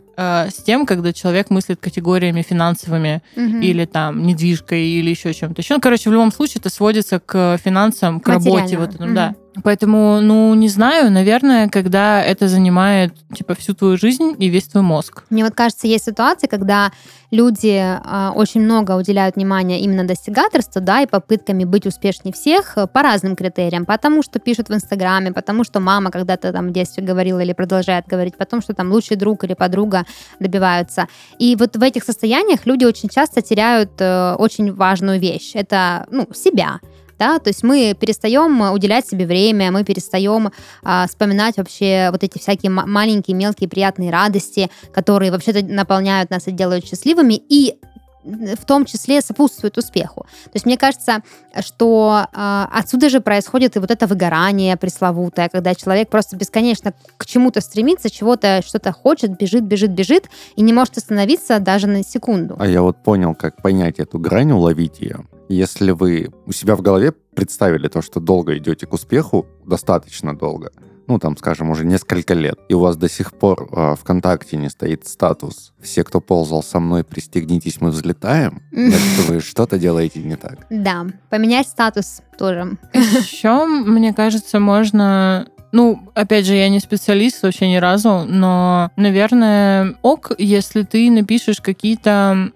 э, 0.47 0.51
с 0.51 0.63
тем, 0.63 0.87
когда 0.87 1.13
человек 1.13 1.51
мыслит 1.51 1.81
категориями 1.81 2.43
финансовыми 2.43 3.23
Мгм. 3.37 3.61
или 3.61 3.85
там 3.85 4.23
недвижкой 4.27 4.87
или 4.87 5.11
еще 5.11 5.33
чем-то 5.35 5.63
еще. 5.63 5.75
Ну, 5.75 5.81
короче, 5.81 6.11
в 6.11 6.13
любом 6.13 6.33
случае 6.33 6.61
это 6.61 6.71
сводится 6.71 7.21
к 7.21 7.59
финансам, 7.63 8.21
к 8.21 8.29
работе. 8.29 8.79
Вот 8.79 8.95
этому, 8.95 9.15
да. 9.15 9.35
Поэтому, 9.63 10.21
ну, 10.23 10.55
не 10.55 10.69
знаю, 10.69 11.11
наверное, 11.11 11.69
когда 11.69 12.23
это 12.23 12.49
занимает, 12.49 13.13
типа, 13.35 13.55
всю 13.55 13.75
твою 13.75 13.99
жизнь 13.99 14.35
и 14.39 14.49
весь 14.49 14.65
твой 14.65 14.83
мозг. 14.83 15.25
Мне 15.29 15.45
вот 15.45 15.55
кажется, 15.55 15.87
есть 15.87 16.05
ситуации, 16.05 16.47
когда 16.47 16.91
люди 17.31 17.79
а, 17.79 18.33
очень 18.35 18.63
много 18.63 18.93
уделяют 18.93 19.37
внимания 19.37 19.81
именно 19.81 20.05
достигаторству, 20.05 20.81
да, 20.81 21.03
и 21.03 21.07
попытками 21.07 21.65
быть 21.65 21.87
успешнее 21.87 22.33
всех 22.33 22.77
э, 22.77 22.87
по 22.87 23.03
разным 23.03 23.37
критериям. 23.37 23.85
Потому 23.85 24.23
что 24.23 24.39
пишут 24.39 24.69
в 24.69 24.75
Инстаграме, 24.75 25.33
потому 25.33 25.65
что 25.65 25.81
мама 25.81 26.11
когда-то 26.11 26.53
там 26.53 26.69
в 26.69 26.73
детстве 26.73 27.03
говорила 27.03 27.41
или 27.41 27.53
продолжает 27.53 28.07
говорить, 28.07 28.37
потому 28.37 28.63
что 28.63 28.75
там 28.75 28.91
лучший 28.91 29.17
друг 29.17 29.45
или 29.45 29.55
подруга 29.55 30.05
добиваются. 30.41 31.09
И 31.39 31.57
вот 31.57 31.77
в 31.77 31.83
этих 31.83 32.05
состояниях 32.05 32.67
люди 32.67 32.85
очень 32.85 33.09
часто 33.09 33.43
теряют 33.43 33.93
э, 33.99 34.35
очень 34.39 34.73
важную 34.73 35.21
вещь. 35.21 35.53
Это, 35.55 36.07
ну, 36.11 36.27
себя. 36.35 36.81
Да, 37.19 37.39
то 37.39 37.49
есть 37.49 37.63
мы 37.63 37.97
перестаем 37.99 38.73
уделять 38.73 39.07
себе 39.07 39.27
время, 39.27 39.71
мы 39.71 39.85
перестаем 39.85 40.51
а, 40.83 41.07
вспоминать 41.07 41.57
вообще 41.57 42.09
вот 42.11 42.23
эти 42.23 42.39
всякие 42.39 42.71
ма- 42.71 42.87
маленькие, 42.87 43.37
мелкие, 43.37 43.69
приятные 43.69 44.11
радости, 44.11 44.71
которые 44.93 45.31
вообще-то 45.31 45.65
наполняют 45.65 46.31
нас 46.31 46.49
и 46.49 46.53
делают 46.53 46.87
счастливыми, 46.87 47.35
и 47.35 47.79
в 48.25 48.65
том 48.67 48.85
числе 48.85 49.21
сопутствуют 49.21 49.79
успеху. 49.79 50.27
То 50.45 50.51
есть 50.55 50.67
мне 50.67 50.77
кажется, 50.77 51.23
что 51.61 52.27
а, 52.33 52.69
отсюда 52.73 53.09
же 53.09 53.21
происходит 53.21 53.77
и 53.77 53.79
вот 53.79 53.91
это 53.91 54.07
выгорание 54.07 54.77
пресловутое, 54.77 55.49
когда 55.49 55.75
человек 55.75 56.09
просто 56.09 56.37
бесконечно 56.37 56.95
к 57.17 57.27
чему-то 57.27 57.61
стремится, 57.61 58.11
чего-то, 58.11 58.63
что-то 58.65 58.93
хочет, 58.93 59.37
бежит, 59.39 59.65
бежит, 59.65 59.91
бежит, 59.91 60.31
и 60.57 60.63
не 60.63 60.73
может 60.73 60.97
остановиться 60.99 61.59
даже 61.59 61.87
на 61.87 62.03
секунду. 62.05 62.57
А 62.59 62.67
я 62.67 62.83
вот 62.83 62.97
понял, 62.99 63.35
как 63.35 63.61
понять 63.61 63.99
эту 63.99 64.19
грань, 64.19 64.53
уловить 64.53 65.01
ее. 65.01 65.25
Если 65.53 65.91
вы 65.91 66.31
у 66.47 66.53
себя 66.53 66.77
в 66.77 66.81
голове 66.81 67.13
представили 67.13 67.89
то, 67.89 68.01
что 68.01 68.21
долго 68.21 68.57
идете 68.57 68.87
к 68.87 68.95
успеху, 68.95 69.47
достаточно 69.67 70.35
долго, 70.35 70.73
ну, 71.07 71.19
там, 71.19 71.37
скажем, 71.37 71.69
уже 71.69 71.85
несколько 71.85 72.33
лет, 72.33 72.59
и 72.71 72.75
у 72.75 72.79
вас 72.79 72.97
до 72.97 73.11
сих 73.11 73.35
пор 73.35 73.69
э, 73.71 73.95
ВКонтакте 74.01 74.57
не 74.57 74.71
стоит 74.71 75.07
статус 75.07 75.75
«Все, 75.79 76.05
кто 76.05 76.23
ползал 76.23 76.63
со 76.63 76.81
мной, 76.81 77.05
пристегнитесь, 77.05 77.83
мы 77.83 77.91
взлетаем», 77.91 78.63
значит, 78.73 79.29
вы 79.29 79.41
что-то 79.41 79.79
делаете 79.79 80.23
не 80.23 80.37
так. 80.37 80.67
Да, 80.71 81.07
поменять 81.29 81.69
статус 81.69 82.23
тоже. 82.39 82.79
Еще, 82.95 83.67
мне 83.67 84.15
кажется, 84.15 84.59
можно... 84.59 85.49
Ну, 85.73 86.03
опять 86.15 86.47
же, 86.47 86.55
я 86.55 86.69
не 86.69 86.81
специалист 86.81 87.43
вообще 87.43 87.69
ни 87.69 87.77
разу, 87.77 88.25
но, 88.29 88.91
наверное, 88.97 89.95
ок, 90.03 90.33
если 90.39 90.83
ты 90.83 91.11
напишешь 91.11 91.61
какие-то 91.61 92.51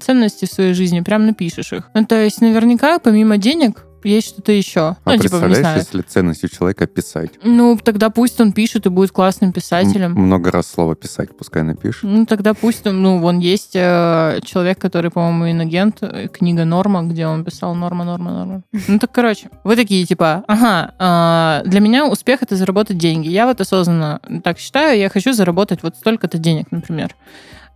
ценности 0.00 0.44
в 0.46 0.52
своей 0.52 0.74
жизни, 0.74 1.00
прям 1.00 1.26
напишешь 1.26 1.72
их. 1.72 1.90
Ну, 1.94 2.04
то 2.04 2.16
есть, 2.22 2.40
наверняка, 2.40 2.98
помимо 2.98 3.38
денег, 3.38 3.86
есть 4.04 4.28
что-то 4.28 4.52
еще. 4.52 4.80
А 4.80 4.96
ну, 5.04 5.12
типа, 5.12 5.22
не 5.22 5.28
представляешь, 5.28 5.58
знаю. 5.58 5.78
если 5.78 6.00
ценность 6.02 6.44
у 6.44 6.48
человека 6.48 6.86
писать? 6.86 7.30
Ну, 7.42 7.78
тогда 7.82 8.10
пусть 8.10 8.40
он 8.40 8.52
пишет 8.52 8.86
и 8.86 8.88
будет 8.88 9.12
классным 9.12 9.50
М- 9.50 9.52
писателем. 9.52 10.12
Много 10.12 10.50
раз 10.50 10.66
слово 10.68 10.94
писать 10.94 11.36
пускай 11.36 11.62
напишет. 11.62 12.04
Ну, 12.04 12.26
тогда 12.26 12.54
пусть, 12.54 12.84
ну, 12.84 13.18
вон 13.18 13.38
есть 13.38 13.72
э, 13.74 14.40
человек, 14.44 14.78
который, 14.78 15.10
по-моему, 15.10 15.50
инагент, 15.50 15.98
э, 16.00 16.28
книга 16.28 16.64
«Норма», 16.64 17.02
где 17.02 17.26
он 17.26 17.44
писал 17.44 17.74
«Норма, 17.74 18.04
норма, 18.04 18.30
норма». 18.30 18.62
Ну, 18.88 18.98
так, 18.98 19.12
короче, 19.12 19.50
вы 19.64 19.76
такие, 19.76 20.04
типа, 20.04 20.44
ага, 20.46 20.94
а, 20.98 21.62
для 21.64 21.80
меня 21.80 22.06
успех— 22.06 22.42
это 22.42 22.56
заработать 22.56 22.98
деньги. 22.98 23.28
Я 23.28 23.46
вот 23.46 23.60
осознанно 23.60 24.20
так 24.44 24.58
считаю, 24.58 24.98
я 24.98 25.08
хочу 25.08 25.32
заработать 25.32 25.82
вот 25.82 25.96
столько-то 25.96 26.38
денег, 26.38 26.70
например. 26.70 27.14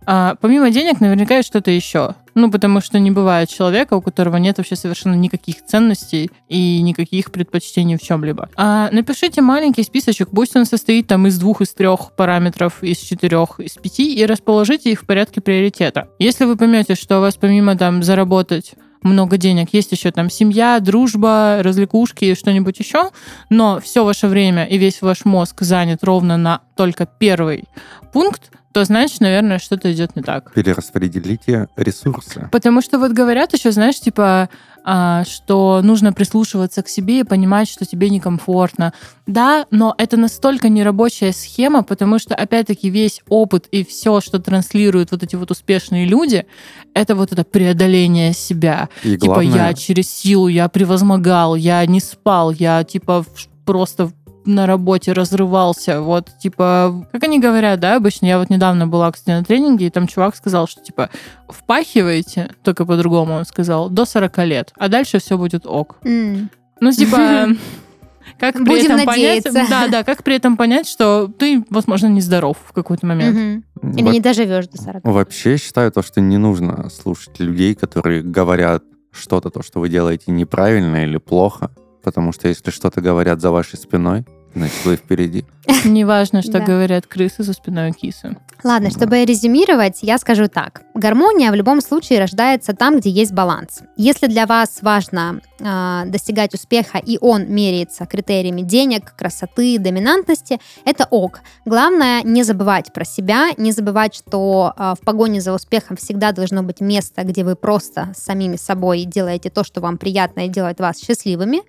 А 0.05 0.35
помимо 0.41 0.71
денег, 0.71 0.99
наверняка 0.99 1.37
есть 1.37 1.47
что-то 1.47 1.71
еще. 1.71 2.15
Ну, 2.33 2.49
потому 2.49 2.81
что 2.81 2.97
не 2.97 3.11
бывает 3.11 3.49
человека, 3.49 3.95
у 3.95 4.01
которого 4.01 4.37
нет 4.37 4.57
вообще 4.57 4.75
совершенно 4.75 5.15
никаких 5.15 5.65
ценностей 5.65 6.31
и 6.47 6.81
никаких 6.81 7.31
предпочтений 7.31 7.97
в 7.97 8.01
чем-либо. 8.01 8.49
А 8.55 8.89
напишите 8.91 9.41
маленький 9.41 9.83
списочек, 9.83 10.29
пусть 10.29 10.55
он 10.55 10.65
состоит 10.65 11.07
там 11.07 11.27
из 11.27 11.37
двух, 11.37 11.61
из 11.61 11.73
трех 11.73 12.15
параметров, 12.15 12.81
из 12.83 12.97
четырех, 12.97 13.59
из 13.59 13.73
пяти, 13.73 14.15
и 14.15 14.25
расположите 14.25 14.91
их 14.91 15.01
в 15.01 15.05
порядке 15.05 15.41
приоритета. 15.41 16.07
Если 16.19 16.45
вы 16.45 16.55
поймете, 16.55 16.95
что 16.95 17.17
у 17.17 17.21
вас 17.21 17.35
помимо 17.35 17.75
там 17.75 18.01
заработать 18.01 18.75
много 19.03 19.37
денег, 19.37 19.69
есть 19.73 19.91
еще 19.91 20.11
там 20.11 20.29
семья, 20.29 20.79
дружба, 20.79 21.59
развлекушки 21.61 22.25
и 22.25 22.35
что-нибудь 22.35 22.79
еще, 22.79 23.09
но 23.49 23.79
все 23.81 24.05
ваше 24.05 24.27
время 24.27 24.65
и 24.65 24.77
весь 24.77 25.01
ваш 25.01 25.25
мозг 25.25 25.61
занят 25.61 26.03
ровно 26.03 26.37
на 26.37 26.61
только 26.75 27.05
первый 27.05 27.65
пункт, 28.13 28.51
то 28.73 28.83
значит, 28.85 29.19
наверное, 29.21 29.59
что-то 29.59 29.91
идет 29.91 30.15
не 30.15 30.21
так. 30.21 30.53
Перераспределите 30.53 31.67
ресурсы. 31.75 32.49
Потому 32.51 32.81
что 32.81 32.99
вот 32.99 33.11
говорят 33.11 33.53
еще, 33.53 33.71
знаешь, 33.71 33.99
типа, 33.99 34.49
а, 34.83 35.23
что 35.25 35.81
нужно 35.83 36.11
прислушиваться 36.11 36.81
к 36.81 36.89
себе 36.89 37.19
и 37.19 37.23
понимать, 37.23 37.69
что 37.69 37.85
тебе 37.85 38.09
некомфортно. 38.09 38.93
Да, 39.27 39.65
но 39.69 39.93
это 39.97 40.17
настолько 40.17 40.69
нерабочая 40.69 41.33
схема, 41.33 41.83
потому 41.83 42.17
что, 42.17 42.33
опять-таки, 42.33 42.89
весь 42.89 43.21
опыт 43.29 43.67
и 43.71 43.85
все, 43.85 44.21
что 44.21 44.39
транслируют 44.39 45.11
вот 45.11 45.21
эти 45.23 45.35
вот 45.35 45.51
успешные 45.51 46.05
люди, 46.05 46.45
это 46.93 47.15
вот 47.15 47.31
это 47.31 47.43
преодоление 47.43 48.33
себя. 48.33 48.89
И 49.03 49.17
Типа, 49.17 49.25
главное, 49.25 49.67
я 49.69 49.73
через 49.73 50.09
силу, 50.09 50.47
я 50.47 50.67
превозмогал, 50.67 51.55
я 51.55 51.85
не 51.85 51.99
спал, 51.99 52.51
я, 52.51 52.83
типа, 52.83 53.25
просто 53.65 54.11
на 54.45 54.65
работе 54.65 55.13
разрывался. 55.13 56.01
Вот, 56.01 56.29
типа, 56.39 57.07
как 57.11 57.23
они 57.23 57.39
говорят, 57.39 57.79
да, 57.79 57.95
обычно, 57.95 58.25
я 58.25 58.39
вот 58.39 58.49
недавно 58.49 58.87
была, 58.87 59.11
кстати, 59.11 59.35
на 59.37 59.43
тренинге, 59.43 59.87
и 59.87 59.89
там 59.89 60.07
чувак 60.07 60.35
сказал, 60.35 60.67
что, 60.67 60.81
типа, 60.81 61.09
впахиваете, 61.47 62.51
только 62.63 62.85
по-другому 62.85 63.33
он 63.33 63.45
сказал, 63.45 63.89
до 63.89 64.05
40 64.05 64.37
лет, 64.45 64.71
а 64.77 64.87
дальше 64.87 65.19
все 65.19 65.37
будет 65.37 65.65
ок. 65.65 65.97
М. 66.03 66.49
Ну, 66.79 66.91
типа, 66.91 67.49
как 68.39 68.55
при 68.55 68.63
Будем 68.63 68.91
этом 68.93 69.05
понять... 69.05 69.45
надеяться. 69.45 69.69
Да, 69.69 69.87
да, 69.87 70.03
как 70.03 70.23
при 70.23 70.35
этом 70.35 70.57
понять, 70.57 70.87
что 70.87 71.27
ты, 71.27 71.63
возможно, 71.69 72.07
нездоров 72.07 72.57
в 72.65 72.73
какой-то 72.73 73.05
момент. 73.05 73.37
Мгм. 73.81 73.93
Или 73.97 74.03
во- 74.05 74.11
не 74.11 74.19
доживешь 74.19 74.67
до 74.67 74.81
40. 74.81 75.05
вообще 75.05 75.57
считаю 75.57 75.91
то, 75.91 76.01
что 76.01 76.21
не 76.21 76.37
нужно 76.37 76.89
слушать 76.89 77.39
людей, 77.39 77.75
которые 77.75 78.21
говорят 78.21 78.83
что-то, 79.11 79.49
то, 79.49 79.61
что 79.61 79.79
вы 79.79 79.89
делаете 79.89 80.31
неправильно 80.31 81.03
или 81.03 81.17
плохо. 81.17 81.71
Потому 82.03 82.31
что 82.31 82.47
если 82.47 82.71
что-то 82.71 83.01
говорят 83.01 83.41
за 83.41 83.51
вашей 83.51 83.77
спиной, 83.77 84.25
значит, 84.55 84.85
вы 84.85 84.95
впереди. 84.95 85.45
Неважно, 85.85 86.41
что 86.41 86.53
Да. 86.53 86.59
говорят 86.61 87.05
крысы 87.07 87.43
за 87.43 87.53
спиной 87.53 87.91
кисы. 87.91 88.35
Ладно, 88.63 88.89
Да. 88.89 88.95
чтобы 88.95 89.23
резюмировать, 89.25 89.99
я 90.01 90.17
скажу 90.17 90.47
так. 90.47 90.83
Гармония 90.93 91.51
в 91.51 91.55
любом 91.55 91.81
случае 91.81 92.19
рождается 92.19 92.73
там, 92.73 92.99
где 92.99 93.09
есть 93.09 93.31
баланс. 93.31 93.81
Если 93.97 94.27
для 94.27 94.45
вас 94.45 94.79
важно 94.81 95.41
а, 95.63 96.05
достигать 96.05 96.53
успеха, 96.55 96.97
и 96.97 97.17
он 97.21 97.45
меряется 97.47 98.05
критериями 98.05 98.61
денег, 98.61 99.15
красоты, 99.15 99.77
доминантности, 99.79 100.59
это 100.85 101.07
ок. 101.09 101.41
Главное 101.65 102.23
не 102.23 102.43
забывать 102.43 102.91
про 102.93 103.05
себя, 103.05 103.49
не 103.57 103.71
забывать, 103.71 104.15
что 104.15 104.73
а, 104.75 104.95
в 104.95 104.99
погоне 105.01 105.41
за 105.41 105.53
успехом 105.53 105.97
всегда 105.97 106.31
должно 106.31 106.63
быть 106.63 106.81
место, 106.81 107.23
где 107.23 107.43
вы 107.43 107.55
просто 107.55 108.11
с 108.15 108.23
самими 108.23 108.55
собой 108.55 109.05
делаете 109.05 109.49
то, 109.51 109.63
что 109.63 109.81
вам 109.81 109.97
приятно 109.97 110.45
и 110.45 110.49
делает 110.49 110.79
вас 110.79 110.99
счастливыми. 110.99 111.61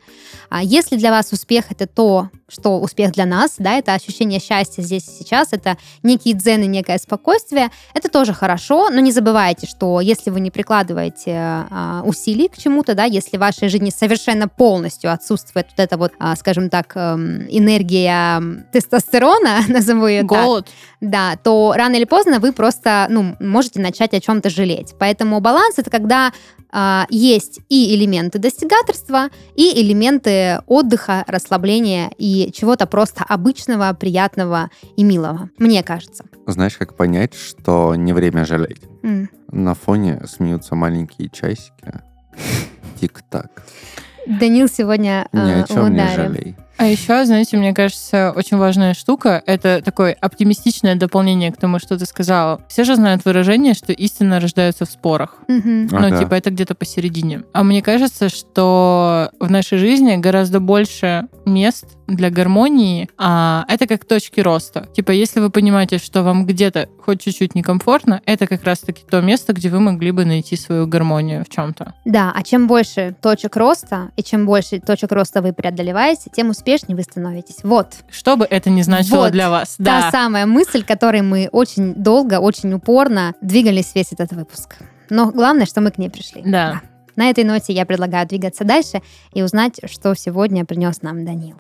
А 0.49 0.63
если 0.63 0.97
для 0.97 1.11
вас 1.11 1.33
успех 1.33 1.67
это 1.71 1.87
то, 1.87 2.31
что 2.49 2.72
успех 2.81 3.13
для 3.13 3.27
нас, 3.27 3.55
да, 3.59 3.79
это 3.79 3.95
ощущение 3.95 4.41
счастья 4.41 4.83
здесь 4.83 5.07
и 5.09 5.23
сейчас, 5.23 5.49
это 5.53 5.77
некий 6.03 6.33
дзен 6.33 6.63
и 6.63 6.67
некое 6.67 6.99
спокойствие, 6.99 7.71
это 7.95 8.09
тоже 8.09 8.33
хорошо, 8.33 8.89
но 8.91 9.01
не 9.01 9.13
забывайте, 9.13 9.67
что 9.67 10.01
если 10.01 10.31
вы 10.31 10.41
не 10.41 10.51
прикладываете 10.51 11.37
а, 11.37 12.03
усилий 12.05 12.49
к 12.49 12.57
чему-то, 12.57 12.95
да, 12.95 13.05
если 13.05 13.37
в 13.37 13.41
вашей 13.41 13.69
жизни 13.69 13.91
совершенно 13.91 14.49
полностью 14.49 15.13
отсутствует 15.13 15.67
вот 15.71 15.81
эта 15.81 15.97
вот, 15.97 16.13
а, 16.19 16.37
скажем 16.37 16.71
так, 16.71 16.93
эм, 16.95 17.47
энергия 17.49 18.43
тестостерона, 18.73 19.61
назову 19.69 20.07
ее 20.07 20.21
так, 20.21 20.29
Голод. 20.29 20.69
да, 21.01 21.37
то 21.43 21.75
рано 21.77 21.97
или 21.97 22.05
поздно 22.05 22.39
вы 22.39 22.53
просто, 22.53 23.07
ну, 23.11 23.37
можете 23.41 23.81
начать 23.81 24.15
о 24.15 24.21
чем-то 24.21 24.51
жалеть. 24.51 24.95
Поэтому 24.99 25.41
баланс 25.41 25.79
это 25.79 25.91
когда 25.91 26.33
а, 26.75 27.07
есть 27.11 27.61
и 27.69 27.95
элементы 27.95 28.39
достигаторства, 28.39 29.29
и 29.55 29.83
элементы 29.83 30.63
отдыха, 30.67 31.23
расслабления 31.27 32.11
и 32.17 32.51
чего-то 32.63 32.87
просто 32.87 33.25
обычного, 33.25 33.93
приятного 33.93 34.71
и 34.97 35.03
милого. 35.03 35.51
Мне 35.59 35.83
кажется. 35.83 36.27
Знаешь, 36.47 36.77
как 36.77 36.95
понять, 36.95 37.35
что 37.35 37.97
не 37.97 38.13
время 38.13 38.45
жалеть? 38.47 38.83
М. 39.03 39.29
На 39.51 39.75
фоне 39.75 40.23
смеются 40.29 40.77
маленькие 40.77 41.29
часики. 41.29 41.93
Тик-так. 43.01 43.65
Данил 44.29 44.69
сегодня 44.69 45.27
Ни 45.33 45.41
а, 45.41 45.65
о 45.65 45.67
чем 45.67 45.93
не 45.93 46.15
жалей. 46.15 46.57
А 46.83 46.87
еще, 46.87 47.25
знаете, 47.25 47.57
мне 47.57 47.73
кажется, 47.73 48.33
очень 48.35 48.57
важная 48.57 48.93
штука— 48.93 49.41
это 49.47 49.81
такое 49.85 50.17
оптимистичное 50.21 50.97
дополнение 50.97 51.53
к 51.53 51.57
тому, 51.57 51.79
что 51.79 51.97
ты 51.97 52.07
сказала. 52.07 52.61
Все 52.69 52.83
же 52.83 52.97
знают 52.97 53.25
выражение, 53.25 53.75
что 53.75 53.93
истина 53.93 54.41
рождается 54.41 54.85
в 54.85 54.91
спорах. 54.91 55.37
Мгм. 55.47 55.87
Ну, 55.93 56.07
Ага. 56.09 56.19
типа, 56.19 56.35
это 56.35 56.51
где-то 56.51 56.75
посередине. 56.75 57.45
А 57.53 57.63
мне 57.63 57.83
кажется, 57.83 58.29
что 58.29 59.31
в 59.39 59.49
нашей 59.49 59.79
жизни 59.79 60.17
гораздо 60.17 60.59
больше 60.59 61.29
мест 61.47 61.85
для 62.09 62.31
гармонии, 62.31 63.09
а 63.17 63.65
это 63.69 63.87
как 63.87 64.05
точки 64.05 64.41
роста. 64.41 64.89
Типа, 64.93 65.13
если 65.13 65.39
вы 65.39 65.51
понимаете, 65.51 65.99
что 65.99 66.25
вам 66.25 66.47
где-то 66.47 66.89
хоть 66.99 67.23
чуть-чуть 67.23 67.55
некомфортно, 67.55 68.21
это 68.27 68.49
как 68.49 68.65
раз-таки 68.65 69.05
то 69.09 69.21
место, 69.21 69.53
где 69.53 69.69
вы 69.69 69.79
могли 69.79 70.11
бы 70.11 70.25
найти 70.25 70.57
свою 70.57 70.89
гармонию 70.89 71.45
в 71.45 71.49
чем-то. 71.49 71.95
Да, 72.05 72.33
а 72.35 72.43
чем 72.43 72.67
больше 72.67 73.15
точек 73.23 73.57
роста, 73.57 74.11
и 74.17 74.23
чем 74.23 74.47
больше 74.47 74.81
точек 74.81 75.13
роста 75.13 75.43
вы 75.43 75.53
преодолеваете, 75.53 76.29
тем 76.35 76.51
успешнее 76.51 76.72
вы 76.89 77.03
становитесь. 77.03 77.59
Вот. 77.63 77.95
Что 78.11 78.37
бы 78.37 78.47
это 78.49 78.71
ни 78.71 78.83
значило 78.83 79.17
Вот 79.25 79.33
для 79.33 79.51
вас. 79.51 79.77
Та 79.79 79.85
Да. 79.85 80.11
самая 80.11 80.47
мысль, 80.47 80.83
которой 80.85 81.23
мы 81.23 81.49
очень 81.53 81.95
долго, 81.95 82.41
очень 82.41 82.73
упорно 82.73 83.35
двигались 83.41 83.93
весь 83.95 84.13
этот 84.13 84.33
выпуск. 84.33 84.77
Но 85.11 85.31
главное, 85.31 85.67
что 85.67 85.81
мы 85.81 85.91
к 85.91 85.99
ней 85.99 86.09
пришли. 86.11 86.43
Да. 86.45 86.81
На 87.17 87.29
этой 87.29 87.45
ноте 87.45 87.73
я 87.75 87.85
предлагаю 87.85 88.27
двигаться 88.27 88.65
дальше 88.65 89.03
и 89.35 89.43
узнать, 89.43 89.81
что 89.91 90.15
сегодня 90.15 90.65
принес 90.65 91.03
нам 91.03 91.25
Данил. 91.27 91.57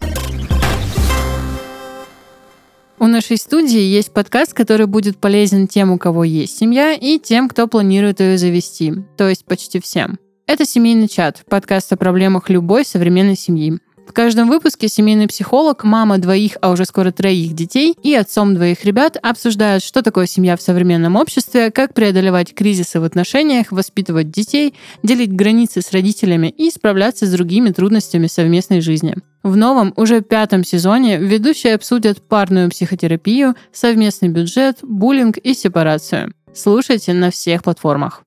У 2.98 3.06
нашей 3.06 3.36
студии 3.36 3.80
есть 3.80 4.12
подкаст, 4.12 4.54
который 4.54 4.86
будет 4.86 5.18
полезен 5.18 5.66
тем, 5.66 5.90
у 5.90 5.98
кого 5.98 6.22
есть 6.24 6.56
семья, 6.56 6.92
и 6.94 7.18
тем, 7.18 7.48
кто 7.48 7.66
планирует 7.66 8.20
ее 8.20 8.38
завести, 8.38 8.94
то 9.18 9.28
есть 9.28 9.44
почти 9.44 9.80
всем. 9.80 10.18
Это 10.46 10.64
«Семейный 10.64 11.08
чат», 11.08 11.42
подкаст 11.48 11.92
о 11.92 11.96
проблемах 11.96 12.48
любой 12.48 12.84
современной 12.84 13.36
семьи. 13.36 13.78
В 14.07 14.12
каждом 14.14 14.48
выпуске 14.48 14.88
семейный 14.88 15.26
психолог, 15.26 15.84
мама 15.84 16.18
двоих, 16.18 16.59
а 16.61 16.70
уже 16.70 16.84
скоро 16.84 17.12
троих 17.12 17.55
детей 17.55 17.94
и 18.03 18.14
отцом 18.14 18.55
двоих 18.55 18.84
ребят 18.84 19.16
обсуждают, 19.22 19.82
что 19.82 20.03
такое 20.03 20.26
семья 20.26 20.57
в 20.57 20.62
современном 20.62 21.16
обществе, 21.16 21.70
как 21.70 21.94
преодолевать 21.94 22.55
кризисы 22.55 23.00
в 23.00 23.05
отношениях, 23.05 23.72
воспитывать 23.72 24.30
детей, 24.30 24.74
делить 25.03 25.32
границы 25.32 25.80
с 25.80 25.92
родителями 25.92 26.48
и 26.48 26.70
справляться 26.70 27.26
с 27.26 27.30
другими 27.30 27.70
трудностями 27.70 28.26
совместной 28.26 28.80
жизни. 28.80 29.16
В 29.42 29.57
новом, 29.57 29.94
уже 29.96 30.20
пятом 30.20 30.62
сезоне 30.62 31.18
ведущие 31.18 31.74
обсудят 31.74 32.20
парную 32.22 32.70
психотерапию, 32.70 33.55
совместный 33.72 34.28
бюджет, 34.28 34.78
буллинг 34.82 35.38
и 35.38 35.55
сепарацию. 35.55 36.34
Слушайте 36.55 37.14
на 37.14 37.30
всех 37.30 37.62
платформах. 37.62 38.22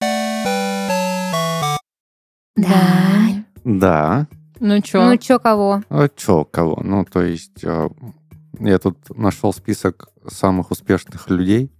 Да. 3.64 4.28
Ну 4.60 4.82
чё? 4.82 5.06
Ну, 5.06 5.18
чё 5.18 5.40
кого? 5.40 5.82
А 5.90 6.08
чё, 6.10 6.46
кого? 6.46 6.82
Ну, 6.84 7.06
то 7.06 7.22
есть, 7.22 7.64
э, 7.64 7.90
я 8.60 8.80
тут 8.80 8.98
нашел 9.18 9.54
список 9.54 10.10
самых 10.28 10.72
успешных 10.72 11.30
людей 11.30 11.72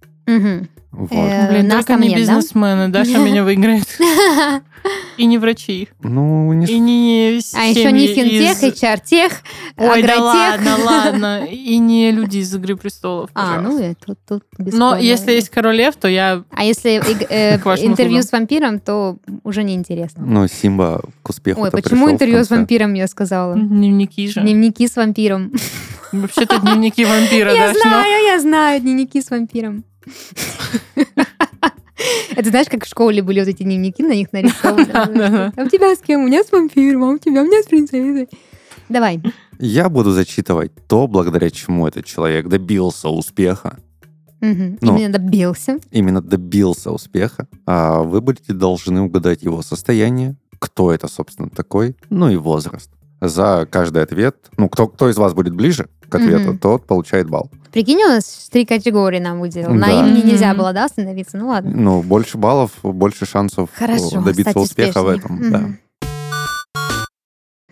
Вот. 0.96 1.10
Э, 1.12 1.50
Блин, 1.50 1.68
нас 1.68 1.84
только 1.84 2.00
не 2.00 2.08
нет, 2.08 2.16
да? 2.16 2.20
бизнесмены. 2.36 2.88
Даша 2.88 3.18
меня 3.18 3.44
выиграет. 3.44 3.86
И 5.18 5.26
не 5.26 5.36
врачи. 5.36 5.88
Ну, 6.02 6.52
не 6.54 6.66
И 6.66 6.78
не 6.78 7.40
А 7.54 7.64
еще 7.64 7.92
не 7.92 8.06
финтех, 8.06 8.62
из- 8.62 8.82
HR-тех, 8.82 9.32
Ой, 9.76 10.02
да 10.02 10.20
ладно, 10.22 10.76
ладно. 10.82 11.44
И 11.50 11.76
не 11.78 12.12
люди 12.12 12.38
из 12.38 12.54
«Игры 12.54 12.76
престолов», 12.76 13.30
А, 13.34 13.60
ну 13.60 13.72
пожалуйста. 13.72 13.86
и 13.86 14.14
тут, 14.26 14.42
Но 14.58 14.96
если 14.96 15.32
есть 15.32 15.50
король 15.50 15.76
лев, 15.76 15.96
то 15.96 16.08
я... 16.08 16.44
А 16.50 16.64
если 16.64 17.00
э, 17.30 17.56
интервью 17.84 18.22
с 18.22 18.32
вампиром, 18.32 18.78
то 18.78 19.18
уже 19.44 19.64
неинтересно. 19.64 20.24
Ну, 20.24 20.46
Симба 20.48 21.02
к 21.22 21.28
успеху 21.30 21.62
Ой, 21.62 21.70
почему 21.70 22.10
интервью 22.10 22.44
с 22.44 22.50
вампиром 22.50 22.94
я 22.94 23.08
сказала? 23.08 23.54
Дневники 23.54 24.28
же. 24.28 24.40
Дневники 24.40 24.86
с 24.86 24.96
вампиром. 24.96 25.52
Вообще-то 26.12 26.60
дневники 26.60 27.04
вампира, 27.04 27.52
Я 27.52 27.74
знаю, 27.74 28.24
я 28.24 28.40
знаю, 28.40 28.80
дневники 28.80 29.20
с 29.20 29.30
вампиром. 29.30 29.84
Это 32.36 32.50
знаешь, 32.50 32.68
как 32.68 32.84
в 32.84 32.88
школе 32.88 33.22
были 33.22 33.40
вот 33.40 33.48
эти 33.48 33.62
дневники, 33.62 34.02
на 34.02 34.14
них 34.14 34.32
нарисованы. 34.32 35.52
А 35.56 35.62
у 35.62 35.68
тебя 35.68 35.94
с 35.94 35.98
кем? 36.00 36.22
У 36.22 36.26
меня 36.26 36.44
с 36.44 36.52
вампиром, 36.52 37.04
а 37.04 37.08
у 37.10 37.18
тебя? 37.18 37.42
У 37.42 37.46
меня 37.46 37.62
с 37.62 37.66
принцессой. 37.66 38.28
Давай. 38.88 39.20
Я 39.58 39.88
буду 39.88 40.12
зачитывать 40.12 40.72
то, 40.86 41.06
благодаря 41.06 41.50
чему 41.50 41.86
этот 41.86 42.04
человек 42.04 42.48
добился 42.48 43.08
успеха. 43.08 43.78
Мгм. 44.40 44.78
Ну. 44.82 44.96
Именно 44.96 45.18
добился. 45.18 45.78
Именно 45.90 46.20
добился 46.20 46.92
успеха. 46.92 47.48
А 47.64 48.02
вы 48.02 48.20
будете 48.20 48.52
должны 48.52 49.00
угадать 49.00 49.42
его 49.42 49.62
состояние, 49.62 50.36
кто 50.58 50.92
это, 50.92 51.08
собственно, 51.08 51.48
такой, 51.48 51.96
ну 52.10 52.28
и 52.28 52.36
возраст. 52.36 52.90
За 53.22 53.66
каждый 53.70 54.02
ответ, 54.02 54.36
ну, 54.58 54.68
кто, 54.68 54.88
кто 54.88 55.08
из 55.08 55.16
вас 55.16 55.32
будет 55.32 55.54
ближе 55.54 55.88
к 56.08 56.14
ответу, 56.14 56.50
Мгм. 56.50 56.58
тот 56.58 56.86
получает 56.86 57.30
балл. 57.30 57.50
Прикинь, 57.76 58.02
у 58.04 58.08
нас 58.08 58.48
три 58.50 58.64
категории 58.64 59.18
нам 59.18 59.38
выделил. 59.38 59.68
На 59.74 59.88
Да. 59.88 59.92
имени 60.00 60.22
нельзя 60.30 60.54
было, 60.54 60.72
да, 60.72 60.86
остановиться? 60.86 61.36
Ну 61.36 61.48
ладно. 61.48 61.70
Ну, 61.74 62.02
больше 62.02 62.38
баллов, 62.38 62.70
больше 62.82 63.26
шансов 63.26 63.68
э, 63.74 63.78
Хорошо, 63.78 64.22
добиться 64.22 64.58
успеха 64.58 65.02
в 65.02 65.08
этом. 65.08 65.50
Да. 65.50 65.58
Мгм. 65.58 65.78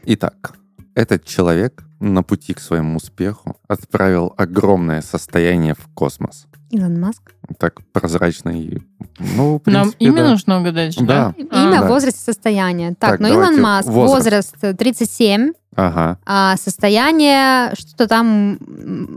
Итак, 0.04 0.56
этот 0.94 1.24
человек 1.24 1.84
на 2.00 2.22
пути 2.22 2.52
к 2.52 2.60
своему 2.60 2.96
успеху 2.96 3.56
отправил 3.66 4.34
огромное 4.36 5.00
состояние 5.00 5.72
в 5.72 5.88
космос. 5.94 6.48
Илон 6.70 7.00
Маск. 7.00 7.32
Так 7.58 7.80
прозрачно 7.92 8.50
и... 8.50 8.80
Ну, 9.18 9.60
в 9.64 9.70
Нам 9.70 9.92
принципе, 9.92 10.04
имя 10.04 10.22
да. 10.24 10.30
нужно 10.30 10.60
угадать, 10.60 10.96
Да. 11.06 11.34
А, 11.50 11.64
Имя, 11.64 11.80
да. 11.80 11.88
возраст, 11.88 12.18
состояние. 12.22 12.90
Так, 12.98 13.12
Так, 13.12 13.20
ну 13.20 13.28
Илон 13.28 13.58
Маск, 13.60 13.88
возраст. 13.88 14.52
возраст 14.52 14.56
э, 14.64 14.74
37, 14.74 15.52
Ага. 15.76 16.18
а 16.26 16.56
состояние 16.56 17.72
что-то 17.78 18.08
там 18.08 18.58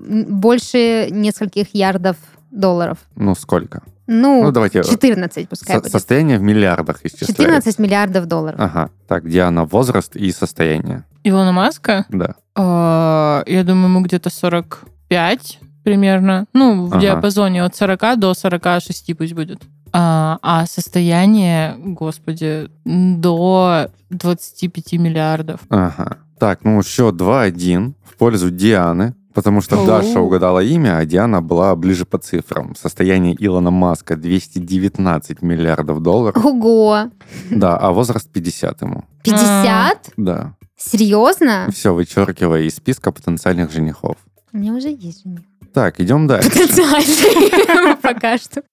больше 0.07 1.07
нескольких 1.11 1.67
ярдов 1.73 2.15
долларов. 2.51 2.97
Ну, 3.15 3.35
сколько? 3.35 3.81
Ну, 4.07 4.43
Ну, 4.43 4.51
давайте... 4.51 4.83
14 4.83 5.49
пускай 5.49 5.75
со- 5.75 5.81
будет. 5.81 5.91
состояние 5.91 6.37
в 6.39 6.41
миллиардах 6.41 6.99
исчисляется. 7.03 7.33
14 7.35 7.79
миллиардов 7.79 8.25
долларов. 8.25 8.59
Ага. 8.59 8.89
Так, 9.07 9.27
Диана, 9.29 9.65
возраст 9.65 10.15
и 10.15 10.31
состояние. 10.31 11.03
Илона 11.23 11.51
Маска? 11.51 12.05
Да. 12.09 12.35
А, 12.55 13.43
Я 13.45 13.63
думаю, 13.65 13.85
ему 13.89 14.01
где-то 14.01 14.29
45 14.29 15.59
примерно. 15.83 16.45
Ну, 16.53 16.85
в 16.85 16.93
Ага. 16.93 17.01
диапазоне 17.01 17.63
от 17.63 17.75
40 17.75 18.15
до 18.17 18.33
46 18.33 19.13
пусть 19.13 19.33
будет. 19.33 19.61
А, 19.93 20.37
а 20.41 20.65
состояние, 20.67 21.75
господи, 21.77 22.69
до 22.85 23.89
25 24.09 24.93
миллиардов. 24.93 25.61
Ага. 25.69 26.17
Так, 26.39 26.63
ну, 26.63 26.81
счет 26.83 27.15
2-1 27.15 27.93
в 28.03 28.15
пользу 28.17 28.51
Дианы, 28.51 29.15
потому 29.37 29.61
что. 29.61 29.85
Даша 29.85 30.19
угадала 30.19 30.63
имя, 30.63 30.97
а 30.97 31.05
Диана 31.05 31.43
была 31.43 31.75
ближе 31.75 32.05
по 32.05 32.17
цифрам. 32.17 32.75
Состояние 32.75 33.35
Илона 33.39 33.69
Маска 33.69 34.15
219 34.17 35.43
миллиардов 35.43 36.01
долларов. 36.01 36.43
Ого! 36.43 37.11
Да, 37.51 37.77
а 37.77 37.91
возраст 37.91 38.27
50 38.31 38.81
ему. 38.81 39.03
50? 39.23 40.13
Да. 40.17 40.55
Серьезно? 40.75 41.69
Все, 41.71 41.93
вычеркивая 41.93 42.63
из 42.63 42.75
списка 42.75 43.11
потенциальных 43.11 43.71
женихов. 43.71 44.15
У 44.53 44.57
меня 44.57 44.73
уже 44.73 44.89
есть 44.89 45.23
жених. 45.23 45.41
Так, 45.71 45.99
идем 45.99 46.25
дальше. 46.25 46.49
Потенциальный 46.49 47.95
пока 48.01 48.39
что. 48.39 48.63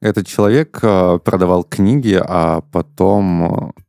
Этот 0.00 0.26
человек 0.26 0.80
э, 0.82 1.18
продавал 1.24 1.62
книги, 1.62 2.20
а 2.20 2.62
потом 2.72 3.44
э, 3.44 3.80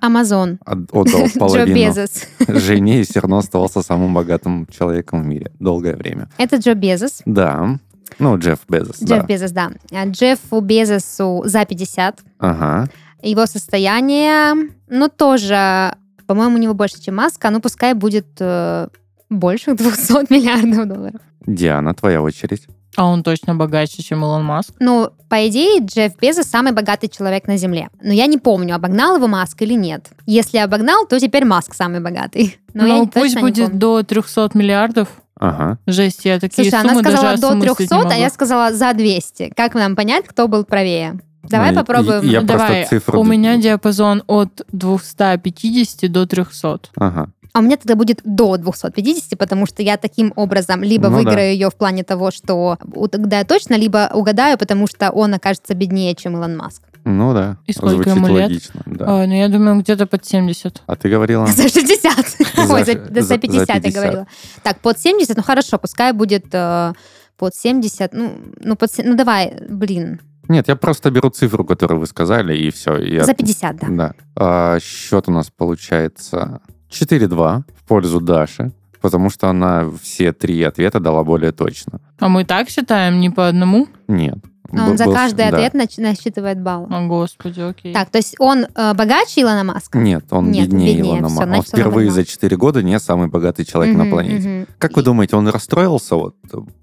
Амазон. 0.00 0.58
от- 0.64 0.90
отдал 0.92 1.26
Джо 1.26 1.38
половину 1.38 1.74
Безос. 1.76 2.22
жене 2.48 3.00
и 3.00 3.04
все 3.04 3.20
равно 3.20 3.38
оставался 3.38 3.82
самым 3.82 4.14
богатым 4.14 4.66
человеком 4.66 5.22
в 5.22 5.26
мире 5.26 5.50
долгое 5.58 5.96
время. 5.96 6.28
Это 6.38 6.56
Джо 6.56 6.74
Безос. 6.74 7.22
Да. 7.24 7.78
Ну, 8.18 8.38
Джефф 8.38 8.60
Безос. 8.68 8.98
Джефф 9.00 9.08
да. 9.08 9.22
Безос, 9.22 9.50
да. 9.52 9.70
А 9.92 10.06
Джеффу 10.06 10.60
Безосу 10.60 11.42
за 11.44 11.64
50. 11.64 12.20
Ага. 12.38 12.88
Его 13.22 13.46
состояние, 13.46 14.70
ну, 14.88 15.08
тоже, 15.08 15.94
по-моему, 16.26 16.56
у 16.56 16.58
него 16.58 16.74
больше, 16.74 17.00
чем 17.02 17.16
Маска. 17.16 17.50
Ну, 17.50 17.60
пускай 17.60 17.94
будет 17.94 18.26
э, 18.40 18.88
больше 19.30 19.74
200 19.74 20.32
миллиардов 20.32 20.86
долларов. 20.86 21.20
Диана, 21.46 21.94
твоя 21.94 22.22
очередь. 22.22 22.66
А 22.96 23.04
он 23.04 23.22
точно 23.22 23.54
богаче, 23.54 24.02
чем 24.02 24.22
Илон 24.22 24.44
Маск. 24.44 24.72
Ну, 24.80 25.10
по 25.28 25.48
идее, 25.48 25.80
Джефф 25.84 26.16
Безос 26.20 26.46
самый 26.46 26.72
богатый 26.72 27.08
человек 27.08 27.46
на 27.46 27.56
Земле. 27.56 27.88
Но 28.02 28.12
я 28.12 28.26
не 28.26 28.38
помню, 28.38 28.74
обогнал 28.74 29.16
его 29.16 29.28
Маск 29.28 29.60
или 29.62 29.74
нет. 29.74 30.08
Если 30.24 30.58
обогнал, 30.58 31.06
то 31.06 31.18
теперь 31.20 31.44
Маск 31.44 31.74
самый 31.74 32.00
богатый. 32.00 32.58
Но 32.74 32.86
я 32.86 32.94
ну, 32.96 33.06
пусть 33.06 33.38
будет 33.38 33.78
до 33.78 34.02
300 34.02 34.50
миллиардов. 34.54 35.08
Ага. 35.38 35.78
Жесть, 35.86 36.24
я 36.24 36.40
такие 36.40 36.70
Слушай, 36.70 36.80
она 36.80 36.94
суммы 36.94 37.02
сказала 37.02 37.30
даже 37.30 37.42
до 37.42 37.48
осмыслить 37.48 37.76
300, 37.76 37.96
не 37.96 38.12
а 38.14 38.16
я 38.16 38.30
сказала 38.30 38.72
за 38.72 38.94
200. 38.94 39.52
Как 39.54 39.74
нам 39.74 39.94
понять, 39.94 40.24
кто 40.26 40.48
был 40.48 40.64
правее? 40.64 41.20
Давай 41.48 41.72
Ну, 41.72 41.80
попробуем. 41.80 42.22
я 42.24 42.40
просто 42.40 42.66
Давай, 42.66 42.86
цифру- 42.86 43.20
у 43.20 43.24
меня 43.24 43.56
диапазон 43.56 44.22
от 44.26 44.62
250 44.72 46.08
до 46.08 46.26
300. 46.26 46.90
Ага. 46.96 47.28
А 47.56 47.60
у 47.60 47.62
меня 47.62 47.78
тогда 47.78 47.94
будет 47.94 48.20
до 48.22 48.58
250, 48.58 49.38
потому 49.38 49.64
что 49.64 49.82
я 49.82 49.96
таким 49.96 50.30
образом 50.36 50.82
либо 50.82 51.08
Ну 51.08 51.16
да. 51.16 51.16
выиграю 51.22 51.52
ее 51.52 51.70
в 51.70 51.74
плане 51.74 52.04
того, 52.04 52.30
что 52.30 52.76
угадаю 52.94 53.46
точно, 53.46 53.76
либо 53.76 54.10
угадаю, 54.12 54.58
потому 54.58 54.86
что 54.86 55.10
он 55.10 55.32
окажется 55.32 55.72
беднее, 55.74 56.14
чем 56.14 56.34
Илон 56.36 56.54
Маск. 56.58 56.82
Ну 57.04 57.32
да. 57.32 57.56
И 57.64 57.72
сколько 57.72 57.94
Звучит 57.94 58.14
ему 58.16 58.26
лет? 58.28 58.48
логично. 58.48 58.82
Да. 58.84 59.14
Ой, 59.20 59.26
ну 59.26 59.32
я 59.34 59.48
думаю, 59.48 59.80
где-то 59.80 60.06
под 60.06 60.26
70. 60.26 60.82
А 60.86 60.96
ты 60.96 61.08
говорила? 61.08 61.46
За 61.46 61.62
60. 61.68 62.12
Ой, 62.70 62.84
за, 62.84 62.94
да, 62.94 63.20
за- 63.22 63.26
за 63.26 63.38
50 63.38 63.68
я 63.68 63.80
50. 63.80 63.94
говорила. 63.94 64.26
Так, 64.62 64.78
под 64.80 64.98
70, 64.98 65.34
ну 65.36 65.42
хорошо, 65.42 65.78
пускай 65.78 66.12
будет 66.12 66.46
э, 66.52 66.92
под 67.38 67.54
70. 67.54 68.12
Ну, 68.12 68.32
ну, 68.60 68.76
под, 68.76 68.90
ну 69.02 69.14
давай, 69.16 69.54
блин, 69.66 70.20
Нет, 70.48 70.68
я 70.68 70.76
просто 70.76 71.10
беру 71.10 71.30
цифру, 71.30 71.64
которую 71.64 72.00
вы 72.00 72.06
сказали, 72.06 72.54
и 72.54 72.70
все. 72.70 73.24
за 73.24 73.32
50, 73.34 73.76
да. 73.76 73.86
Да. 73.90 74.12
А, 74.36 74.78
счет 74.80 75.26
у 75.28 75.30
нас 75.32 75.50
получается 75.56 76.60
4-2 76.90 77.62
в 77.74 77.84
пользу 77.88 78.20
Даши, 78.20 78.72
потому 79.00 79.30
что 79.30 79.48
она 79.48 79.90
все 80.02 80.32
три 80.32 80.62
ответа 80.62 81.00
дала 81.00 81.24
более 81.24 81.52
точно. 81.52 82.00
А 82.18 82.28
мы 82.28 82.44
так 82.44 82.68
считаем, 82.68 83.20
не 83.20 83.30
по 83.30 83.48
одному? 83.48 83.88
Нет. 84.08 84.38
Он 84.72 84.92
Б- 84.92 84.96
за 84.96 85.04
был- 85.04 85.12
каждый 85.14 85.50
да. 85.50 85.56
ответ 85.56 85.74
нач- 85.74 86.00
насчитывает 86.00 86.60
балл. 86.60 86.86
О, 86.90 87.06
господи, 87.06 87.60
окей. 87.60 87.92
Так, 87.94 88.10
то 88.10 88.18
есть 88.18 88.34
он 88.38 88.66
э, 88.74 88.94
богаче 88.94 89.42
Илона 89.42 89.64
Маска? 89.64 89.98
Нет, 89.98 90.24
он 90.30 90.50
Нет, 90.50 90.64
беднее 90.68 90.94
беднее, 90.96 91.12
Илона 91.20 91.28
Маска. 91.28 91.56
Он 91.58 91.62
впервые 91.62 92.10
за 92.10 92.24
4 92.24 92.56
года 92.56 92.82
не 92.82 92.98
самый 92.98 93.28
богатый 93.28 93.64
человек 93.64 93.96
на 93.96 94.04
Мгм, 94.04 94.10
планете. 94.12 94.48
мгм. 94.48 94.66
Как 94.78 94.96
вы 94.96 95.02
думаете, 95.02 95.36
он 95.36 95.48
расстроился, 95.48 96.16
вот, 96.16 96.34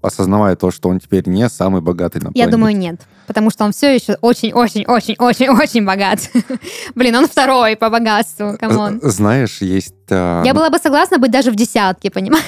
осознавая 0.02 0.56
то, 0.56 0.70
что 0.70 0.88
он 0.88 1.00
теперь 1.00 1.28
не 1.28 1.48
самый 1.48 1.80
богатый 1.80 2.16
на 2.18 2.32
планете? 2.32 2.40
Я 2.40 2.46
думаю, 2.48 2.76
нет. 2.76 3.00
Потому 3.26 3.50
что 3.50 3.64
он 3.64 3.72
все 3.72 3.94
еще 3.94 4.18
очень-очень-очень-очень-очень 4.20 5.84
богат. 5.84 6.20
Блин, 6.94 7.16
он 7.16 7.26
второй 7.26 7.76
по 7.76 7.90
богатству, 7.90 8.56
come 8.58 8.82
on. 8.82 9.00
З- 9.02 9.10
Знаешь, 9.10 9.58
есть... 9.62 9.94
а, 10.10 10.42
Я 10.44 10.52
ну, 10.52 10.58
была 10.60 10.70
бы 10.70 10.78
согласна 10.78 11.18
быть 11.18 11.30
даже 11.30 11.50
в 11.50 11.54
десятке, 11.56 12.10
понимаешь? 12.10 12.44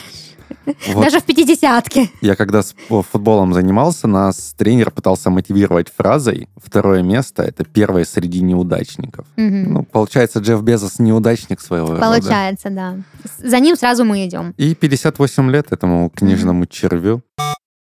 Вот 0.88 1.04
Даже 1.04 1.20
в 1.20 1.24
пятидесятке. 1.24 2.10
Я 2.20 2.36
когда 2.36 2.62
с 2.62 2.74
футболом 2.88 3.52
занимался, 3.54 4.06
нас 4.08 4.54
тренер 4.56 4.90
пытался 4.90 5.30
мотивировать 5.30 5.88
фразой 5.96 6.48
«Второе 6.56 7.02
место– 7.02 7.42
это 7.44 7.64
первое 7.64 8.04
среди 8.04 8.40
неудачников». 8.42 9.26
Мгм. 9.36 9.72
Ну, 9.72 9.82
получается, 9.84 10.40
Джефф 10.40 10.62
Безос 10.62 10.98
неудачник 10.98 11.60
своего 11.60 11.88
рода. 11.90 12.00
Получается, 12.00 12.70
да. 12.70 12.96
С- 13.24 13.48
За 13.50 13.58
ним 13.60 13.76
сразу 13.76 14.04
мы 14.04 14.26
идем. 14.26 14.54
И 14.56 14.74
58 14.74 15.50
лет 15.50 15.66
этому 15.72 16.10
книжному 16.10 16.66
червю. 16.66 17.22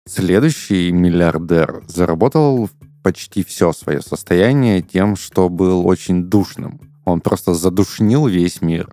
Следующий 0.09 0.91
миллиардер 0.93 1.83
заработал 1.87 2.69
почти 3.03 3.45
все 3.45 3.73
свое 3.73 4.01
состояние 4.03 4.83
тем, 4.83 5.17
что 5.17 5.49
был 5.49 5.87
очень 5.87 6.25
душным. 6.25 6.81
Он 7.05 7.21
просто 7.21 7.55
задушнил 7.55 8.27
весь 8.27 8.61
мир. 8.61 8.89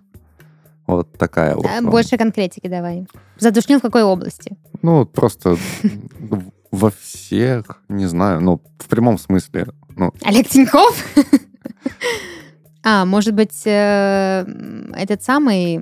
Вот 0.88 1.12
такая 1.18 1.54
вот. 1.54 1.66
А. 1.66 1.82
Больше 1.82 2.16
конкретики 2.16 2.66
давай. 2.66 3.06
Задушнил 3.38 3.78
в 3.78 3.82
какой 3.82 4.02
области? 4.02 4.56
Ну, 4.80 5.04
просто 5.04 5.58
во 6.70 6.90
всех, 6.90 7.82
не 7.88 8.06
знаю, 8.06 8.40
ну, 8.40 8.62
в 8.78 8.88
прямом 8.88 9.18
смысле. 9.18 9.68
Ну, 9.96 10.12
Олег 10.22 10.48
Тиньков? 10.48 11.04
А, 12.82 13.04
может 13.04 13.34
быть, 13.34 13.62
э, 13.66 14.46
этот 14.94 15.22
самый... 15.22 15.80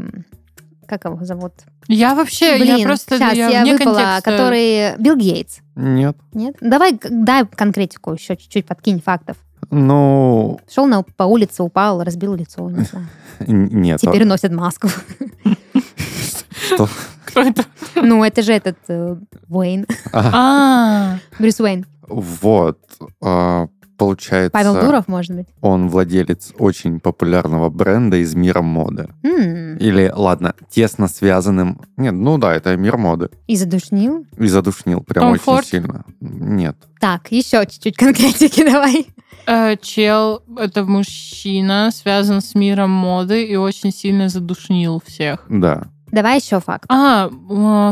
Как 0.89 1.05
его 1.05 1.25
зовут? 1.25 1.53
Я 1.87 2.15
вообще, 2.15 2.57
Блин, 2.59 2.77
я 2.77 2.85
просто 2.85 3.17
сейчас 3.17 3.35
я 3.35 3.49
я, 3.49 3.65
выпала, 3.65 3.95
контекста. 3.95 4.31
который 4.31 4.97
Билл 4.97 5.17
Гейтс. 5.17 5.59
Нет. 5.77 6.17
Нет? 6.33 6.57
Давай 6.61 6.99
дай 7.11 7.47
конкретику 7.47 8.15
еще 8.15 8.37
чуть-чуть 8.37 8.67
подкинь 8.67 9.01
фактов. 9.01 9.37
Ну, 9.71 10.61
Шел 10.69 10.87
на, 10.87 11.03
по 11.03 11.25
улице, 11.25 11.63
упал, 11.63 12.03
разбил 12.03 12.35
лицо, 12.35 12.69
не 12.71 12.85
знаю. 12.85 13.07
нет. 13.47 14.01
Теперь 14.01 14.25
носит 14.25 14.53
маску. 14.53 14.89
Что? 16.67 16.89
Кто 17.27 17.41
это? 17.43 17.65
Ну, 17.95 18.25
это 18.25 18.43
же 18.43 18.53
этот 18.53 18.79
э, 18.89 19.17
Уэйн, 19.49 19.87
А, 20.13 20.31
А, 20.33 21.19
Брюс 21.39 21.61
Уэйн. 21.61 21.87
вот. 22.09 22.79
Получается, 23.97 24.51
Павел 24.53 24.75
Дуров, 24.75 25.09
может 25.09 25.35
быть. 25.37 25.47
он 25.61 25.89
владелец 25.89 26.53
очень 26.59 27.01
популярного 27.01 27.71
бренда 27.71 28.17
из 28.19 28.35
мира 28.35 28.63
моды. 28.63 29.09
М, 29.23 29.77
Или, 29.79 30.13
ладно, 30.15 30.55
тесно 30.71 31.09
связанным... 31.09 31.81
Нет, 31.97 32.13
ну 32.15 32.39
да, 32.39 32.55
это 32.55 32.77
мир 32.77 32.97
моды. 32.97 33.31
И 33.47 33.57
задушнил. 33.57 34.27
И 34.37 34.47
задушнил 34.49 35.01
прям 35.01 35.23
Том 35.25 35.33
очень 35.33 35.43
Форд? 35.43 35.67
сильно. 35.67 36.05
Нет. 36.21 36.77
Так, 37.01 37.31
еще 37.33 37.65
чуть-чуть 37.67 37.97
конкретики 37.97 38.65
давай. 38.71 39.07
э, 39.47 39.77
чел, 39.81 40.43
это 40.59 40.85
мужчина, 40.85 41.91
связан 41.93 42.41
с 42.41 42.55
миром 42.55 42.91
моды 42.91 43.45
и 43.45 43.57
очень 43.57 43.93
сильно 43.93 44.29
задушнил 44.29 45.03
всех. 45.05 45.45
Да. 45.49 45.89
Давай 46.13 46.39
еще 46.39 46.61
факт. 46.61 46.85
А, 46.89 47.29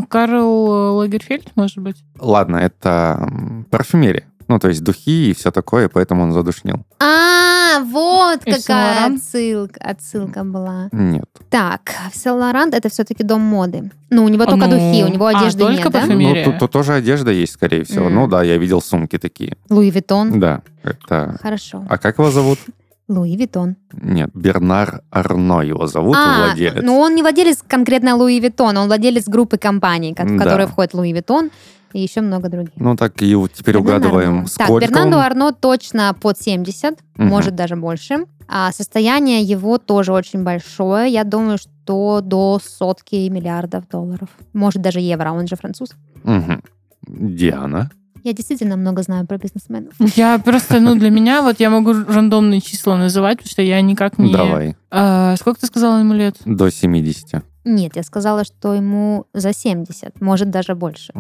Карл 0.09 0.97
Лагерфельд, 0.99 1.51
может 1.57 1.79
быть? 1.79 1.97
Ладно, 2.19 2.57
это 2.57 3.29
парфюмерия. 3.71 4.25
Ну, 4.49 4.59
то 4.59 4.69
есть 4.69 4.83
духи 4.83 5.31
и 5.31 5.35
все 5.35 5.51
такое, 5.51 5.89
поэтому 5.89 6.23
он 6.23 6.33
задушнил. 6.33 6.85
А, 7.01 7.81
вот 7.81 8.41
И 8.45 8.53
какая 8.53 9.07
отсылка, 9.07 9.81
отсылка 9.81 10.45
была. 10.45 10.89
Нет. 10.93 11.25
Так, 11.51 11.93
Сен-Лорант 12.13 12.75
это 12.75 12.89
все-таки 12.89 13.23
дом 13.25 13.41
моды. 13.41 13.91
Ну, 14.11 14.25
у 14.25 14.29
него 14.29 14.45
только 14.45 14.67
Ну, 14.67 14.73
духи, 14.73 15.05
у 15.05 15.09
него 15.09 15.27
а, 15.27 15.31
одежды 15.31 15.61
только 15.61 15.83
нет, 15.85 15.93
да? 15.93 16.01
парфюмерия? 16.01 16.45
Ну, 16.45 16.51
тут, 16.53 16.61
тут 16.61 16.71
тоже 16.73 16.93
одежда 16.95 17.31
есть, 17.31 17.55
скорее 17.55 17.85
всего. 17.85 18.07
М. 18.07 18.15
Ну 18.15 18.29
да, 18.29 18.43
я 18.43 18.59
видел 18.59 18.81
сумки 18.81 19.19
такие. 19.19 19.57
Louis 19.71 19.91
Vuitton. 19.91 20.39
Да, 20.39 20.63
это... 20.83 21.39
Хорошо. 21.43 21.85
А 21.89 21.99
как 21.99 22.19
его 22.19 22.31
зовут? 22.31 22.59
Louis 23.09 23.37
Vuitton. 23.37 23.77
Нет, 23.93 24.31
Бернар 24.35 25.03
Арно 25.11 25.61
его 25.61 25.87
зовут, 25.87 26.17
а, 26.19 26.47
владелец. 26.47 26.83
ну 26.83 26.99
он 26.99 27.15
не 27.15 27.23
владелец 27.23 27.63
конкретно 27.67 28.17
Louis 28.17 28.41
Vuitton, 28.41 28.77
он 28.79 28.87
владелец 28.87 29.29
группы 29.29 29.59
компаний, 29.59 30.15
ко- 30.15 30.25
в 30.25 30.37
Да. 30.37 30.39
которые 30.45 30.67
входит 30.67 30.95
Louis 30.95 31.13
Vuitton 31.13 31.51
и 31.93 32.01
еще 32.01 32.23
много 32.23 32.49
других. 32.49 32.73
Ну, 32.77 32.97
так 32.97 33.21
и 33.23 33.35
вот 33.35 33.53
теперь 33.53 33.75
Бернардо 33.77 34.09
угадываем, 34.09 34.35
Арно. 34.39 34.49
Так, 34.57 34.67
сколько 34.67 34.87
Бернандо 34.87 35.17
он- 35.19 35.23
Арно 35.23 35.53
точно 35.53 36.17
под 36.21 36.41
70, 36.41 36.99
Мгм. 37.17 37.29
может 37.29 37.55
даже 37.55 37.77
больше. 37.77 38.25
А 38.49 38.73
состояние 38.73 39.43
его 39.43 39.79
тоже 39.79 40.13
очень 40.13 40.43
большое. 40.43 41.11
Я 41.13 41.25
думаю, 41.25 41.57
что 41.59 42.21
до 42.23 42.59
сотки 42.63 43.29
миллиардов 43.29 43.89
долларов. 43.89 44.29
Может, 44.55 44.83
даже 44.83 45.01
евро, 45.01 45.31
он 45.33 45.47
же 45.47 45.57
француз. 45.57 45.91
Мгм. 46.25 46.63
Диана. 47.07 47.91
Я 48.25 48.33
действительно 48.33 48.77
много 48.77 49.03
знаю 49.03 49.27
про 49.27 49.37
бизнесменов. 49.37 49.93
Я 50.17 50.39
просто, 50.39 50.81
ну, 50.81 50.95
для 50.95 51.11
меня, 51.11 51.43
вот 51.43 51.61
я 51.61 51.69
могу 51.69 51.93
рандомные 51.93 52.63
числа 52.63 52.97
называть, 52.97 53.37
потому 53.37 53.51
что 53.51 53.61
я 53.61 53.81
никак 53.83 54.19
не... 54.19 54.33
Давай. 54.33 54.77
А, 54.91 55.37
сколько 55.37 55.61
ты 55.61 55.67
сказала 55.67 55.99
ему 55.99 56.15
лет? 56.15 56.37
До 56.47 56.71
70. 56.71 57.45
Нет, 57.67 57.97
я 57.97 58.03
сказала, 58.03 58.45
что 58.45 58.73
ему 58.73 59.27
за 59.35 59.53
70, 59.53 60.23
может 60.23 60.51
даже 60.51 60.75
больше. 60.75 61.13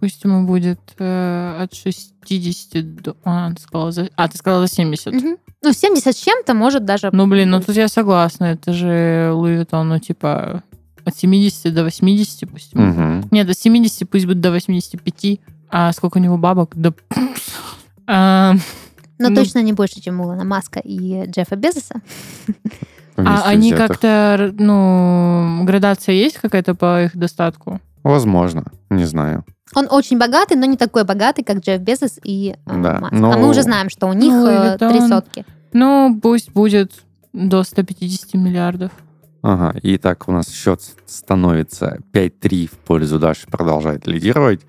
Пусть 0.00 0.24
ему 0.24 0.46
будет 0.46 0.80
э, 0.98 1.58
от 1.62 1.74
60 1.74 3.02
до... 3.02 3.16
А, 3.24 3.52
ты 3.52 3.60
сказала 3.60 3.92
за... 3.92 4.08
а, 4.16 4.28
ты 4.28 4.38
сказала 4.38 4.66
за 4.66 4.74
70. 4.74 5.12
Мгм. 5.12 5.36
Ну, 5.62 5.72
70 5.72 6.16
с 6.16 6.18
чем-то, 6.18 6.54
может 6.54 6.84
даже... 6.84 7.10
Ну, 7.12 7.26
блин, 7.26 7.50
ну 7.50 7.60
тут 7.60 7.76
я 7.76 7.88
согласна. 7.88 8.44
Это 8.44 8.72
же 8.72 9.30
Луи 9.32 9.56
Виттон, 9.56 9.88
ну, 9.88 9.98
типа, 9.98 10.62
от 11.04 11.16
70 11.16 11.72
до 11.72 11.84
80 11.84 12.50
пусть. 12.50 12.74
Мгм. 12.74 13.28
Нет, 13.30 13.46
до 13.46 13.54
70 13.54 14.08
пусть 14.08 14.26
будет 14.26 14.40
до 14.40 14.50
85. 14.50 15.40
А 15.70 15.92
сколько 15.92 16.18
у 16.18 16.20
него 16.20 16.36
бабок? 16.38 16.72
Да... 16.74 16.92
А, 18.06 18.54
Но 19.18 19.30
ну- 19.30 19.34
точно 19.34 19.62
не 19.62 19.72
больше, 19.72 20.00
чем 20.00 20.20
у 20.20 20.24
Илона 20.24 20.44
Маска 20.44 20.80
и 20.80 21.26
Джеффа 21.26 21.56
Безоса. 21.56 21.96
а 23.16 23.22
Вместе 23.22 23.48
они 23.48 23.72
как-то, 23.72 24.54
ну, 24.58 25.64
градация 25.64 26.14
есть 26.14 26.38
какая-то 26.38 26.74
по 26.74 27.04
их 27.04 27.16
достатку? 27.16 27.80
Возможно, 28.02 28.64
не 28.90 29.04
знаю. 29.04 29.44
Он 29.74 29.88
очень 29.90 30.18
богатый, 30.18 30.56
но 30.56 30.66
не 30.66 30.76
такой 30.76 31.04
богатый, 31.04 31.42
как 31.42 31.58
Джефф 31.58 31.80
Безос 31.80 32.20
и 32.22 32.54
э, 32.66 32.82
Да, 32.82 33.00
Маск. 33.00 33.12
но- 33.12 33.32
А 33.32 33.36
мы 33.36 33.48
уже 33.48 33.62
знаем, 33.62 33.90
что 33.90 34.06
у 34.06 34.12
них 34.12 34.32
Ну, 34.32 34.46
э, 34.46 34.78
три 34.78 35.00
сотки. 35.00 35.44
Ну, 35.72 36.18
пусть 36.22 36.52
будет 36.52 36.92
до 37.32 37.64
150 37.64 38.34
миллиардов. 38.34 38.92
Ага, 39.42 39.78
и 39.80 39.98
так 39.98 40.28
у 40.28 40.32
нас 40.32 40.48
счет 40.52 40.80
становится 41.06 41.98
5-3 42.12 42.66
в 42.68 42.78
пользу 42.78 43.18
Даши, 43.18 43.46
продолжает 43.48 44.06
лидировать. 44.06 44.60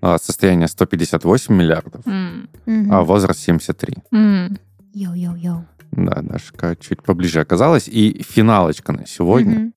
А, 0.00 0.18
Состояние 0.18 0.68
158 0.68 1.54
миллиардов, 1.54 2.04
Мгм. 2.06 2.48
а 2.92 3.02
возраст 3.02 3.40
73. 3.40 3.96
м. 4.12 4.58
Йоу-йоу-йоу. 4.94 5.64
Да, 5.92 6.20
Дашка 6.22 6.76
чуть 6.76 7.02
поближе 7.02 7.40
оказалась. 7.40 7.88
И 7.88 8.22
финалочка 8.22 8.92
на 8.92 9.06
сегодня. 9.06 9.58
Мгм. 9.58 9.72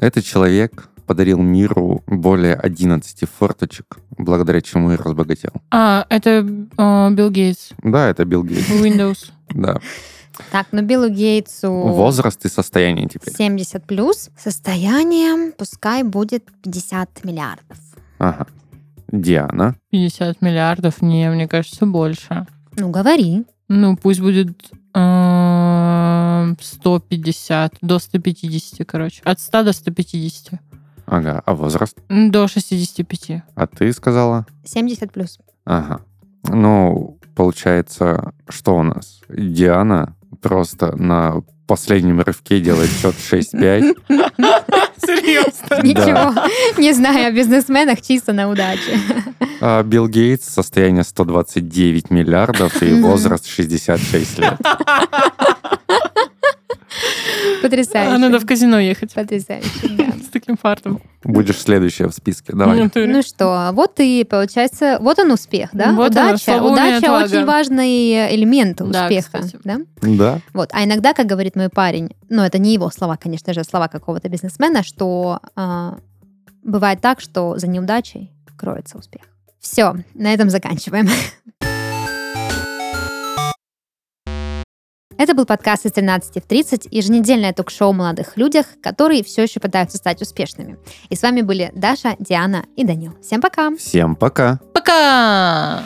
Этот 0.00 0.24
человек 0.24 0.88
подарил 1.06 1.38
миру 1.40 2.02
более 2.06 2.54
11 2.54 3.24
форточек, 3.26 3.98
благодаря 4.18 4.60
чему 4.60 4.92
и 4.92 4.96
разбогател. 4.96 5.52
А, 5.70 6.04
это 6.10 6.30
э, 6.76 7.10
Билл 7.12 7.30
Гейтс. 7.30 7.70
Да, 7.82 8.08
это 8.10 8.24
Билл 8.24 8.44
Гейтс. 8.44 8.68
Windows. 8.70 9.30
Да. 9.54 9.80
Так, 10.52 10.66
ну 10.72 10.82
Биллу 10.82 11.08
Гейтсу 11.08 11.70
Возраст 11.72 12.44
и 12.44 12.48
состояние 12.50 13.08
теперь. 13.08 13.34
70 13.34 13.84
плюс. 13.86 14.28
Состояние 14.38 15.52
пускай 15.52 16.02
будет 16.02 16.44
50 16.62 17.24
миллиардов. 17.24 17.78
Ага. 18.18 18.46
Диана. 19.10 19.74
50 19.90 20.42
миллиардов. 20.42 21.02
Не, 21.02 21.30
мне 21.30 21.48
кажется, 21.48 21.86
больше. 21.86 22.46
Ну, 22.76 22.90
говори. 22.90 23.44
Ну, 23.68 23.96
пусть 23.96 24.20
будет 24.20 24.70
э, 24.94 26.54
150, 26.60 27.74
до 27.82 27.98
150, 27.98 28.86
короче. 28.86 29.22
От 29.24 29.40
100 29.40 29.62
до 29.64 29.72
150. 29.72 30.60
Ага. 31.06 31.42
А 31.44 31.54
возраст? 31.54 31.98
До 32.08 32.48
65. 32.48 33.42
А 33.54 33.66
ты 33.66 33.92
сказала? 33.92 34.46
70 34.64 35.12
плюс. 35.12 35.38
Ага. 35.64 36.00
Ну, 36.44 37.18
получается, 37.34 38.32
что 38.48 38.76
у 38.76 38.82
нас? 38.82 39.20
Диана 39.28 40.16
просто 40.40 40.96
на 40.96 41.42
последнем 41.68 42.20
рывке 42.20 42.58
делает 42.58 42.90
счет 42.90 43.14
6-5. 43.14 43.96
Серьезно? 45.06 45.82
Ничего 45.82 46.34
не 46.78 46.92
знаю 46.92 47.28
о 47.28 47.30
бизнесменах, 47.30 48.02
чисто 48.02 48.32
на 48.32 48.48
удаче. 48.50 48.98
А 49.60 49.82
Билл 49.82 50.08
Гейтс 50.08 50.48
состояние 50.48 51.04
129 51.04 52.10
миллиардов 52.10 52.82
и 52.82 52.92
возраст 53.00 53.46
66 53.46 54.38
лет. 54.38 54.58
Потрясающе. 57.62 58.14
А, 58.14 58.18
надо 58.18 58.38
в 58.38 58.46
казино 58.46 58.78
ехать. 58.78 59.14
Потрясающе, 59.14 59.68
да. 59.90 60.04
С 60.22 60.30
таким 60.30 60.56
фартом. 60.56 61.00
Будешь 61.24 61.58
следующая 61.58 62.08
в 62.08 62.12
списке. 62.12 62.52
Давай. 62.54 62.90
Ну 62.94 63.22
что, 63.22 63.70
вот 63.72 63.98
и 63.98 64.24
получается, 64.24 64.98
вот 65.00 65.18
он 65.18 65.32
успех, 65.32 65.70
да? 65.72 65.92
Вот 65.92 66.10
удача, 66.12 66.44
слабоумие, 66.44 66.98
удача 66.98 67.24
очень 67.24 67.44
важный 67.44 68.34
элемент 68.34 68.80
успеха, 68.80 69.42
да? 69.64 69.78
Да. 70.02 70.40
Вот, 70.52 70.70
а 70.72 70.84
иногда, 70.84 71.14
как 71.14 71.26
говорит 71.26 71.56
мой 71.56 71.68
парень, 71.68 72.10
ну 72.28 72.42
это 72.42 72.58
не 72.58 72.74
его 72.74 72.90
слова, 72.90 73.16
конечно 73.16 73.52
же, 73.52 73.60
а 73.60 73.64
слова 73.64 73.88
какого-то 73.88 74.28
бизнесмена, 74.28 74.82
что 74.82 75.40
а, 75.56 75.98
бывает 76.62 77.00
так, 77.00 77.20
что 77.20 77.58
за 77.58 77.66
неудачей 77.66 78.30
кроется 78.56 78.98
успех. 78.98 79.22
Все, 79.60 79.96
на 80.14 80.32
этом 80.32 80.50
заканчиваем. 80.50 81.08
Это 85.18 85.34
был 85.34 85.46
подкаст 85.46 85.84
из 85.84 85.92
13 85.92 86.44
в 86.44 86.46
30, 86.46 86.88
еженедельное 86.92 87.52
ток-шоу 87.52 87.90
о 87.90 87.92
молодых 87.92 88.36
людях, 88.36 88.66
которые 88.80 89.24
все 89.24 89.42
еще 89.42 89.58
пытаются 89.58 89.98
стать 89.98 90.22
успешными. 90.22 90.78
И 91.08 91.16
с 91.16 91.22
вами 91.22 91.42
были 91.42 91.72
Даша, 91.74 92.14
Диана 92.20 92.64
и 92.76 92.84
Данил. 92.84 93.18
Всем 93.20 93.40
пока! 93.40 93.74
Всем 93.76 94.14
пока. 94.14 94.60
Пока! 94.72 95.82